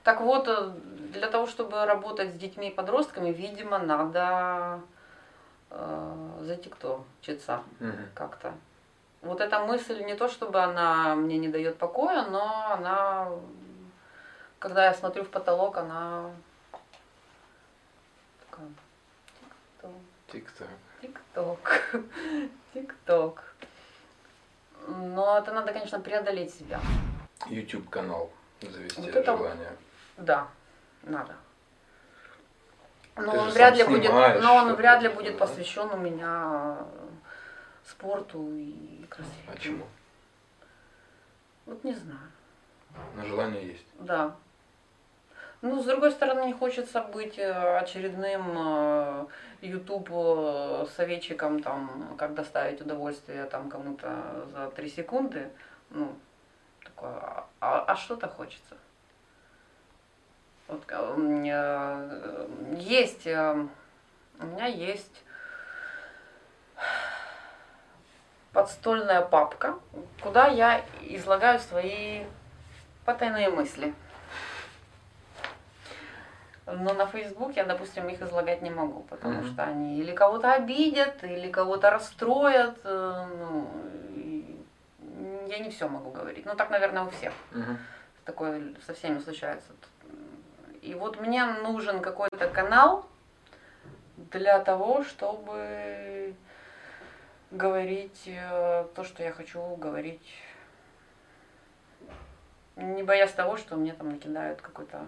Так 0.04 0.20
вот, 0.20 0.46
э, 0.48 0.72
для 1.12 1.28
того, 1.28 1.46
чтобы 1.46 1.84
работать 1.84 2.30
с 2.30 2.34
детьми 2.34 2.68
и 2.68 2.74
подростками, 2.74 3.30
видимо, 3.30 3.78
надо 3.78 4.80
э, 5.74 6.38
за 6.42 6.56
ТикТок 6.56 7.00
читься 7.20 7.62
как-то. 8.14 8.52
Вот 9.22 9.40
эта 9.40 9.60
мысль 9.60 10.02
не 10.04 10.14
то, 10.16 10.28
чтобы 10.28 10.60
она 10.60 11.14
мне 11.14 11.38
не 11.38 11.48
дает 11.48 11.78
покоя, 11.78 12.26
но 12.30 12.72
она, 12.72 13.28
когда 14.58 14.84
я 14.86 14.94
смотрю 14.94 15.22
в 15.24 15.28
потолок, 15.30 15.76
она 15.76 16.30
такая, 18.50 18.66
Тик-так. 20.32 20.68
тик-ток, 21.00 21.58
тик-ток. 22.74 23.42
Но 24.88 25.38
это 25.38 25.52
надо, 25.52 25.72
конечно, 25.72 26.00
преодолеть 26.00 26.54
себя. 26.54 26.80
YouTube 27.46 27.88
канал 27.90 28.30
завести 28.60 29.00
Вот 29.00 29.10
это- 29.14 29.36
желание. 29.36 29.76
Да, 30.16 30.48
надо. 31.02 31.34
Но 33.16 33.32
Ты 33.32 33.38
он 33.38 33.50
вряд 33.50 33.76
ли 33.76 33.84
будет, 33.84 34.10
но 34.10 34.54
он 34.56 34.74
вряд 34.74 35.02
ли 35.02 35.08
будет 35.08 35.34
да? 35.36 35.46
посвящен 35.46 35.90
у 35.90 35.96
меня 35.96 36.78
спорту 37.86 38.56
и 38.56 39.04
красоте. 39.08 39.36
А 39.46 39.58
чему? 39.58 39.84
Вот 41.66 41.84
не 41.84 41.94
знаю. 41.94 42.30
Но 43.16 43.24
желание 43.24 43.66
есть. 43.68 43.86
Да. 43.98 44.34
Ну, 45.60 45.80
с 45.80 45.84
другой 45.86 46.10
стороны, 46.10 46.46
не 46.46 46.52
хочется 46.52 47.00
быть 47.02 47.38
э, 47.38 47.78
очередным 47.78 48.42
э, 48.56 49.26
YouTube 49.60 50.08
э, 50.10 50.86
советчиком, 50.96 51.62
там, 51.62 52.16
как 52.18 52.34
доставить 52.34 52.80
удовольствие 52.80 53.44
там 53.44 53.70
кому-то 53.70 54.48
за 54.52 54.70
три 54.70 54.88
секунды. 54.88 55.50
Ну, 55.90 56.12
такое, 56.82 57.12
а, 57.12 57.46
а- 57.60 57.84
а 57.86 57.96
что-то 57.96 58.26
хочется. 58.26 58.76
Вот, 60.72 60.84
э, 60.88 61.14
меня, 61.18 61.98
э, 62.10 62.46
есть, 62.78 63.26
э, 63.26 63.66
у 64.40 64.46
меня 64.46 64.66
есть 64.66 65.22
подстольная 68.52 69.20
папка, 69.20 69.78
куда 70.22 70.46
я 70.48 70.82
излагаю 71.02 71.58
свои 71.60 72.24
потайные 73.04 73.50
мысли. 73.50 73.94
Но 76.66 76.94
на 76.94 77.06
Facebook 77.06 77.54
я, 77.56 77.64
допустим, 77.64 78.08
их 78.08 78.22
излагать 78.22 78.62
не 78.62 78.70
могу, 78.70 79.02
потому 79.02 79.40
Мгм. 79.40 79.52
что 79.52 79.64
они 79.64 79.98
или 79.98 80.12
кого-то 80.12 80.52
обидят, 80.54 81.22
или 81.24 81.50
кого-то 81.50 81.90
расстроят. 81.90 82.78
э, 82.84 83.26
Ну, 85.14 85.46
я 85.48 85.58
не 85.58 85.70
все 85.70 85.86
могу 85.88 86.10
говорить. 86.10 86.46
Ну, 86.46 86.54
так, 86.54 86.70
наверное, 86.70 87.02
у 87.04 87.10
всех. 87.10 87.32
Такое 88.24 88.74
со 88.86 88.94
всеми 88.94 89.18
случается. 89.18 89.72
И 90.82 90.94
вот 90.94 91.20
мне 91.20 91.44
нужен 91.44 92.00
какой-то 92.00 92.48
канал 92.48 93.06
для 94.16 94.58
того, 94.58 95.04
чтобы 95.04 96.34
говорить 97.52 98.24
э, 98.26 98.84
то, 98.92 99.04
что 99.04 99.22
я 99.22 99.30
хочу 99.30 99.76
говорить, 99.76 100.34
не 102.74 103.04
боясь 103.04 103.30
того, 103.30 103.56
что 103.56 103.76
мне 103.76 103.92
там 103.92 104.10
накидают 104.10 104.60
какой-то 104.60 105.06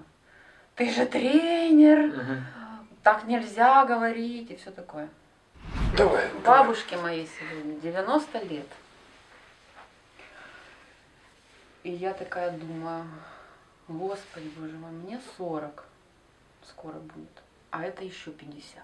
«ты 0.76 0.90
же 0.92 1.06
тренер, 1.06 2.44
так 3.02 3.24
нельзя 3.24 3.84
говорить» 3.84 4.52
и 4.52 4.56
все 4.56 4.70
такое. 4.70 5.08
Давай. 5.96 6.28
Бабушке 6.44 6.96
моей 6.98 7.28
сегодня 7.38 7.80
90 7.80 8.38
лет. 8.44 8.66
И 11.82 11.90
я 11.90 12.14
такая 12.14 12.52
думаю, 12.52 13.06
господи, 13.89 14.51
боже 14.57 14.76
мой, 14.76 14.91
мне 14.91 15.20
40 15.37 15.85
скоро 16.62 16.95
будет, 16.95 17.43
а 17.70 17.85
это 17.85 18.05
еще 18.05 18.30
50. 18.30 18.82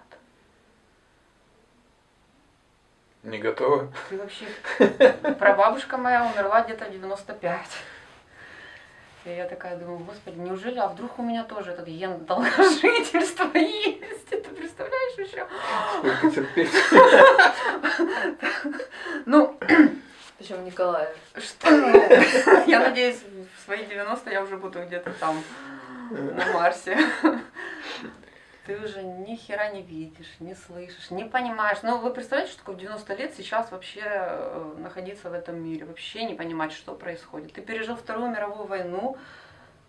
Не 3.23 3.37
готова? 3.37 3.91
Ты 4.09 4.17
вообще... 4.17 4.47
Прабабушка 5.39 5.97
моя 5.97 6.25
умерла 6.25 6.63
где-то 6.63 6.85
в 6.85 6.91
95. 6.91 7.67
И 9.25 9.29
я 9.29 9.47
такая 9.47 9.77
думаю, 9.77 9.99
господи, 9.99 10.39
неужели, 10.39 10.79
а 10.79 10.87
вдруг 10.87 11.19
у 11.19 11.21
меня 11.21 11.43
тоже 11.43 11.71
этот 11.71 11.87
ген 11.87 12.25
долгожительства 12.25 13.51
есть? 13.53 14.29
Ты 14.29 14.41
представляешь 14.41 15.19
еще? 15.19 15.47
Сколько 15.99 16.31
терпеть? 16.31 16.71
Ну, 19.25 19.57
Причем 20.41 20.63
в 20.63 20.65
Николаеве. 20.65 21.13
что? 21.37 21.69
Я 22.65 22.79
надеюсь, 22.79 23.21
в 23.55 23.63
свои 23.63 23.85
90 23.85 24.31
я 24.31 24.41
уже 24.41 24.57
буду 24.57 24.83
где-то 24.83 25.11
там, 25.19 25.43
на 26.09 26.51
Марсе. 26.51 26.97
Ты 28.65 28.75
уже 28.79 29.03
ни 29.03 29.35
хера 29.35 29.69
не 29.69 29.83
видишь, 29.83 30.35
не 30.39 30.55
слышишь, 30.55 31.11
не 31.11 31.25
понимаешь. 31.25 31.77
Ну, 31.83 31.99
вы 31.99 32.11
представляете, 32.11 32.53
что 32.53 32.61
такое 32.61 32.75
в 32.75 32.79
90 32.79 33.13
лет 33.17 33.33
сейчас 33.37 33.71
вообще 33.71 34.01
э, 34.03 34.73
находиться 34.79 35.29
в 35.29 35.33
этом 35.33 35.63
мире, 35.63 35.85
вообще 35.85 36.23
не 36.23 36.33
понимать, 36.33 36.71
что 36.71 36.95
происходит. 36.95 37.53
Ты 37.53 37.61
пережил 37.61 37.95
Вторую 37.95 38.31
мировую 38.31 38.65
войну, 38.65 39.17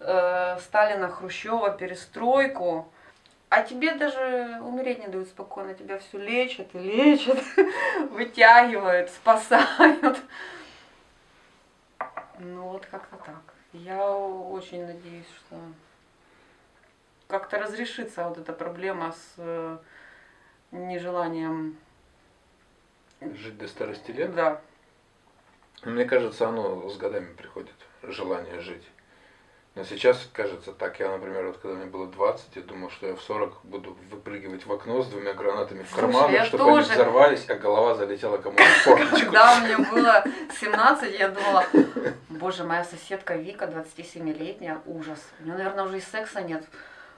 э, 0.00 0.59
Сталина, 0.61 1.09
Хрущева, 1.09 1.70
перестройку, 1.70 2.91
а 3.53 3.62
тебе 3.64 3.94
даже 3.94 4.61
умереть 4.62 5.00
не 5.00 5.09
дают 5.09 5.28
спокойно, 5.28 5.74
тебя 5.74 5.98
все 5.98 6.16
лечат 6.16 6.74
и 6.74 6.78
лечат, 6.78 7.38
вытягивают, 8.11 9.11
спасают. 9.11 10.22
Ну 12.38 12.62
вот 12.68 12.86
как-то 12.86 13.16
так. 13.16 13.42
Я 13.74 14.09
очень 14.09 14.86
надеюсь, 14.86 15.26
что 15.36 15.61
как-то 17.28 17.59
разрешится 17.59 18.26
вот 18.26 18.38
эта 18.38 18.55
проблема 18.55 19.12
с 19.12 19.34
э, 19.36 19.78
нежеланием. 20.70 21.76
Жить 23.20 23.59
до 23.59 23.68
старости 23.68 24.12
лет? 24.12 24.34
Да. 24.34 24.62
Мне 25.84 26.07
кажется, 26.07 26.48
оно 26.48 26.88
с 26.88 26.96
годами 26.96 27.34
приходит, 27.34 27.76
желание 28.03 28.61
жить. 28.61 28.88
Но 29.75 29.85
сейчас 29.85 30.29
кажется 30.35 30.73
так, 30.73 31.01
я, 31.01 31.09
например, 31.11 31.47
вот 31.47 31.57
когда 31.57 31.77
мне 31.77 31.87
было 31.87 32.07
20, 32.07 32.57
я 32.57 32.62
думал, 32.62 32.91
что 32.91 33.07
я 33.07 33.16
в 33.16 33.23
40 33.23 33.61
буду 33.64 33.97
выпрыгивать 34.11 34.66
в 34.66 34.73
окно 34.73 35.03
с 35.03 35.07
двумя 35.07 35.33
гранатами 35.33 35.83
в 35.83 35.89
Слушай, 35.91 36.33
я 36.33 36.45
чтобы 36.45 36.64
они 36.64 36.77
тоже. 36.81 36.93
взорвались, 36.93 37.49
а 37.49 37.55
голова 37.55 37.95
залетела 37.95 38.37
кому-то 38.37 38.62
в 38.62 38.66
форточку. 38.85 39.16
Когда 39.16 39.61
мне 39.61 39.79
было 39.79 40.25
17, 40.61 41.18
я 41.18 41.29
думала, 41.29 41.64
боже, 42.29 42.64
моя 42.64 42.85
соседка 42.85 43.35
Вика, 43.37 43.64
27-летняя, 43.64 44.83
ужас. 44.85 45.20
У 45.41 45.45
нее, 45.45 45.55
наверное, 45.57 45.85
уже 45.85 45.99
и 45.99 46.01
секса 46.03 46.43
нет. 46.43 46.64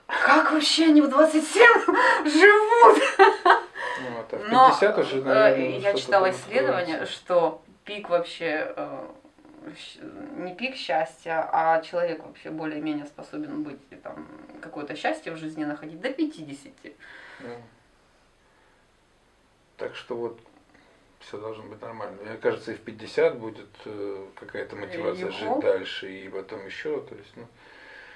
Как 0.06 0.52
вообще 0.52 0.84
они 0.84 1.00
в 1.00 1.08
27 1.08 1.62
живут? 2.24 3.02
Ну, 3.18 4.20
это 4.20 4.36
в 4.38 4.48
Но 4.48 4.68
50 4.68 4.98
уже, 4.98 5.18
э, 5.18 5.22
наверное, 5.22 5.68
я 5.70 5.80
что-то 5.80 5.98
читала 5.98 6.30
исследование, 6.30 7.06
что 7.06 7.62
пик 7.84 8.10
вообще 8.10 8.72
э, 8.76 9.06
не 10.36 10.54
пик 10.54 10.76
счастья, 10.76 11.48
а 11.52 11.80
человек 11.82 12.24
вообще 12.24 12.50
более-менее 12.50 13.06
способен 13.06 13.62
быть 13.62 13.80
там 14.02 14.26
какое-то 14.60 14.94
счастье 14.96 15.32
в 15.32 15.36
жизни 15.36 15.64
находить 15.64 16.00
до 16.00 16.10
50. 16.10 16.72
Ну. 17.40 17.48
Так 19.76 19.94
что 19.96 20.14
вот 20.16 20.40
все 21.20 21.38
должно 21.38 21.64
быть 21.64 21.80
нормально. 21.82 22.16
Мне 22.22 22.36
кажется, 22.36 22.72
и 22.72 22.74
в 22.74 22.80
50 22.80 23.38
будет 23.38 23.68
э, 23.86 24.26
какая-то 24.38 24.76
мотивация 24.76 25.26
Юху. 25.26 25.38
жить 25.38 25.60
дальше, 25.60 26.12
и 26.12 26.28
потом 26.28 26.64
еще, 26.66 27.00
то 27.00 27.14
есть, 27.14 27.32
ну, 27.36 27.46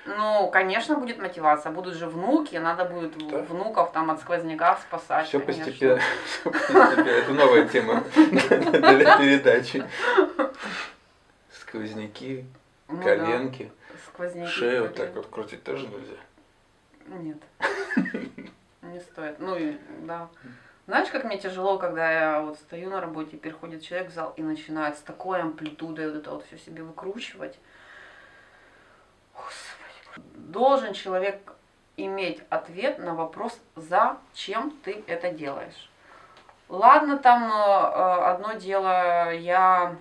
Ну, 0.07 0.51
конечно, 0.51 0.97
будет 0.97 1.19
мотивация. 1.19 1.73
Будут 1.73 1.95
же 1.95 2.07
внуки, 2.07 2.57
надо 2.57 2.85
будет 2.85 3.17
Да. 3.29 3.39
внуков 3.43 3.93
там 3.93 4.11
от 4.11 4.21
сквозняка 4.21 4.77
спасать. 4.77 5.27
все 5.29 5.41
конечно. 5.41 5.65
постепенно, 5.65 6.01
всё 6.27 6.51
постепенно. 6.51 7.09
Это 7.09 7.33
новая 7.33 7.69
тема 7.69 8.05
для 8.15 9.17
передачи. 9.19 9.85
Сквозняки, 11.69 12.47
Ну 12.89 12.97
да, 12.97 13.03
коленки, 13.03 13.71
сквозняки, 14.07 14.51
шею 14.51 14.85
вот 14.85 14.95
так 14.95 15.15
вот 15.15 15.27
крутить 15.27 15.63
тоже 15.63 15.87
нельзя. 15.87 16.17
Нет. 17.07 17.39
Не 18.83 19.01
стоит. 19.01 19.39
Ну 19.39 19.55
и 19.57 19.77
да. 20.01 20.29
Знаешь, 20.87 21.11
как 21.11 21.25
мне 21.25 21.37
тяжело, 21.37 21.77
когда 21.79 22.11
я 22.11 22.41
вот 22.41 22.57
стою 22.57 22.89
на 22.89 23.03
работе, 23.03 23.37
переходит 23.37 23.83
человек 23.83 24.11
в 24.11 24.15
зал 24.15 24.33
и 24.39 24.43
начинает 24.43 24.97
с 24.97 25.03
такой 25.03 25.43
амплитудой 25.43 26.11
вот 26.11 26.17
это 26.17 26.31
вот 26.31 26.47
все 26.47 26.57
себе 26.57 26.83
выкручивать. 26.83 27.59
Господи. 29.35 30.27
Должен 30.37 30.95
человек 30.95 31.53
иметь 31.99 32.43
ответ 32.49 32.99
на 32.99 33.15
вопрос, 33.15 33.59
зачем 33.77 34.71
ты 34.83 35.05
это 35.07 35.31
делаешь. 35.31 35.91
Ладно, 36.71 37.19
там 37.19 37.45
э, 37.45 38.25
одно 38.25 38.55
дело, 38.55 39.33
я 39.35 39.97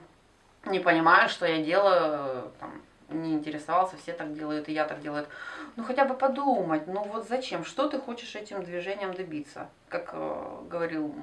не 0.69 0.79
понимаю, 0.79 1.29
что 1.29 1.45
я 1.45 1.63
делаю, 1.63 2.51
там, 2.59 2.81
не 3.09 3.33
интересовался, 3.33 3.97
все 3.97 4.13
так 4.13 4.33
делают, 4.33 4.69
и 4.69 4.73
я 4.73 4.85
так 4.85 5.01
делаю. 5.01 5.27
Ну 5.75 5.83
хотя 5.83 6.05
бы 6.05 6.13
подумать, 6.13 6.87
ну 6.87 7.03
вот 7.03 7.27
зачем, 7.27 7.63
что 7.65 7.87
ты 7.87 7.99
хочешь 7.99 8.35
этим 8.35 8.63
движением 8.63 9.13
добиться? 9.13 9.69
Как 9.89 10.09
э, 10.13 10.61
говорил 10.69 11.13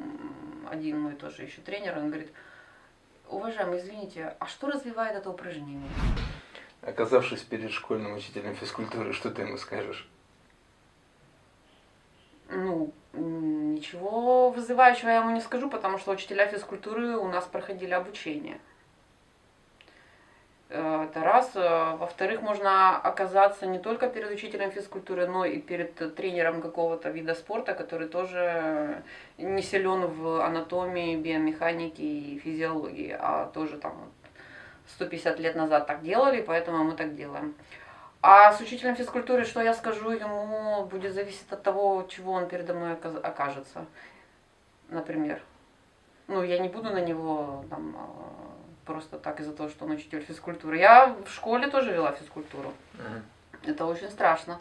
один 0.70 1.00
мой 1.00 1.12
тоже 1.12 1.42
еще 1.42 1.60
тренер, 1.60 1.98
он 1.98 2.08
говорит, 2.08 2.32
уважаемый, 3.28 3.78
извините, 3.78 4.34
а 4.38 4.46
что 4.46 4.68
развивает 4.68 5.16
это 5.16 5.30
упражнение? 5.30 5.90
Оказавшись 6.82 7.40
перед 7.40 7.70
школьным 7.70 8.14
учителем 8.14 8.54
физкультуры, 8.54 9.12
что 9.12 9.30
ты 9.30 9.42
ему 9.42 9.56
скажешь? 9.56 10.08
Ну, 12.50 12.92
ничего 13.12 14.50
вызывающего 14.50 15.08
я 15.08 15.16
ему 15.16 15.30
не 15.30 15.40
скажу, 15.40 15.70
потому 15.70 15.98
что 15.98 16.12
учителя 16.12 16.46
физкультуры 16.46 17.16
у 17.16 17.28
нас 17.28 17.44
проходили 17.46 17.92
обучение. 17.92 18.60
Э, 20.74 21.04
это 21.04 21.20
раз. 21.20 21.52
Э, 21.54 21.96
во-вторых, 21.96 22.42
можно 22.42 22.96
оказаться 22.98 23.66
не 23.66 23.78
только 23.78 24.08
перед 24.08 24.30
учителем 24.30 24.72
физкультуры, 24.72 25.26
но 25.26 25.44
и 25.44 25.60
перед 25.60 26.16
тренером 26.16 26.60
какого-то 26.60 27.10
вида 27.10 27.34
спорта, 27.34 27.74
который 27.74 28.08
тоже 28.08 29.02
не 29.38 29.62
силен 29.62 30.06
в 30.06 30.44
анатомии, 30.44 31.16
биомеханике 31.16 32.02
и 32.02 32.38
физиологии, 32.40 33.16
а 33.18 33.46
тоже 33.54 33.78
там 33.78 34.10
150 34.88 35.38
лет 35.38 35.54
назад 35.54 35.86
так 35.86 36.02
делали, 36.02 36.42
поэтому 36.42 36.82
мы 36.82 36.96
так 36.96 37.14
делаем. 37.14 37.54
А 38.20 38.52
с 38.52 38.60
учителем 38.60 38.96
физкультуры, 38.96 39.44
что 39.44 39.62
я 39.62 39.74
скажу 39.74 40.10
ему, 40.10 40.86
будет 40.86 41.14
зависеть 41.14 41.52
от 41.52 41.62
того, 41.62 42.04
чего 42.08 42.32
он 42.32 42.48
передо 42.48 42.74
мной 42.74 42.94
окажется. 43.22 43.86
Например. 44.88 45.40
Ну, 46.26 46.42
я 46.42 46.58
не 46.58 46.68
буду 46.68 46.90
на 46.90 47.00
него 47.00 47.64
там 47.68 47.94
а, 47.96 48.33
просто 48.84 49.18
так 49.18 49.40
из-за 49.40 49.52
того, 49.52 49.68
что 49.68 49.84
он 49.84 49.92
учитель 49.92 50.22
физкультуры. 50.22 50.78
Я 50.78 51.14
в 51.24 51.30
школе 51.30 51.68
тоже 51.68 51.92
вела 51.92 52.12
физкультуру. 52.12 52.72
Uh-huh. 52.94 53.22
Это 53.70 53.86
очень 53.86 54.10
страшно. 54.10 54.60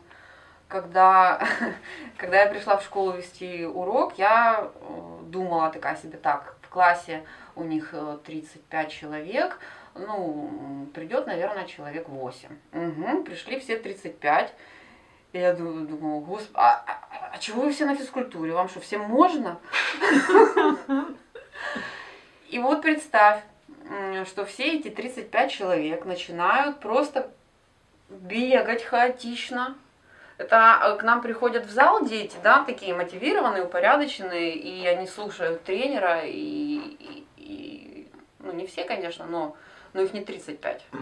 Когда, 0.67 1.41
когда 2.17 2.41
я 2.43 2.49
пришла 2.49 2.77
в 2.77 2.83
школу 2.83 3.11
вести 3.11 3.65
урок, 3.65 4.17
я 4.17 4.71
э, 4.73 5.19
думала 5.23 5.69
такая 5.69 5.95
себе, 5.95 6.17
так, 6.17 6.55
в 6.61 6.69
классе 6.69 7.23
у 7.55 7.63
них 7.63 7.93
35 8.25 8.87
э, 8.87 8.89
человек, 8.89 9.59
ну, 9.95 10.87
придет, 10.93 11.27
наверное, 11.27 11.65
человек 11.65 12.09
8. 12.09 12.49
Угу, 12.73 13.23
пришли 13.23 13.59
все 13.59 13.77
35. 13.77 14.53
И 15.33 15.39
я 15.39 15.53
думаю, 15.53 16.19
господи, 16.19 16.51
а, 16.53 16.83
а, 16.85 17.31
а 17.33 17.37
чего 17.39 17.63
вы 17.63 17.71
все 17.71 17.85
на 17.85 17.95
физкультуре? 17.95 18.53
Вам 18.53 18.69
что, 18.69 18.79
всем 18.79 19.01
можно? 19.01 19.59
И 22.49 22.59
вот 22.59 22.83
представь, 22.83 23.41
что 24.25 24.45
все 24.45 24.77
эти 24.77 24.89
35 24.89 25.51
человек 25.51 26.05
начинают 26.05 26.79
просто 26.79 27.29
бегать 28.09 28.83
хаотично. 28.83 29.75
Это 30.37 30.79
э, 30.83 30.97
к 30.97 31.03
нам 31.03 31.21
приходят 31.21 31.65
в 31.65 31.71
зал 31.71 32.05
дети, 32.05 32.35
да, 32.43 32.63
такие 32.63 32.95
мотивированные, 32.95 33.63
упорядоченные, 33.63 34.55
и 34.55 34.85
они 34.87 35.07
слушают 35.07 35.63
тренера, 35.63 36.21
и, 36.25 36.31
и, 36.33 37.27
и 37.37 38.11
ну 38.39 38.51
не 38.51 38.65
все, 38.65 38.83
конечно, 38.83 39.25
но, 39.25 39.55
но 39.93 40.01
их 40.01 40.13
не 40.13 40.23
35. 40.23 40.85
Угу. 40.91 41.01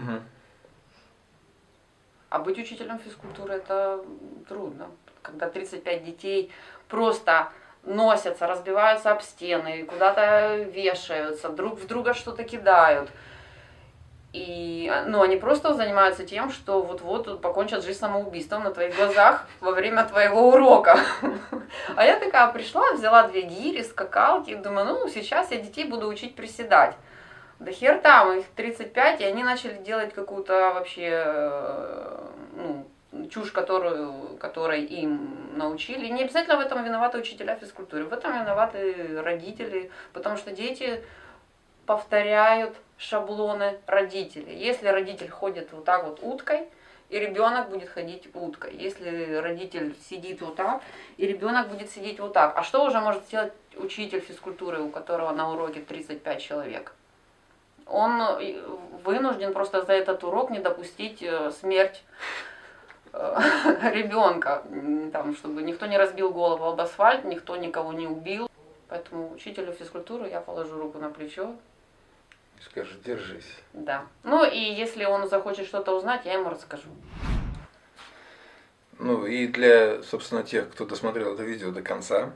А 2.28 2.38
быть 2.38 2.58
учителем 2.58 2.98
физкультуры 2.98 3.54
это 3.54 4.04
трудно. 4.48 4.90
Когда 5.22 5.48
35 5.48 6.04
детей 6.04 6.50
просто 6.88 7.52
носятся, 7.84 8.46
разбиваются 8.46 9.10
об 9.10 9.22
стены, 9.22 9.84
куда-то 9.84 10.56
вешаются, 10.56 11.48
друг 11.48 11.78
в 11.78 11.86
друга 11.86 12.14
что-то 12.14 12.44
кидают. 12.44 13.10
И 14.32 14.90
ну, 15.08 15.20
они 15.20 15.36
просто 15.36 15.74
занимаются 15.74 16.24
тем, 16.24 16.50
что 16.50 16.80
вот-вот 16.80 17.42
покончат 17.42 17.84
жизнь 17.84 17.98
самоубийством 17.98 18.64
на 18.64 18.70
твоих 18.70 18.96
глазах 18.96 19.46
во 19.60 19.72
время 19.72 20.04
твоего 20.04 20.48
урока. 20.48 20.98
А 21.96 22.04
я 22.04 22.18
такая 22.18 22.52
пришла, 22.52 22.92
взяла 22.92 23.26
две 23.28 23.42
гири, 23.42 23.82
скакалки, 23.82 24.54
думаю, 24.54 24.86
ну, 24.86 25.08
сейчас 25.08 25.50
я 25.50 25.58
детей 25.58 25.84
буду 25.84 26.06
учить 26.06 26.36
приседать. 26.36 26.94
Да 27.58 27.72
хер 27.72 27.98
там, 28.00 28.38
их 28.38 28.46
35, 28.56 29.20
и 29.20 29.24
они 29.24 29.42
начали 29.42 29.78
делать 29.78 30.12
какую-то 30.12 30.72
вообще, 30.74 31.10
э, 31.12 32.26
ну, 32.56 32.86
чушь, 33.30 33.52
которую, 33.52 34.36
которой 34.38 34.84
им 34.84 35.56
научили. 35.56 36.08
Не 36.08 36.24
обязательно 36.24 36.56
в 36.56 36.60
этом 36.60 36.82
виноваты 36.84 37.18
учителя 37.18 37.56
физкультуры, 37.56 38.04
в 38.04 38.12
этом 38.12 38.32
виноваты 38.32 39.20
родители, 39.20 39.90
потому 40.12 40.36
что 40.36 40.52
дети 40.52 41.04
повторяют 41.84 42.74
шаблоны 42.96 43.78
родителей. 43.86 44.56
Если 44.56 44.88
родитель 44.88 45.28
ходит 45.28 45.72
вот 45.72 45.84
так 45.84 46.04
вот 46.04 46.20
уткой, 46.22 46.68
и 47.10 47.18
ребенок 47.18 47.68
будет 47.68 47.90
ходить 47.90 48.28
уткой. 48.32 48.74
Если 48.74 49.34
родитель 49.34 49.94
сидит 50.08 50.40
вот 50.40 50.56
так, 50.56 50.80
и 51.18 51.26
ребенок 51.26 51.68
будет 51.68 51.90
сидеть 51.90 52.18
вот 52.18 52.32
так. 52.32 52.56
А 52.56 52.62
что 52.62 52.86
уже 52.86 53.00
может 53.00 53.24
сделать 53.24 53.52
учитель 53.76 54.20
физкультуры, 54.20 54.80
у 54.80 54.88
которого 54.88 55.30
на 55.32 55.52
уроке 55.52 55.80
35 55.80 56.40
человек? 56.40 56.94
Он 57.84 58.22
вынужден 59.04 59.52
просто 59.52 59.82
за 59.82 59.92
этот 59.92 60.24
урок 60.24 60.48
не 60.48 60.60
допустить 60.60 61.22
э, 61.22 61.50
смерть 61.50 62.02
Э, 62.04 62.51
ребенка, 63.12 64.62
там, 65.12 65.36
чтобы 65.36 65.62
никто 65.62 65.86
не 65.86 65.98
разбил 65.98 66.30
голову 66.30 66.64
об 66.64 66.80
асфальт, 66.80 67.24
никто 67.24 67.56
никого 67.56 67.92
не 67.92 68.06
убил. 68.06 68.48
Поэтому 68.88 69.32
учителю 69.32 69.72
физкультуры 69.72 70.28
я 70.28 70.40
положу 70.40 70.78
руку 70.78 70.98
на 70.98 71.10
плечо. 71.10 71.54
Скажи, 72.60 72.98
держись. 73.04 73.58
Да. 73.72 74.06
Ну 74.22 74.44
и 74.44 74.58
если 74.58 75.04
он 75.04 75.28
захочет 75.28 75.66
что-то 75.66 75.96
узнать, 75.96 76.24
я 76.24 76.34
ему 76.34 76.50
расскажу. 76.50 76.88
Ну 78.98 79.26
и 79.26 79.46
для, 79.46 80.02
собственно, 80.02 80.42
тех, 80.42 80.70
кто 80.70 80.84
досмотрел 80.84 81.34
это 81.34 81.42
видео 81.42 81.70
до 81.70 81.82
конца, 81.82 82.32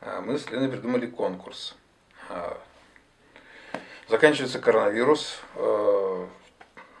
а, 0.00 0.20
мы 0.20 0.38
с 0.38 0.50
Леной 0.50 0.68
придумали 0.68 1.06
конкурс. 1.06 1.76
А, 2.30 2.58
заканчивается 4.08 4.58
коронавирус, 4.58 5.38
э, 5.56 6.26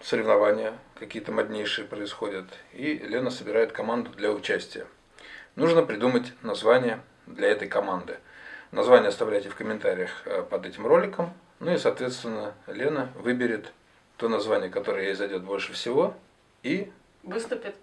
соревнования 0.06 0.72
какие-то 0.94 1.32
моднейшие 1.32 1.84
происходят, 1.84 2.46
и 2.72 2.94
Лена 2.98 3.30
собирает 3.30 3.72
команду 3.72 4.10
для 4.10 4.30
участия. 4.30 4.86
Нужно 5.56 5.82
придумать 5.82 6.32
название 6.42 7.00
для 7.26 7.48
этой 7.48 7.66
команды. 7.66 8.18
Название 8.70 9.08
оставляйте 9.08 9.48
в 9.48 9.56
комментариях 9.56 10.10
э, 10.24 10.42
под 10.48 10.64
этим 10.64 10.86
роликом. 10.86 11.34
Ну 11.58 11.72
и, 11.72 11.78
соответственно, 11.78 12.54
Лена 12.68 13.10
выберет 13.16 13.72
то 14.16 14.28
название, 14.28 14.70
которое 14.70 15.06
ей 15.06 15.14
зайдет 15.14 15.42
больше 15.42 15.72
всего, 15.72 16.14
и... 16.62 16.92
Выступит 17.24 17.74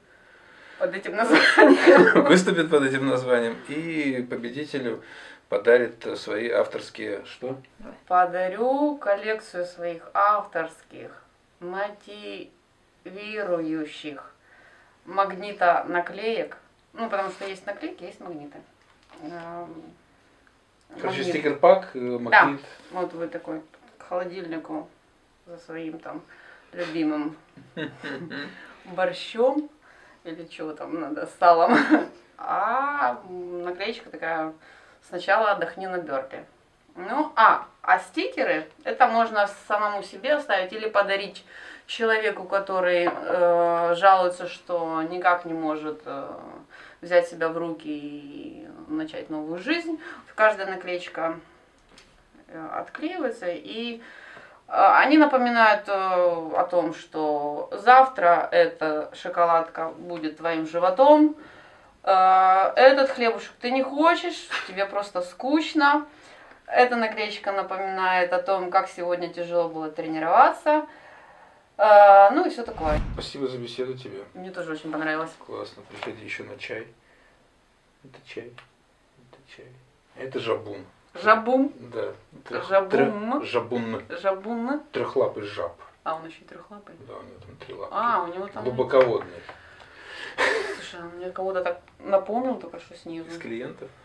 под 0.79 0.95
этим 0.95 1.17
названием. 1.17 2.23
Выступит 2.27 2.69
под 2.69 2.83
этим 2.83 3.05
названием. 3.05 3.57
И 3.67 4.25
победителю 4.29 5.03
подарит 5.49 6.05
свои 6.17 6.49
авторские... 6.49 7.25
Что? 7.25 7.59
Подарю 8.07 8.97
коллекцию 8.97 9.65
своих 9.65 10.03
авторских 10.13 11.22
мотивов 11.63 12.49
вирующих 13.03 14.33
магнита 15.05 15.83
наклеек. 15.87 16.57
Ну, 16.93 17.09
потому 17.09 17.31
что 17.31 17.45
есть 17.45 17.65
наклейки, 17.65 18.03
есть 18.03 18.19
магниты. 18.19 18.59
Эм, 19.23 19.83
Короче, 20.89 21.07
Магнит. 21.19 21.27
стикер-пак, 21.27 21.95
э, 21.95 21.99
магнит. 21.99 22.31
Да, 22.31 22.57
вот 22.91 23.13
вы 23.13 23.27
такой 23.27 23.61
к 23.97 24.03
холодильнику 24.03 24.87
за 25.47 25.57
своим 25.57 25.97
там 25.99 26.21
любимым 26.71 27.35
борщом 28.85 29.69
или 30.23 30.45
чего 30.45 30.73
там 30.73 30.99
надо, 30.99 31.25
с 31.25 31.33
салом. 31.39 31.75
А 32.45 33.21
наклеечка 33.29 34.09
такая, 34.09 34.53
сначала 35.07 35.51
отдохни 35.51 35.87
на 35.87 35.99
бёрпе. 35.99 36.43
Ну, 36.95 37.31
а, 37.35 37.65
а 37.81 37.99
стикеры, 37.99 38.67
это 38.83 39.07
можно 39.07 39.49
самому 39.67 40.03
себе 40.03 40.33
оставить 40.33 40.73
или 40.73 40.87
подарить 40.87 41.43
человеку, 41.87 42.43
который 42.43 43.09
э, 43.11 43.95
жалуется, 43.95 44.47
что 44.47 45.01
никак 45.03 45.45
не 45.45 45.53
может 45.53 46.01
э, 46.05 46.27
взять 47.01 47.27
себя 47.27 47.49
в 47.49 47.57
руки 47.57 47.89
и 47.89 48.67
начать 48.87 49.29
новую 49.29 49.59
жизнь. 49.59 49.99
Каждая 50.35 50.67
наклеечка 50.67 51.39
э, 52.47 52.67
отклеивается, 52.73 53.47
и 53.49 53.97
э, 53.97 54.01
они 54.67 55.17
напоминают 55.17 55.87
э, 55.87 55.91
о 55.91 56.67
том, 56.69 56.93
что 56.93 57.69
завтра 57.71 58.47
эта 58.51 59.09
шоколадка 59.13 59.89
будет 59.89 60.37
твоим 60.37 60.67
животом, 60.67 61.35
Э, 62.03 62.73
Этот 62.75 63.11
хлебушек 63.11 63.53
ты 63.61 63.71
не 63.71 63.81
хочешь, 63.81 64.47
тебе 64.67 64.85
просто 64.85 65.21
скучно. 65.21 66.05
Эта 66.67 66.95
наклеечка 66.95 67.51
напоминает 67.51 68.33
о 68.33 68.41
том, 68.41 68.71
как 68.71 68.87
сегодня 68.89 69.31
тяжело 69.31 69.69
было 69.69 69.89
тренироваться. 69.91 70.85
Э, 71.77 72.29
Ну 72.31 72.45
и 72.45 72.49
все 72.49 72.63
такое. 72.63 72.99
Спасибо 73.13 73.47
за 73.47 73.57
беседу 73.57 73.95
тебе. 73.97 74.23
Мне 74.33 74.51
тоже 74.51 74.71
очень 74.73 74.91
понравилось. 74.91 75.31
Классно. 75.45 75.83
Приходи 75.89 76.23
еще 76.23 76.43
на 76.43 76.57
чай. 76.57 76.87
Это 78.03 78.17
чай. 78.27 78.51
Это 79.31 79.41
чай. 79.55 79.67
Это 80.15 80.39
жабун. 80.39 80.85
Жабум, 81.13 81.71
Да. 81.93 82.13
Трех- 82.45 82.67
Жабун. 82.67 82.89
трех- 82.89 83.45
Жабун. 83.45 84.01
жабун. 84.09 84.79
Трехлапый 84.91 85.43
жаб. 85.43 85.75
А 86.03 86.15
он 86.15 86.25
еще 86.27 86.41
и 86.41 86.45
трехлапый. 86.45 86.95
Да, 87.07 87.13
у 87.13 87.21
него 87.23 87.39
там 87.45 87.55
три 87.57 87.73
лапки. 87.75 87.93
А, 87.95 88.23
у 88.23 88.27
него 88.33 88.47
там... 88.47 88.63
Глубоководный. 88.63 89.41
Слушай, 90.75 91.01
он 91.01 91.09
мне 91.17 91.29
кого-то 91.29 91.61
так 91.63 91.81
напомнил 91.99 92.55
только 92.55 92.79
что 92.79 92.95
снизу. 92.95 93.29
Из 93.29 93.37
клиентов. 93.37 93.89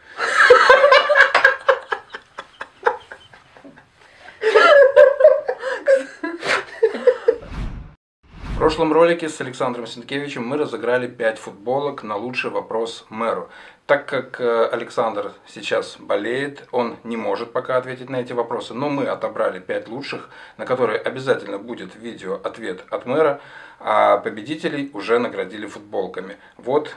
В 8.56 8.57
прошлом 8.68 8.92
ролике 8.92 9.30
с 9.30 9.40
Александром 9.40 9.86
Сенкевичем 9.86 10.46
мы 10.46 10.58
разыграли 10.58 11.06
5 11.06 11.38
футболок 11.38 12.02
на 12.02 12.16
лучший 12.16 12.50
вопрос 12.50 13.06
мэру. 13.08 13.48
Так 13.86 14.04
как 14.04 14.42
э, 14.42 14.66
Александр 14.66 15.32
сейчас 15.46 15.96
болеет, 15.98 16.68
он 16.70 16.98
не 17.02 17.16
может 17.16 17.54
пока 17.54 17.78
ответить 17.78 18.10
на 18.10 18.16
эти 18.16 18.34
вопросы, 18.34 18.74
но 18.74 18.90
мы 18.90 19.06
отобрали 19.06 19.58
5 19.58 19.88
лучших, 19.88 20.28
на 20.58 20.66
которые 20.66 20.98
обязательно 20.98 21.56
будет 21.56 21.96
видео-ответ 21.96 22.84
от 22.90 23.06
мэра, 23.06 23.40
а 23.80 24.18
победителей 24.18 24.90
уже 24.92 25.18
наградили 25.18 25.66
футболками. 25.66 26.36
Вот, 26.58 26.94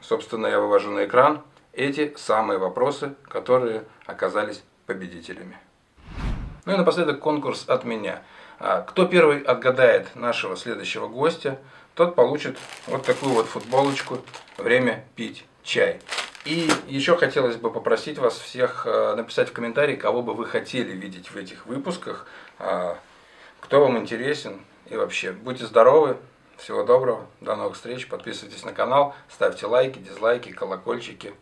собственно, 0.00 0.46
я 0.46 0.60
вывожу 0.60 0.92
на 0.92 1.04
экран 1.04 1.42
эти 1.72 2.14
самые 2.16 2.60
вопросы, 2.60 3.16
которые 3.26 3.82
оказались 4.06 4.62
победителями. 4.86 5.58
Ну 6.64 6.74
и 6.74 6.76
напоследок 6.76 7.18
конкурс 7.18 7.64
от 7.68 7.84
меня. 7.84 8.22
А, 8.60 8.82
Кто 8.82 9.06
первый 9.06 9.40
отгадает 9.40 10.14
нашего 10.16 10.56
следующего 10.56 11.06
гостя, 11.06 11.58
тот 11.94 12.14
получит 12.14 12.58
вот 12.86 13.04
такую 13.04 13.32
вот 13.34 13.46
футболочку 13.46 14.20
«Время 14.56 15.04
пить 15.16 15.44
чай». 15.62 16.00
И 16.44 16.70
еще 16.86 17.16
хотелось 17.16 17.56
бы 17.56 17.70
попросить 17.70 18.18
вас 18.18 18.38
всех 18.38 18.86
э, 18.86 19.14
написать 19.16 19.50
в 19.50 19.52
комментарии, 19.52 19.96
кого 19.96 20.22
бы 20.22 20.34
вы 20.34 20.46
хотели 20.46 20.92
видеть 20.92 21.30
в 21.30 21.36
этих 21.36 21.66
выпусках, 21.66 22.26
а, 22.58 22.98
кто 23.60 23.80
вам 23.80 23.98
интересен 23.98 24.60
и 24.88 24.96
вообще. 24.96 25.32
Будьте 25.32 25.66
здоровы, 25.66 26.16
всего 26.56 26.84
доброго, 26.84 27.26
до 27.40 27.54
новых 27.54 27.74
встреч, 27.76 28.08
подписывайтесь 28.08 28.64
на 28.64 28.72
канал, 28.72 29.14
ставьте 29.28 29.66
лайки, 29.66 29.98
дизлайки, 29.98 30.50
колокольчики. 30.50 31.34